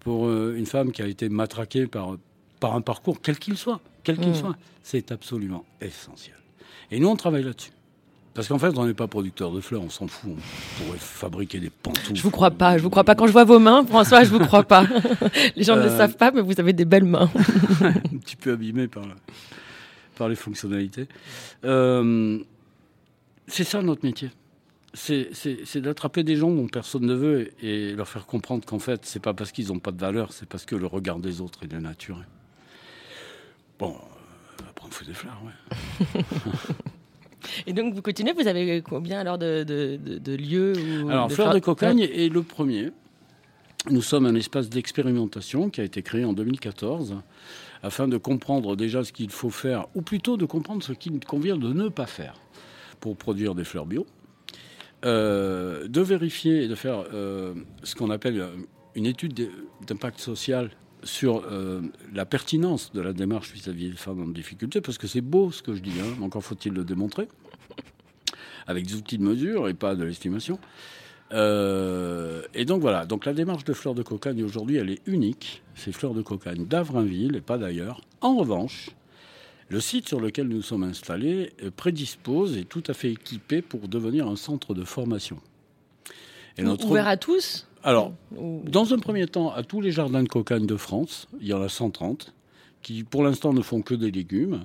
pour 0.00 0.26
euh, 0.26 0.54
une 0.56 0.66
femme 0.66 0.90
qui 0.92 1.02
a 1.02 1.06
été 1.06 1.28
matraquée 1.28 1.86
par, 1.86 2.16
par 2.60 2.74
un 2.74 2.80
parcours, 2.80 3.20
quel 3.20 3.38
qu'il 3.38 3.56
soit, 3.56 3.80
quel 4.04 4.18
qu'il 4.18 4.30
Mm. 4.30 4.34
soit, 4.34 4.56
c'est 4.82 5.10
absolument 5.12 5.64
essentiel. 5.80 6.36
Et 6.90 6.98
nous, 7.00 7.08
on 7.08 7.16
travaille 7.16 7.42
là-dessus. 7.44 7.70
Parce 8.34 8.46
qu'en 8.46 8.58
fait, 8.58 8.76
on 8.78 8.86
n'est 8.86 8.94
pas 8.94 9.08
producteur 9.08 9.50
de 9.50 9.60
fleurs, 9.60 9.82
on 9.82 9.90
s'en 9.90 10.06
fout. 10.06 10.30
On 10.36 10.84
pourrait 10.84 10.98
fabriquer 10.98 11.58
des 11.58 11.70
pantoufles. 11.70 12.14
Je 12.14 12.22
vous 12.22 12.30
crois 12.30 12.52
pas, 12.52 12.78
je 12.78 12.82
vous 12.84 12.90
crois 12.90 13.02
pas. 13.02 13.16
Quand 13.16 13.26
je 13.26 13.32
vois 13.32 13.42
vos 13.44 13.58
mains, 13.58 13.84
François, 13.84 14.22
je 14.22 14.30
vous 14.30 14.38
crois 14.38 14.62
pas. 14.62 14.84
Les 15.56 15.64
gens 15.64 15.74
ne 15.76 15.82
le 15.82 15.88
Euh, 15.88 15.96
savent 15.96 16.16
pas, 16.16 16.30
mais 16.30 16.40
vous 16.40 16.58
avez 16.60 16.72
des 16.72 16.84
belles 16.84 17.02
mains. 17.04 17.30
un 17.80 17.92
petit 18.18 18.36
peu 18.36 18.52
abîmé 18.52 18.86
par, 18.86 19.06
la- 19.06 19.16
par 20.14 20.28
les 20.28 20.36
fonctionnalités. 20.36 21.08
Euh, 21.64 22.38
c'est 23.48 23.64
ça 23.64 23.82
notre 23.82 24.04
métier. 24.04 24.30
C'est 24.94 25.80
d'attraper 25.80 26.22
des 26.22 26.36
gens 26.36 26.50
dont 26.50 26.66
personne 26.68 27.06
ne 27.06 27.14
veut 27.14 27.50
et, 27.62 27.90
et 27.90 27.92
leur 27.94 28.08
faire 28.08 28.24
comprendre 28.26 28.64
qu'en 28.64 28.78
fait, 28.78 29.04
c'est 29.04 29.20
pas 29.20 29.34
parce 29.34 29.50
qu'ils 29.52 29.68
n'ont 29.68 29.78
pas 29.80 29.90
de 29.92 30.00
valeur, 30.00 30.32
c'est 30.32 30.46
parce 30.48 30.64
que 30.64 30.76
le 30.76 30.86
regard 30.86 31.18
des 31.18 31.40
autres 31.40 31.64
est 31.64 31.68
dénaturé. 31.68 32.22
Bon, 33.80 33.90
euh, 33.96 34.64
après 34.70 34.86
on 34.86 34.90
fait 34.90 35.04
des 35.06 35.14
fleurs, 35.14 35.40
ouais. 35.44 36.22
Et 37.66 37.72
donc 37.72 37.94
vous 37.94 38.02
continuez, 38.02 38.32
vous 38.32 38.46
avez 38.48 38.82
combien 38.82 39.20
alors 39.20 39.38
de, 39.38 39.62
de- 39.64 39.96
de- 39.96 40.18
de 40.18 40.34
lieux 40.34 40.72
où- 41.04 41.08
Alors, 41.10 41.30
Fleur 41.32 41.54
de 41.54 41.58
Cocagne 41.60 42.00
est 42.00 42.32
le 42.32 42.42
premier. 42.42 42.90
Nous 43.90 44.02
sommes 44.02 44.26
un 44.26 44.34
espace 44.34 44.68
d'expérimentation 44.68 45.70
qui 45.70 45.80
a 45.80 45.84
été 45.84 46.02
créé 46.02 46.24
en 46.24 46.32
2014 46.32 47.16
afin 47.82 48.08
de 48.08 48.16
comprendre 48.18 48.74
déjà 48.76 49.04
ce 49.04 49.12
qu'il 49.12 49.30
faut 49.30 49.50
faire, 49.50 49.86
ou 49.94 50.02
plutôt 50.02 50.36
de 50.36 50.44
comprendre 50.46 50.82
ce 50.82 50.92
qu'il 50.92 51.18
convient 51.24 51.56
de 51.56 51.72
ne 51.72 51.88
pas 51.88 52.06
faire 52.06 52.34
pour 53.00 53.16
produire 53.16 53.54
des 53.54 53.64
fleurs 53.64 53.86
bio, 53.86 54.04
Euh, 55.04 55.86
de 55.86 56.00
vérifier 56.00 56.64
et 56.64 56.68
de 56.68 56.74
faire 56.74 57.04
euh, 57.14 57.54
ce 57.84 57.94
qu'on 57.94 58.10
appelle 58.10 58.40
euh, 58.40 58.48
une 58.96 59.06
étude 59.06 59.48
d'impact 59.86 60.18
social 60.18 60.70
sur 61.08 61.44
euh, 61.50 61.80
la 62.12 62.26
pertinence 62.26 62.92
de 62.92 63.00
la 63.00 63.12
démarche 63.12 63.52
vis-à-vis 63.52 63.90
des 63.90 63.96
femmes 63.96 64.22
en 64.22 64.28
difficulté, 64.28 64.80
parce 64.80 64.98
que 64.98 65.06
c'est 65.06 65.20
beau 65.20 65.50
ce 65.50 65.62
que 65.62 65.74
je 65.74 65.80
dis, 65.80 65.98
hein, 66.00 66.22
encore 66.22 66.44
faut-il 66.44 66.72
le 66.72 66.84
démontrer, 66.84 67.28
avec 68.66 68.86
des 68.86 68.94
outils 68.94 69.18
de 69.18 69.24
mesure 69.24 69.68
et 69.68 69.74
pas 69.74 69.96
de 69.96 70.04
l'estimation. 70.04 70.58
Euh, 71.32 72.42
et 72.54 72.64
donc 72.64 72.80
voilà, 72.80 73.06
donc 73.06 73.24
la 73.24 73.32
démarche 73.32 73.64
de 73.64 73.72
Fleurs 73.72 73.94
de 73.94 74.02
Cocagne 74.02 74.42
aujourd'hui, 74.44 74.76
elle 74.76 74.90
est 74.90 75.00
unique. 75.06 75.62
C'est 75.74 75.92
Fleurs 75.92 76.14
de 76.14 76.22
Cocagne 76.22 76.66
d'Avrainville 76.66 77.36
et 77.36 77.40
pas 77.40 77.58
d'ailleurs. 77.58 78.00
En 78.20 78.36
revanche, 78.36 78.90
le 79.68 79.80
site 79.80 80.08
sur 80.08 80.20
lequel 80.20 80.48
nous 80.48 80.62
sommes 80.62 80.84
installés 80.84 81.52
euh, 81.62 81.70
prédispose 81.70 82.56
et 82.56 82.60
est 82.60 82.64
tout 82.64 82.84
à 82.86 82.94
fait 82.94 83.10
équipé 83.12 83.62
pour 83.62 83.88
devenir 83.88 84.26
un 84.26 84.36
centre 84.36 84.74
de 84.74 84.84
formation. 84.84 85.38
Et 86.56 86.64
Ouvert 86.64 87.06
à 87.06 87.16
tous 87.16 87.67
Alors, 87.84 88.12
dans 88.32 88.92
un 88.92 88.98
premier 88.98 89.26
temps, 89.26 89.52
à 89.52 89.62
tous 89.62 89.80
les 89.80 89.92
jardins 89.92 90.22
de 90.22 90.28
cocagne 90.28 90.66
de 90.66 90.76
France, 90.76 91.28
il 91.40 91.46
y 91.46 91.52
en 91.52 91.62
a 91.62 91.68
130, 91.68 92.34
qui 92.82 93.04
pour 93.04 93.22
l'instant 93.22 93.52
ne 93.52 93.62
font 93.62 93.82
que 93.82 93.94
des 93.94 94.10
légumes. 94.10 94.64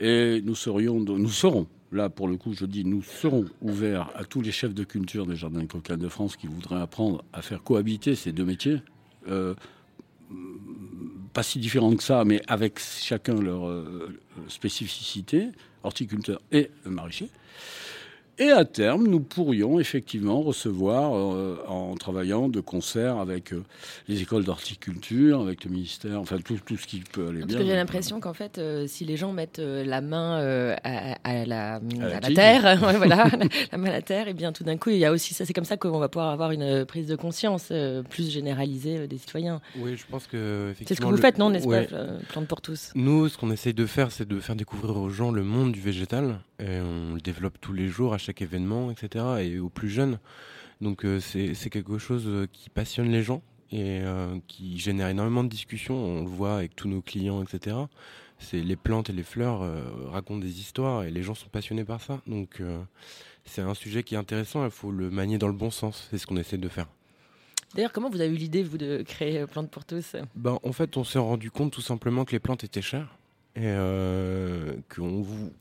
Et 0.00 0.42
nous, 0.44 0.54
serions, 0.54 1.00
nous 1.00 1.28
serons, 1.28 1.66
là 1.92 2.08
pour 2.08 2.26
le 2.26 2.36
coup 2.36 2.52
je 2.52 2.64
dis, 2.66 2.84
nous 2.84 3.02
serons 3.02 3.44
ouverts 3.62 4.10
à 4.16 4.24
tous 4.24 4.42
les 4.42 4.50
chefs 4.50 4.74
de 4.74 4.82
culture 4.84 5.24
des 5.24 5.36
jardins 5.36 5.62
de 5.62 5.66
cocagne 5.66 6.00
de 6.00 6.08
France 6.08 6.36
qui 6.36 6.48
voudraient 6.48 6.80
apprendre 6.80 7.24
à 7.32 7.42
faire 7.42 7.62
cohabiter 7.62 8.14
ces 8.14 8.32
deux 8.32 8.44
métiers. 8.44 8.82
Euh, 9.28 9.54
pas 11.32 11.42
si 11.42 11.58
différents 11.58 11.94
que 11.96 12.02
ça, 12.02 12.24
mais 12.24 12.42
avec 12.46 12.78
chacun 12.78 13.34
leur 13.34 13.68
euh, 13.68 14.20
spécificité, 14.48 15.48
horticulteur 15.82 16.40
et 16.52 16.70
maraîcher. 16.84 17.28
Et 18.38 18.50
à 18.50 18.64
terme, 18.64 19.06
nous 19.06 19.20
pourrions 19.20 19.78
effectivement 19.78 20.40
recevoir, 20.42 21.14
euh, 21.16 21.56
en 21.68 21.94
travaillant 21.94 22.48
de 22.48 22.58
concert 22.60 23.18
avec 23.18 23.52
euh, 23.52 23.62
les 24.08 24.22
écoles 24.22 24.42
d'horticulture, 24.44 25.40
avec 25.40 25.64
le 25.64 25.70
ministère, 25.70 26.18
enfin 26.20 26.38
tout, 26.44 26.58
tout 26.66 26.76
ce 26.76 26.86
qui 26.86 26.98
peut 27.00 27.28
aller 27.28 27.40
Parce 27.40 27.52
bien. 27.52 27.58
que 27.60 27.64
j'ai 27.64 27.74
l'impression 27.76 28.18
qu'en 28.18 28.34
fait, 28.34 28.58
euh, 28.58 28.86
si 28.88 29.04
les 29.04 29.16
gens 29.16 29.32
mettent 29.32 29.60
euh, 29.60 29.84
la 29.84 30.00
main 30.00 30.40
euh, 30.40 30.74
à, 30.82 31.16
à 31.22 31.44
la, 31.46 31.74
à 31.76 31.80
la 32.08 32.20
tige. 32.20 32.34
terre, 32.34 32.64
ouais, 32.82 32.96
voilà, 32.96 33.26
la 33.72 33.78
main 33.78 33.88
à 33.90 33.92
la 33.92 34.02
terre, 34.02 34.26
et 34.26 34.34
bien 34.34 34.52
tout 34.52 34.64
d'un 34.64 34.76
coup, 34.78 34.90
il 34.90 34.98
y 34.98 35.04
a 35.04 35.12
aussi 35.12 35.32
ça. 35.32 35.44
C'est 35.44 35.52
comme 35.52 35.64
ça 35.64 35.76
qu'on 35.76 35.98
va 36.00 36.08
pouvoir 36.08 36.30
avoir 36.30 36.50
une 36.50 36.84
prise 36.86 37.06
de 37.06 37.14
conscience 37.16 37.68
euh, 37.70 38.02
plus 38.02 38.30
généralisée 38.32 38.98
euh, 38.98 39.06
des 39.06 39.18
citoyens. 39.18 39.60
Oui, 39.78 39.96
je 39.96 40.04
pense 40.10 40.26
que 40.26 40.74
C'est 40.84 40.94
ce 40.94 41.00
que 41.00 41.04
vous 41.06 41.12
le- 41.12 41.16
faites, 41.18 41.38
non, 41.38 41.50
n'est-ce 41.50 41.66
ouais. 41.68 41.86
pas, 41.86 41.94
euh, 41.94 42.18
Plante 42.30 42.48
pour 42.48 42.60
tous? 42.60 42.90
Nous, 42.96 43.28
ce 43.28 43.38
qu'on 43.38 43.52
essaye 43.52 43.74
de 43.74 43.86
faire, 43.86 44.10
c'est 44.10 44.26
de 44.26 44.40
faire 44.40 44.56
découvrir 44.56 44.96
aux 44.96 45.08
gens 45.10 45.30
le 45.30 45.44
monde 45.44 45.70
du 45.70 45.80
végétal. 45.80 46.40
Et 46.58 46.80
on 46.80 47.14
le 47.14 47.20
développe 47.20 47.60
tous 47.60 47.72
les 47.72 47.88
jours, 47.88 48.14
à 48.14 48.18
chaque 48.18 48.42
événement, 48.42 48.90
etc. 48.90 49.24
Et 49.40 49.58
aux 49.58 49.68
plus 49.68 49.88
jeunes. 49.88 50.18
Donc 50.80 51.04
euh, 51.04 51.20
c'est 51.20 51.70
quelque 51.70 51.98
chose 51.98 52.24
euh, 52.26 52.46
qui 52.52 52.70
passionne 52.70 53.10
les 53.10 53.22
gens 53.22 53.42
et 53.70 54.00
euh, 54.02 54.38
qui 54.46 54.78
génère 54.78 55.08
énormément 55.08 55.44
de 55.44 55.48
discussions. 55.48 55.96
On 55.96 56.22
le 56.22 56.28
voit 56.28 56.56
avec 56.56 56.76
tous 56.76 56.88
nos 56.88 57.00
clients, 57.00 57.42
etc. 57.42 57.76
C'est 58.38 58.60
les 58.60 58.76
plantes 58.76 59.10
et 59.10 59.12
les 59.12 59.22
fleurs 59.22 59.62
euh, 59.62 59.82
racontent 60.10 60.40
des 60.40 60.60
histoires 60.60 61.04
et 61.04 61.10
les 61.10 61.22
gens 61.22 61.34
sont 61.34 61.48
passionnés 61.48 61.84
par 61.84 62.00
ça. 62.00 62.20
Donc 62.26 62.62
c'est 63.44 63.62
un 63.62 63.74
sujet 63.74 64.02
qui 64.02 64.14
est 64.14 64.18
intéressant. 64.18 64.64
Il 64.64 64.70
faut 64.70 64.90
le 64.90 65.10
manier 65.10 65.38
dans 65.38 65.48
le 65.48 65.54
bon 65.54 65.70
sens. 65.70 66.08
C'est 66.10 66.18
ce 66.18 66.26
qu'on 66.26 66.36
essaie 66.36 66.58
de 66.58 66.68
faire. 66.68 66.86
D'ailleurs, 67.74 67.92
comment 67.92 68.08
vous 68.08 68.20
avez 68.20 68.32
eu 68.32 68.36
l'idée, 68.36 68.62
vous, 68.62 68.78
de 68.78 69.02
créer 69.02 69.40
euh, 69.40 69.46
Plante 69.46 69.68
pour 69.68 69.84
tous? 69.84 70.14
Ben, 70.36 70.58
en 70.62 70.72
fait, 70.72 70.96
on 70.96 71.02
s'est 71.02 71.18
rendu 71.18 71.50
compte 71.50 71.72
tout 71.72 71.80
simplement 71.80 72.24
que 72.24 72.30
les 72.30 72.38
plantes 72.38 72.62
étaient 72.62 72.82
chères 72.82 73.16
et 73.56 73.62
euh, 73.64 74.76
qu'on 74.94 75.22
vous. 75.22 75.52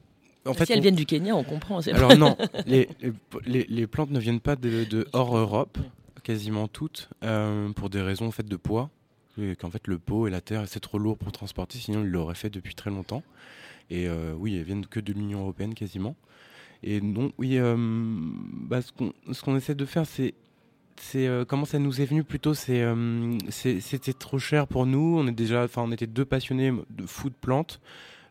En 0.46 0.54
fait, 0.54 0.66
Si 0.66 0.74
elles 0.74 0.80
on- 0.80 0.82
viennent 0.82 0.96
du 0.96 1.06
Kenya, 1.06 1.36
on 1.36 1.44
comprend. 1.44 1.80
Alors 1.88 2.18
non, 2.18 2.36
les, 2.68 2.90
les, 3.46 3.66
les 3.70 3.88
plantes 3.88 4.12
ne 4.12 4.20
viennent 4.20 4.40
pas 4.42 4.56
de, 4.56 4.84
de 4.84 5.08
hors 5.14 5.38
Europe, 5.38 5.78
quasiment 6.24 6.68
toutes, 6.68 7.10
euh, 7.24 7.70
pour 7.70 7.90
des 7.90 8.02
raisons 8.02 8.28
en 8.28 8.32
fait 8.32 8.46
de 8.48 8.56
poids. 8.58 8.90
Qu'en 9.60 9.72
fait 9.72 9.88
le 9.88 9.98
pot 9.98 10.28
et 10.28 10.30
la 10.30 10.42
terre 10.42 10.66
c'est 10.68 10.80
trop 10.80 11.00
lourd 11.00 11.18
pour 11.18 11.32
transporter, 11.32 11.80
sinon 11.80 12.02
ils 12.04 12.10
l'auraient 12.10 12.36
fait 12.36 12.52
depuis 12.52 12.76
très 12.76 12.92
longtemps. 12.92 13.24
Et 13.90 14.08
euh, 14.08 14.34
oui, 14.38 14.56
elles 14.58 14.64
viennent 14.64 14.86
que 14.86 15.00
de 15.00 15.12
l'Union 15.12 15.40
européenne 15.42 15.74
quasiment. 15.74 16.16
Et 16.84 17.02
non, 17.02 17.32
oui, 17.40 17.58
euh, 17.58 17.76
bah, 17.78 18.82
ce 18.84 18.92
qu'on 18.92 19.12
ce 19.32 19.42
qu'on 19.42 19.56
essaie 19.56 19.74
de 19.74 19.86
faire, 19.86 20.06
c'est 20.06 20.36
c'est 20.98 21.26
euh, 21.26 21.46
comment 21.46 21.66
ça 21.66 21.80
nous 21.80 22.00
est 22.02 22.06
venu 22.06 22.24
plutôt 22.24 22.54
c'est 22.54 22.84
euh, 22.84 23.36
c'est- 23.50 23.80
c'était 23.80 24.14
trop 24.14 24.38
cher 24.38 24.68
pour 24.68 24.86
nous 24.86 25.16
on 25.18 25.26
est 25.28 25.32
déjà 25.32 25.64
enfin 25.64 25.82
on 25.84 25.92
était 25.92 26.06
deux 26.06 26.26
passionnés 26.26 26.72
de 26.92 27.06
fou 27.08 27.30
de 27.30 27.36
plantes 27.42 27.82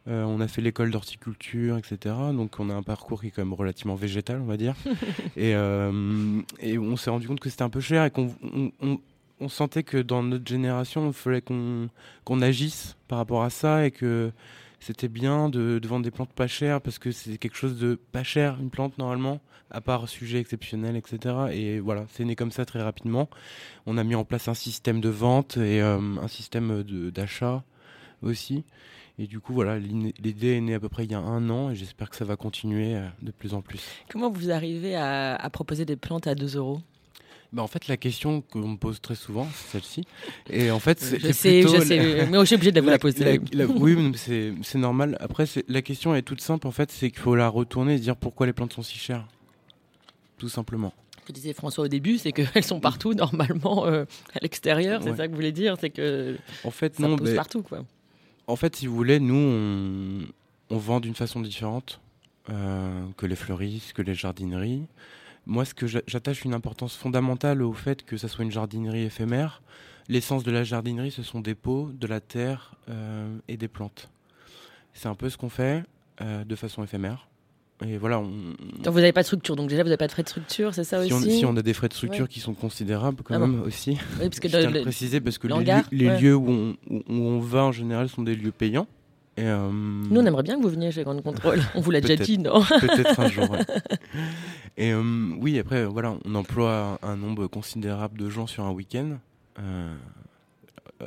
Euh, 0.09 0.25
on 0.25 0.41
a 0.41 0.49
fait 0.49 0.63
l'école 0.63 0.91
d'horticulture 0.91 1.79
etc 1.79 2.17
donc 2.35 2.59
on 2.59 2.69
a 2.71 2.75
un 2.75 2.83
parcours 2.83 3.21
qui 3.21 3.29
est 3.29 3.31
quand 3.31 3.45
même 3.45 3.55
relativement 3.55 3.95
végétal 3.95 4.41
on 4.41 4.47
va 4.47 4.57
dire 4.57 4.75
et, 5.37 5.55
euh, 5.55 6.41
et 6.59 6.77
on 6.77 6.97
s'est 6.97 7.11
rendu 7.11 7.29
compte 7.29 7.39
que 7.39 7.49
c'était 7.49 7.63
un 7.63 7.71
peu 7.71 7.79
cher 7.81 8.05
et 8.05 8.11
qu'on 8.11 8.35
on, 8.43 8.73
on- 8.83 9.01
on 9.39 9.49
sentait 9.49 9.85
que 9.85 9.99
dans 9.99 10.25
notre 10.25 10.47
génération 10.49 11.07
il 11.07 11.13
fallait 11.13 11.41
qu'on 11.41 11.89
agisse 12.43 12.97
par 13.07 13.19
rapport 13.19 13.45
à 13.45 13.51
ça 13.51 13.87
et 13.87 13.93
que 13.93 14.33
c'était 14.81 15.07
bien 15.09 15.49
de, 15.49 15.79
de 15.79 15.87
vendre 15.89 16.05
des 16.05 16.11
plantes 16.11 16.33
pas 16.33 16.49
chères 16.49 16.81
parce 16.81 16.99
que 16.99 17.13
c'est 17.13 17.39
quelque 17.39 17.57
chose 17.57 17.79
de 17.79 17.95
pas 18.11 18.25
cher 18.25 18.59
une 18.61 18.71
plante 18.71 18.99
normalement 18.99 19.41
à 19.71 19.81
part 19.81 20.09
sujet 20.09 20.39
exceptionnel, 20.39 20.97
etc. 20.97 21.35
Et 21.53 21.81
voilà, 21.81 22.05
c'est 22.13 22.25
né 22.25 22.37
comme 22.37 22.51
ça 22.53 22.65
très 22.67 22.83
rapidement. 22.83 23.31
On 23.87 23.97
a 23.97 24.05
mis 24.05 24.15
en 24.15 24.25
place 24.25 24.47
un 24.49 24.55
système 24.55 25.01
de 25.01 25.09
vente 25.09 25.57
et 25.57 25.81
euh, 25.81 25.99
un 26.21 26.29
système 26.29 26.83
d'achat 27.11 27.65
aussi. 28.23 28.65
Et 29.19 29.27
du 29.27 29.41
coup, 29.41 29.53
voilà, 29.53 29.79
l'idée 29.79 30.57
est 30.57 30.61
née 30.61 30.75
à 30.75 30.81
peu 30.81 30.89
près 30.89 31.05
il 31.05 31.13
y 31.13 31.15
a 31.15 31.19
un 31.19 31.49
an 31.51 31.71
et 31.71 31.75
j'espère 31.75 32.09
que 32.11 32.17
ça 32.17 32.25
va 32.25 32.37
continuer 32.37 32.97
euh, 32.97 33.07
de 33.21 33.31
plus 33.31 33.53
en 33.55 33.61
plus. 33.61 33.81
Comment 34.11 34.31
vous 34.31 34.51
arrivez 34.51 34.97
à, 34.97 35.37
à 35.37 35.51
proposer 35.51 35.85
des 35.85 35.97
plantes 35.97 36.27
à 36.27 36.35
2 36.35 36.57
euros? 36.57 36.81
Bah, 37.53 37.63
en 37.63 37.67
fait, 37.67 37.87
la 37.89 37.99
question 37.99 38.41
qu'on 38.41 38.67
me 38.67 38.77
pose 38.79 39.03
très 39.03 39.15
souvent, 39.15 39.47
c'est 39.55 39.73
celle-ci. 39.73 40.05
Et 40.49 40.71
en 40.71 40.79
fait, 40.79 40.99
c'est 40.99 41.19
Je 41.21 41.31
sais, 41.33 41.61
plutôt 41.61 41.75
je 41.75 41.79
la- 41.81 41.85
sais, 41.85 42.27
mais 42.31 42.39
je 42.41 42.45
suis 42.47 42.55
obligée 42.55 42.73
de 42.73 42.81
vous 42.81 42.89
la, 42.89 42.99
poser. 42.99 43.25
la- 43.53 43.67
la- 43.67 43.67
oui, 43.67 44.13
c'est 44.17 44.79
normal. 44.79 45.19
Après, 45.21 45.45
la 45.69 45.83
question 45.83 46.15
est 46.15 46.23
toute 46.23 46.41
simple. 46.41 46.67
En 46.67 46.71
fait, 46.73 46.91
c'est 46.91 47.11
qu'il 47.11 47.21
faut 47.21 47.35
la 47.37 47.49
retourner 47.49 47.95
et 47.95 47.99
se 47.99 48.03
dire 48.03 48.17
pourquoi 48.17 48.47
les 48.47 48.55
plantes 48.55 48.73
sont 48.73 48.83
si 48.83 48.97
chères. 48.97 49.27
Tout 50.39 50.49
simplement. 50.49 50.95
Ce 51.21 51.27
que 51.27 51.33
disait 51.33 51.53
François 51.53 51.85
au 51.85 51.89
début, 51.89 52.17
c'est 52.17 52.33
qu'elles 52.33 52.65
sont 52.65 52.81
partout, 52.81 53.13
normalement, 53.13 53.85
euh, 53.87 54.05
à 54.35 54.39
l'extérieur. 54.41 55.03
C'est 55.03 55.11
Ouais. 55.11 55.17
ça 55.19 55.27
que 55.27 55.31
vous 55.33 55.37
voulez 55.37 55.53
dire? 55.53 55.77
C'est 55.79 55.91
que 55.91 56.39
En 56.65 56.71
fait, 56.71 56.97
ça 56.97 57.07
non. 57.07 57.17
pousse 57.17 57.35
partout, 57.35 57.63
quoi. 57.63 57.85
En 58.53 58.57
fait, 58.57 58.77
si 58.77 58.87
vous 58.87 58.95
voulez, 58.95 59.19
nous, 59.19 60.29
on, 60.69 60.77
vend 60.77 61.01
d'une 61.01 61.15
façon 61.15 61.41
différente 61.41 62.03
euh, 62.51 63.07
que 63.17 63.25
les 63.25 63.35
fleuristes, 63.35 63.95
que 63.95 64.03
les 64.03 64.15
jardineries. 64.15 64.89
Moi, 65.47 65.65
ce 65.65 65.73
que 65.73 65.87
j'a- 65.87 66.03
j'attache 66.07 66.45
une 66.45 66.53
importance 66.53 66.95
fondamentale 66.95 67.63
au 67.63 67.73
fait 67.73 68.05
que 68.05 68.19
ça 68.19 68.29
soit 68.29 68.45
une 68.45 68.51
jardinerie 68.51 69.05
éphémère. 69.05 69.63
L'essence 70.11 70.45
de 70.45 70.51
la 70.51 70.65
jardinerie, 70.65 71.11
ce 71.11 71.23
sont 71.23 71.41
des 71.41 71.55
pots, 71.55 71.93
de 71.95 72.07
la 72.07 72.21
terre 72.21 72.75
euh, 72.91 73.39
et 73.49 73.57
des 73.57 73.69
plantes. 73.69 74.11
C'est 74.93 75.09
un 75.09 75.15
peu 75.15 75.31
ce 75.31 75.39
qu'on 75.39 75.49
fait 75.49 75.83
euh, 76.21 76.45
de 76.45 76.55
façon 76.55 76.85
éphémère. 76.85 77.29
Et 77.87 77.99
voilà, 77.99 78.19
on, 78.21 78.31
Donc 78.83 78.93
vous 78.95 79.01
n'avez 79.01 79.13
pas 79.13 79.23
de 79.23 79.27
structure, 79.27 79.57
donc 79.57 79.69
déjà 79.69 79.83
vous 79.83 79.89
n'avez 79.89 79.97
pas 79.97 80.07
de 80.07 80.13
frais 80.13 80.23
de 80.23 80.29
structure, 80.29 80.75
c'est 80.75 80.85
ça 80.85 81.05
si, 81.05 81.13
on, 81.13 81.17
aussi 81.17 81.39
si 81.39 81.45
on 81.47 81.57
a 81.57 81.63
des 81.63 81.73
frais 81.75 81.89
de 81.89 81.95
structure 81.95 82.23
Ouais. 82.25 82.29
qui 82.29 82.41
sont 82.41 82.55
considérables 82.55 83.23
quand 83.25 83.35
Ah 83.35 83.39
bon. 83.39 83.47
même 83.49 83.63
aussi. 83.63 83.99
Oui, 84.21 84.29
parce 84.29 84.41
que 84.41 84.49
Je 84.49 84.59
tiens 84.59 84.71
le- 84.71 84.77
le 84.79 84.83
préciser 84.83 85.21
parce 85.21 85.39
que 85.39 85.49
le 85.49 85.59
les, 85.59 85.65
lieux, 85.65 85.83
les 85.93 86.07
ouais. 86.09 86.21
lieux 86.21 86.35
où 86.37 86.49
on, 86.51 86.77
où- 86.91 87.03
où 87.09 87.13
on 87.15 87.41
va 87.41 87.65
en 87.65 87.73
général 87.73 88.09
sont 88.09 88.23
des 88.23 88.35
lieux 88.37 88.53
payants. 88.53 88.87
Et, 89.39 89.45
euh, 89.45 89.71
nous 89.71 90.21
on 90.21 90.27
aimerait 90.27 90.43
bien 90.43 90.59
que 90.59 90.63
vous 90.63 90.69
veniez 90.69 90.93
chez 90.93 91.05
Grande 91.05 91.23
Contrôle. 91.23 91.59
On 91.75 91.81
vous 91.81 91.91
l'a 91.91 92.03
déjà 92.03 92.17
dit, 92.17 92.37
non 92.37 92.63
Peut-être 92.81 93.19
un 93.19 93.29
jour. 93.29 93.51
ouais. 93.51 93.61
Et 94.77 94.93
euh, 94.93 95.03
oui, 95.41 95.59
après, 95.59 95.87
voilà, 95.87 96.17
on 96.27 96.35
emploie 96.35 96.99
un 97.03 97.17
nombre 97.17 97.47
considérable 97.47 98.19
de 98.19 98.29
gens 98.29 98.47
sur 98.47 98.65
un 98.65 98.71
week-end. 98.73 99.17
Euh, 99.59 99.95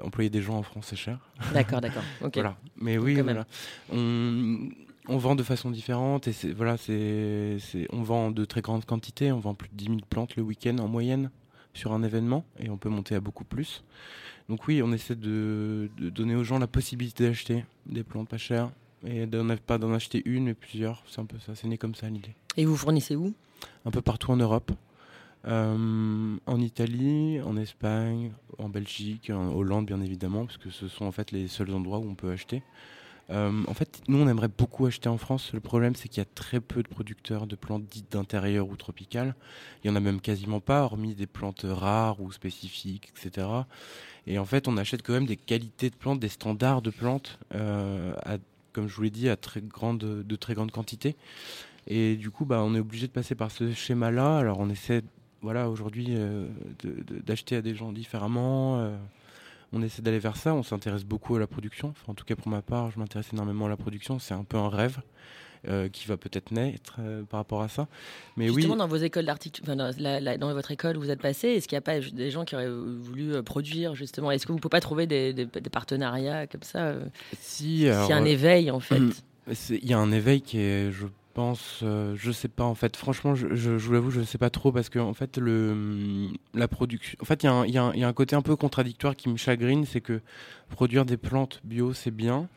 employer 0.04 0.32
des 0.32 0.42
gens 0.42 0.56
en 0.58 0.64
France, 0.64 0.88
c'est 0.90 0.96
cher. 0.96 1.20
D'accord, 1.54 1.82
d'accord. 1.82 2.04
Ok. 2.24 2.34
Voilà. 2.34 2.56
Mais 2.78 2.98
oui, 2.98 3.14
voilà. 3.22 3.46
On, 3.94 4.70
on 5.08 5.18
vend 5.18 5.36
de 5.36 5.44
façon 5.44 5.72
différente 5.72 6.28
et 6.28 6.34
c'est 6.34 6.52
voilà, 6.52 6.78
c'est 6.78 7.58
on 7.92 8.02
vend 8.02 8.32
de 8.32 8.46
très 8.46 8.62
grandes 8.62 8.86
quantités. 8.86 9.32
On 9.32 9.40
vend 9.40 9.54
plus 9.54 9.70
de 9.70 9.76
10 9.76 9.86
000 9.86 9.98
plantes 10.10 10.36
le 10.36 10.44
week-end 10.44 10.78
en 10.80 10.88
moyenne 10.88 11.32
sur 11.74 11.94
un 11.94 12.04
événement 12.04 12.46
et 12.60 12.70
on 12.70 12.78
peut 12.78 12.90
monter 12.90 13.16
à 13.16 13.20
beaucoup 13.20 13.44
plus. 13.46 13.84
Donc 14.50 14.68
oui, 14.68 14.82
on 14.84 14.92
essaie 14.92 15.16
de, 15.16 15.90
de 15.98 16.10
donner 16.10 16.36
aux 16.36 16.44
gens 16.44 16.60
la 16.60 16.68
possibilité 16.68 17.28
d'acheter 17.28 17.66
des 17.86 18.04
plantes 18.04 18.30
pas 18.30 18.38
chères 18.38 18.72
et 19.06 19.26
d'en 19.26 19.56
pas 19.58 19.78
d'en 19.78 19.94
acheter 19.94 20.22
une, 20.26 20.46
mais 20.46 20.54
plusieurs. 20.54 21.04
C'est 21.08 21.22
un 21.22 21.26
peu 21.26 21.38
ça. 21.40 21.56
C'est 21.56 21.68
né 21.68 21.78
comme 21.78 21.96
ça 21.96 22.10
l'idée. 22.10 22.36
Et 22.58 22.66
vous 22.66 22.78
fournissez 22.78 23.16
où? 23.16 23.34
Un 23.86 23.92
peu 23.92 24.02
partout 24.02 24.32
en 24.32 24.38
Europe. 24.38 24.72
Euh, 25.48 26.38
en 26.48 26.60
Italie, 26.60 27.40
en 27.42 27.56
Espagne, 27.56 28.32
en 28.58 28.68
Belgique, 28.70 29.30
en 29.30 29.54
Hollande 29.54 29.86
bien 29.86 30.02
évidemment, 30.02 30.46
parce 30.46 30.58
que 30.58 30.72
ce 30.72 30.88
sont 30.88 31.06
en 31.06 31.12
fait 31.12 31.32
les 31.32 31.48
seuls 31.48 31.72
endroits 31.72 32.00
où 32.00 32.10
on 32.10 32.16
peut 32.16 32.32
acheter. 32.32 32.64
Euh, 33.32 33.64
en 33.68 33.74
fait, 33.74 34.02
nous 34.08 34.20
on 34.20 34.28
aimerait 34.28 34.50
beaucoup 34.50 34.86
acheter 34.86 35.10
en 35.10 35.18
France. 35.18 35.52
Le 35.54 35.60
problème 35.60 35.96
c'est 35.96 36.08
qu'il 36.08 36.20
y 36.20 36.22
a 36.22 36.30
très 36.36 36.60
peu 36.60 36.84
de 36.84 36.88
producteurs 36.88 37.48
de 37.48 37.56
plantes 37.56 37.86
dites 37.86 38.12
d'intérieur 38.12 38.68
ou 38.68 38.76
tropicales. 38.76 39.36
Il 39.84 39.88
y 39.90 39.90
en 39.92 39.96
a 39.96 40.00
même 40.00 40.22
quasiment 40.22 40.60
pas, 40.60 40.84
hormis 40.84 41.16
des 41.16 41.28
plantes 41.28 41.66
rares 41.68 42.22
ou 42.22 42.32
spécifiques, 42.32 43.12
etc. 43.16 43.48
Et 44.28 44.40
en 44.40 44.46
fait, 44.46 44.68
on 44.68 44.78
achète 44.78 45.04
quand 45.04 45.14
même 45.14 45.26
des 45.26 45.38
qualités 45.38 45.90
de 45.90 45.96
plantes, 45.96 46.20
des 46.20 46.30
standards 46.30 46.82
de 46.82 46.90
plantes, 46.90 47.40
euh, 47.54 48.14
comme 48.74 48.88
je 48.88 48.96
vous 48.96 49.04
l'ai 49.04 49.10
dit, 49.10 49.30
à 49.30 49.36
très 49.36 49.62
de 49.62 50.36
très 50.36 50.54
grande 50.54 50.72
quantité. 50.72 51.16
Et 51.88 52.16
du 52.16 52.32
coup, 52.32 52.46
bah, 52.46 52.64
on 52.64 52.74
est 52.74 52.80
obligé 52.80 53.06
de 53.08 53.12
passer 53.12 53.36
par 53.36 53.52
ce 53.52 53.72
schéma-là. 53.74 54.38
Alors, 54.38 54.60
on 54.60 54.70
essaie 54.70 55.04
voilà, 55.42 55.70
aujourd'hui, 55.70 56.08
euh, 56.10 56.48
d'acheter 57.24 57.56
à 57.56 57.62
des 57.62 57.76
gens 57.76 57.92
différemment. 57.92 58.98
Euh, 59.76 59.80
on 59.80 59.82
essaie 59.82 60.02
d'aller 60.02 60.20
vers 60.20 60.38
ça. 60.38 60.54
On 60.54 60.64
s'intéresse 60.64 61.04
beaucoup 61.04 61.36
à 61.36 61.40
la 61.40 61.48
production. 61.48 61.90
Enfin, 61.90 62.12
en 62.12 62.14
tout 62.14 62.26
cas, 62.26 62.36
pour 62.36 62.48
ma 62.48 62.62
part, 62.62 62.92
je 62.92 63.00
m'intéresse 63.00 63.28
énormément 63.34 63.66
à 63.66 63.70
la 63.70 63.78
production. 63.78 64.20
C'est 64.20 64.34
un 64.34 64.44
peu 64.44 64.58
un 64.58 64.70
rêve. 64.70 65.00
Euh, 65.68 65.90
qui 65.90 66.08
va 66.08 66.16
peut-être 66.16 66.52
naître 66.52 67.00
par 67.28 67.40
rapport 67.40 67.64
à 67.64 67.68
ça. 67.70 67.88
Mais 68.38 68.50
Justement, 68.50 68.76
dans 68.76 68.88
vos 68.88 68.98
écoles 68.98 69.26
d'architecture, 69.26 69.76
dans, 69.76 70.54
votre 70.54 70.70
école 70.70 70.96
où 70.96 71.00
vous 71.00 71.10
êtes 71.10 71.22
passé, 71.24 71.48
est-ce 71.48 71.68
qu'il 71.68 71.76
n'y 71.76 71.80
a 71.80 71.82
pas 71.82 72.00
des 72.00 72.30
gens 72.30 72.46
qui 72.46 72.54
auraient 72.54 72.70
voulu 72.70 73.42
produire 73.42 73.96
justement? 73.96 74.30
Est-ce 74.30 74.46
que 74.46 74.52
vous 74.52 74.60
ne 74.60 74.62
pouvez 74.62 74.70
pas 74.70 74.80
trouver 74.80 75.08
des, 75.08 75.48
partenariats 75.72 76.46
comme 76.46 76.62
ça 76.62 76.94
Si, 77.40 77.80
il 77.80 77.86
y 77.86 77.90
a 77.90 78.16
un 78.16 78.26
éveil 78.26 78.70
en 78.70 78.80
fait? 78.80 79.02
Il 79.70 79.88
y 79.88 79.94
a 79.94 79.98
un 79.98 80.12
éveil 80.12 80.42
qui 80.42 80.60
est, 80.60 80.92
je 80.92 81.06
pense, 81.36 81.82
euh, 81.84 82.16
je 82.16 82.32
sais 82.32 82.48
pas 82.48 82.64
en 82.64 82.74
fait. 82.74 82.96
Franchement, 82.96 83.36
je, 83.36 83.54
je, 83.54 83.72
vous 83.72 83.94
l'avoue, 83.94 84.10
je 84.10 84.22
ne 84.22 84.26
sais 84.26 84.38
pas 84.38 84.50
trop 84.50 84.72
parce 84.72 84.90
que 84.90 84.98
en 84.98 85.14
fait, 85.14 85.38
le, 85.38 85.72
hum, 85.72 86.34
la 86.56 86.68
production. 86.68 87.18
En 87.22 87.26
fait, 87.26 87.44
il 87.44 87.50
y, 87.50 87.72
y, 87.72 87.74
y, 87.74 88.04
a 88.04 88.08
un 88.08 88.14
côté 88.14 88.36
un 88.36 88.42
peu 88.42 88.56
contradictoire 88.56 89.16
qui 89.16 89.30
me 89.30 89.38
chagrine, 89.38 89.86
c'est 89.86 90.02
que 90.02 90.22
produire 90.70 91.06
des 91.06 91.18
plantes 91.18 91.60
bio, 91.64 91.94
c'est 91.94 92.12
bien. 92.12 92.48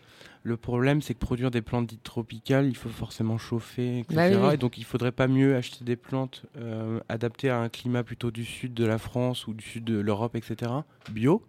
Le 0.44 0.56
problème, 0.56 1.02
c'est 1.02 1.12
que 1.12 1.18
produire 1.18 1.50
des 1.50 1.60
plantes 1.60 1.88
dites 1.88 2.04
tropicales, 2.04 2.66
il 2.66 2.76
faut 2.76 2.88
forcément 2.88 3.36
chauffer, 3.36 3.98
etc. 3.98 4.38
Bah 4.40 4.54
Et 4.54 4.56
donc, 4.56 4.78
il 4.78 4.84
faudrait 4.84 5.12
pas 5.12 5.26
mieux 5.26 5.56
acheter 5.56 5.84
des 5.84 5.96
plantes 5.96 6.44
euh, 6.56 7.00
adaptées 7.08 7.50
à 7.50 7.58
un 7.58 7.68
climat 7.68 8.04
plutôt 8.04 8.30
du 8.30 8.44
sud 8.44 8.72
de 8.72 8.86
la 8.86 8.98
France 8.98 9.48
ou 9.48 9.52
du 9.52 9.64
sud 9.64 9.84
de 9.84 9.98
l'Europe, 9.98 10.36
etc. 10.36 10.70
Bio, 11.10 11.42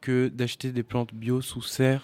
que 0.00 0.28
d'acheter 0.28 0.72
des 0.72 0.82
plantes 0.82 1.14
bio 1.14 1.40
sous 1.40 1.62
serre 1.62 2.02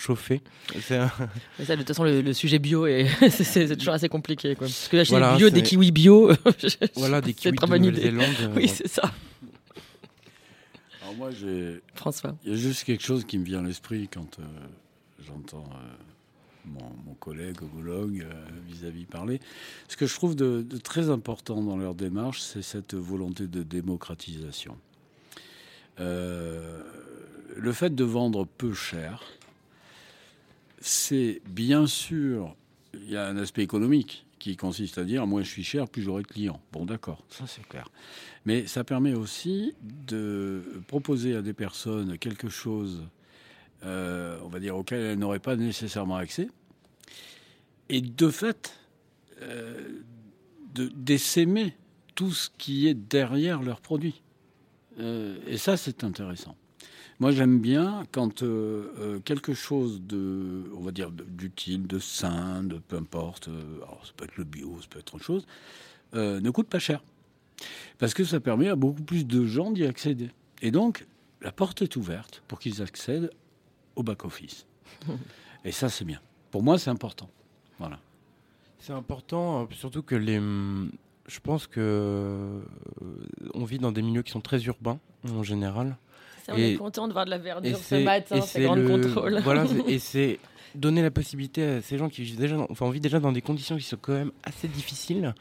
chauffer. 0.00 0.40
Ça, 0.80 1.10
de 1.58 1.76
toute 1.76 1.88
façon, 1.88 2.04
le, 2.04 2.32
sujet 2.32 2.58
bio, 2.58 2.86
c'est 3.30 3.76
toujours 3.76 3.94
assez 3.94 4.08
compliqué. 4.08 4.54
Quoi. 4.54 4.66
Parce 4.66 4.88
que 4.88 4.96
acheter 4.96 5.36
bio, 5.36 5.50
des 5.50 5.62
kiwis 5.62 5.92
bio, 5.92 6.32
voilà, 6.94 7.20
des 7.20 7.34
kiwis 7.34 7.56
de 7.56 7.76
Nouvelle-Zélande. 7.76 8.52
oui, 8.56 8.68
c'est 8.68 8.88
ça. 8.88 9.12
Alors 11.02 11.14
moi, 11.16 11.30
j'ai... 11.30 11.80
François. 11.94 12.36
Il 12.44 12.52
y 12.52 12.54
a 12.54 12.56
juste 12.56 12.84
quelque 12.84 13.02
chose 13.02 13.24
qui 13.24 13.38
me 13.38 13.44
vient 13.44 13.60
à 13.60 13.66
l'esprit 13.66 14.08
quand 14.12 14.38
euh, 14.38 14.42
j'entends 15.26 15.68
euh, 15.74 16.68
mon, 17.04 17.14
collègue 17.14 17.62
homologue 17.62 18.24
euh, 18.24 18.32
vis-à-vis 18.66 19.04
parler. 19.04 19.40
Ce 19.88 19.96
que 19.96 20.06
je 20.06 20.14
trouve 20.14 20.34
de, 20.34 20.62
de 20.62 20.78
très 20.78 21.10
important 21.10 21.62
dans 21.62 21.76
leur 21.76 21.94
démarche, 21.94 22.40
c'est 22.40 22.62
cette 22.62 22.94
volonté 22.94 23.46
de 23.46 23.62
démocratisation. 23.62 24.78
le 25.98 27.72
fait 27.72 27.94
de 27.94 28.04
vendre 28.04 28.46
peu 28.46 28.72
cher, 28.72 29.22
c'est 30.80 31.42
bien 31.48 31.86
sûr, 31.86 32.56
il 32.94 33.10
y 33.10 33.16
a 33.16 33.26
un 33.26 33.36
aspect 33.36 33.62
économique 33.62 34.26
qui 34.38 34.56
consiste 34.56 34.98
à 34.98 35.04
dire 35.04 35.26
moins 35.26 35.42
je 35.42 35.50
suis 35.50 35.64
cher, 35.64 35.86
plus 35.86 36.02
j'aurai 36.02 36.22
de 36.22 36.28
clients. 36.28 36.60
Bon, 36.72 36.86
d'accord, 36.86 37.22
ça 37.28 37.46
c'est 37.46 37.66
clair. 37.68 37.88
Mais 38.46 38.66
ça 38.66 38.84
permet 38.84 39.12
aussi 39.12 39.74
de 39.82 40.62
proposer 40.88 41.36
à 41.36 41.42
des 41.42 41.52
personnes 41.52 42.16
quelque 42.18 42.48
chose, 42.48 43.04
euh, 43.84 44.38
on 44.42 44.48
va 44.48 44.58
dire, 44.58 44.76
auquel 44.76 45.00
elles 45.00 45.18
n'auraient 45.18 45.38
pas 45.38 45.56
nécessairement 45.56 46.16
accès, 46.16 46.48
et 47.90 48.00
de 48.00 48.30
fait, 48.30 48.78
euh, 49.42 50.00
d'essaimer 50.74 51.74
tout 52.14 52.32
ce 52.32 52.48
qui 52.56 52.86
est 52.86 52.94
derrière 52.94 53.62
leurs 53.62 53.80
produits. 53.80 54.22
Euh, 54.98 55.38
et 55.46 55.56
ça, 55.56 55.76
c'est 55.76 56.04
intéressant. 56.04 56.56
Moi, 57.20 57.32
j'aime 57.32 57.58
bien 57.60 58.04
quand 58.12 58.42
euh, 58.42 58.94
euh, 58.98 59.20
quelque 59.20 59.52
chose 59.52 60.00
de, 60.00 60.64
on 60.74 60.80
va 60.80 60.90
dire, 60.90 61.10
d'utile, 61.10 61.86
de 61.86 61.98
sain, 61.98 62.64
de 62.64 62.78
peu 62.78 62.96
importe, 62.96 63.48
euh, 63.48 63.76
alors 63.82 64.00
ça 64.06 64.12
peut 64.16 64.24
être 64.24 64.38
le 64.38 64.44
bio, 64.44 64.78
ça 64.80 64.86
peut 64.88 64.98
être 64.98 65.14
autre 65.14 65.24
chose, 65.24 65.46
ne 66.14 66.50
coûte 66.50 66.68
pas 66.68 66.78
cher. 66.78 67.02
Parce 67.98 68.14
que 68.14 68.24
ça 68.24 68.40
permet 68.40 68.68
à 68.68 68.74
beaucoup 68.74 69.02
plus 69.02 69.26
de 69.26 69.44
gens 69.44 69.70
d'y 69.70 69.84
accéder. 69.84 70.30
Et 70.62 70.70
donc, 70.70 71.06
la 71.42 71.52
porte 71.52 71.82
est 71.82 71.94
ouverte 71.96 72.42
pour 72.48 72.58
qu'ils 72.58 72.80
accèdent 72.80 73.30
au 73.96 74.02
back-office. 74.02 74.66
Et 75.66 75.72
ça, 75.72 75.90
c'est 75.90 76.06
bien. 76.06 76.20
Pour 76.50 76.62
moi, 76.62 76.78
c'est 76.78 76.88
important. 76.88 77.28
Voilà. 77.78 78.00
C'est 78.78 78.94
important, 78.94 79.68
surtout 79.72 80.02
que 80.02 80.14
les. 80.14 80.40
Je 81.28 81.38
pense 81.40 81.66
que 81.66 82.62
on 83.52 83.64
vit 83.64 83.78
dans 83.78 83.92
des 83.92 84.00
milieux 84.00 84.22
qui 84.22 84.32
sont 84.32 84.40
très 84.40 84.64
urbains 84.64 84.98
en 85.28 85.42
général 85.42 85.98
on 86.48 86.56
est 86.56 86.74
content 86.74 87.08
de 87.08 87.12
voir 87.12 87.24
de 87.24 87.30
la 87.30 87.38
verdure 87.38 87.76
ce 87.76 87.96
matin, 87.96 88.40
c'est 88.40 88.62
grand 88.62 88.76
contrôle. 88.76 89.40
Voilà, 89.44 89.64
et 89.86 89.98
c'est 89.98 90.38
donner 90.74 91.02
la 91.02 91.10
possibilité 91.10 91.64
à 91.64 91.82
ces 91.82 91.98
gens 91.98 92.08
qui 92.08 92.22
vivent 92.22 92.38
déjà, 92.38 92.56
enfin, 92.70 92.86
on 92.86 92.90
vit 92.90 93.00
déjà 93.00 93.20
dans 93.20 93.32
des 93.32 93.42
conditions 93.42 93.76
qui 93.76 93.82
sont 93.82 93.98
quand 94.00 94.12
même 94.12 94.30
assez 94.44 94.68
difficiles. 94.68 95.34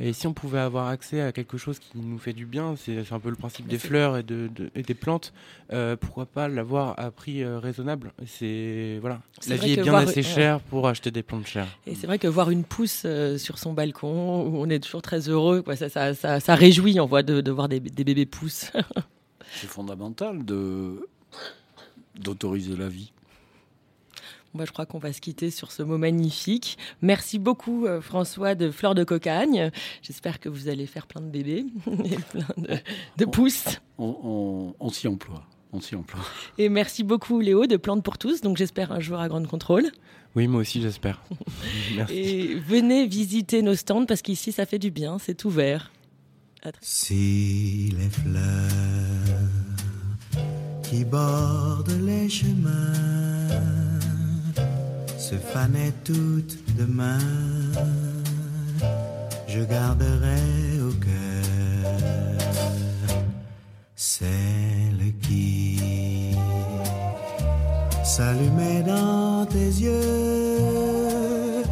Et 0.00 0.12
si 0.12 0.26
on 0.26 0.32
pouvait 0.32 0.58
avoir 0.58 0.88
accès 0.88 1.20
à 1.20 1.32
quelque 1.32 1.56
chose 1.56 1.78
qui 1.78 1.90
nous 1.94 2.18
fait 2.18 2.32
du 2.32 2.46
bien, 2.46 2.74
c'est 2.76 3.12
un 3.12 3.20
peu 3.20 3.30
le 3.30 3.36
principe 3.36 3.66
des 3.66 3.78
fleurs 3.78 4.16
et, 4.16 4.22
de, 4.22 4.50
des 4.74 4.94
plantes. 4.94 5.32
Euh, 5.72 5.96
pourquoi 5.96 6.26
pas 6.26 6.48
l'avoir 6.48 6.98
à 6.98 7.10
prix 7.10 7.42
euh, 7.42 7.58
raisonnable 7.58 8.12
C'est 8.26 8.98
voilà, 9.00 9.20
la 9.48 9.56
vie 9.56 9.72
est 9.72 9.82
bien 9.82 9.94
assez 9.94 10.22
chère 10.22 10.60
pour 10.60 10.86
acheter 10.86 11.10
des 11.10 11.22
plantes 11.22 11.46
chères. 11.46 11.68
Et 11.86 11.94
c'est 11.94 12.06
vrai 12.06 12.18
que 12.18 12.28
voir 12.28 12.50
une 12.50 12.64
pousse 12.64 13.02
euh, 13.06 13.38
sur 13.38 13.58
son 13.58 13.72
balcon, 13.72 14.42
où 14.42 14.58
on 14.58 14.68
est 14.68 14.80
toujours 14.80 15.02
très 15.02 15.28
heureux, 15.28 15.62
quoi, 15.62 15.76
ça, 15.76 15.88
ça, 15.88 16.14
ça, 16.14 16.40
ça 16.40 16.54
réjouit, 16.54 17.00
on 17.00 17.06
voit 17.06 17.22
de, 17.22 17.40
de 17.40 17.50
voir 17.50 17.68
des, 17.68 17.80
des 17.80 18.04
bébés 18.04 18.26
pousses. 18.26 18.70
c'est 19.52 19.66
fondamental 19.66 20.44
de 20.44 21.08
d'autoriser 22.16 22.76
la 22.76 22.88
vie. 22.88 23.12
Bah, 24.54 24.64
je 24.64 24.70
crois 24.70 24.86
qu'on 24.86 24.98
va 24.98 25.12
se 25.12 25.20
quitter 25.20 25.50
sur 25.50 25.72
ce 25.72 25.82
mot 25.82 25.98
magnifique. 25.98 26.78
Merci 27.02 27.40
beaucoup 27.40 27.88
François 28.00 28.54
de 28.54 28.70
Fleur 28.70 28.94
de 28.94 29.02
Cocagne. 29.02 29.72
J'espère 30.00 30.38
que 30.38 30.48
vous 30.48 30.68
allez 30.68 30.86
faire 30.86 31.08
plein 31.08 31.20
de 31.20 31.26
bébés 31.26 31.66
et 32.04 32.16
plein 32.16 32.46
de, 33.16 33.24
pousses. 33.24 33.80
On, 33.98 34.72
s'y 34.90 35.08
emploie. 35.08 35.44
On 35.72 35.80
s'y 35.80 35.96
emploie. 35.96 36.20
Et 36.56 36.68
merci 36.68 37.02
beaucoup 37.02 37.40
Léo 37.40 37.66
de 37.66 37.76
Plantes 37.76 38.04
pour 38.04 38.16
tous. 38.16 38.42
Donc 38.42 38.56
j'espère 38.56 38.92
un 38.92 39.00
jour 39.00 39.18
à 39.18 39.26
Grande 39.26 39.48
Contrôle. 39.48 39.90
Oui, 40.36 40.46
moi 40.46 40.60
aussi 40.60 40.80
j'espère. 40.80 41.20
merci. 41.96 42.14
Et 42.14 42.54
venez 42.54 43.08
visiter 43.08 43.60
nos 43.60 43.74
stands 43.74 44.06
parce 44.06 44.22
qu'ici 44.22 44.52
ça 44.52 44.66
fait 44.66 44.78
du 44.78 44.92
bien, 44.92 45.18
c'est 45.18 45.44
ouvert. 45.44 45.90
Si 46.80 47.94
les 47.98 48.08
fleurs 48.08 48.40
qui 50.82 51.04
bordent 51.04 52.00
les 52.06 52.26
chemins 52.30 53.50
se 55.18 55.34
fanaient 55.34 55.92
toutes 56.04 56.56
demain, 56.78 57.18
je 59.46 59.60
garderai 59.60 60.80
au 60.80 60.92
cœur 60.92 61.44
celle 63.94 65.12
qui 65.20 66.34
s'allumait 68.02 68.82
dans 68.82 69.44
tes 69.44 69.68
yeux 69.86 71.62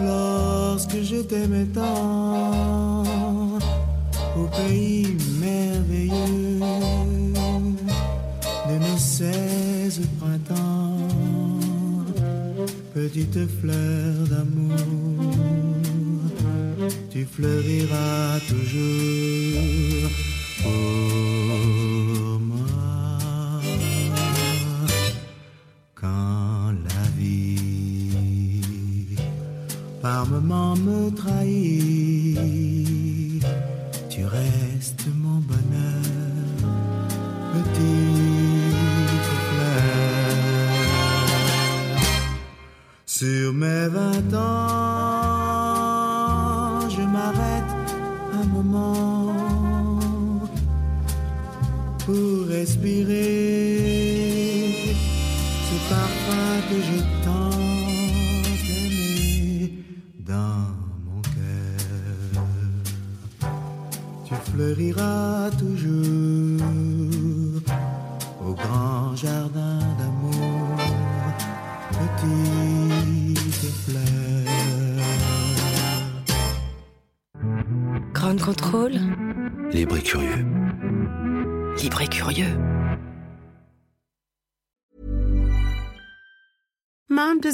lorsque 0.00 1.02
je 1.02 1.20
t'aimais 1.20 1.66
tant 1.66 2.81
pays 4.62 5.16
merveilleux 5.40 6.60
de 8.68 8.74
nos 8.84 8.98
seize 8.98 10.00
printemps, 10.18 11.08
petite 12.94 13.42
fleur 13.60 14.12
d'amour, 14.30 15.34
tu 17.10 17.24
fleuriras 17.24 18.40
toujours 18.48 20.10
pour 20.62 22.40
moi. 22.50 22.72
Quand 25.94 26.72
la 26.88 27.04
vie 27.18 27.72
par 30.00 30.26
moments 30.26 30.76
me 30.76 31.10
trahit 31.10 31.51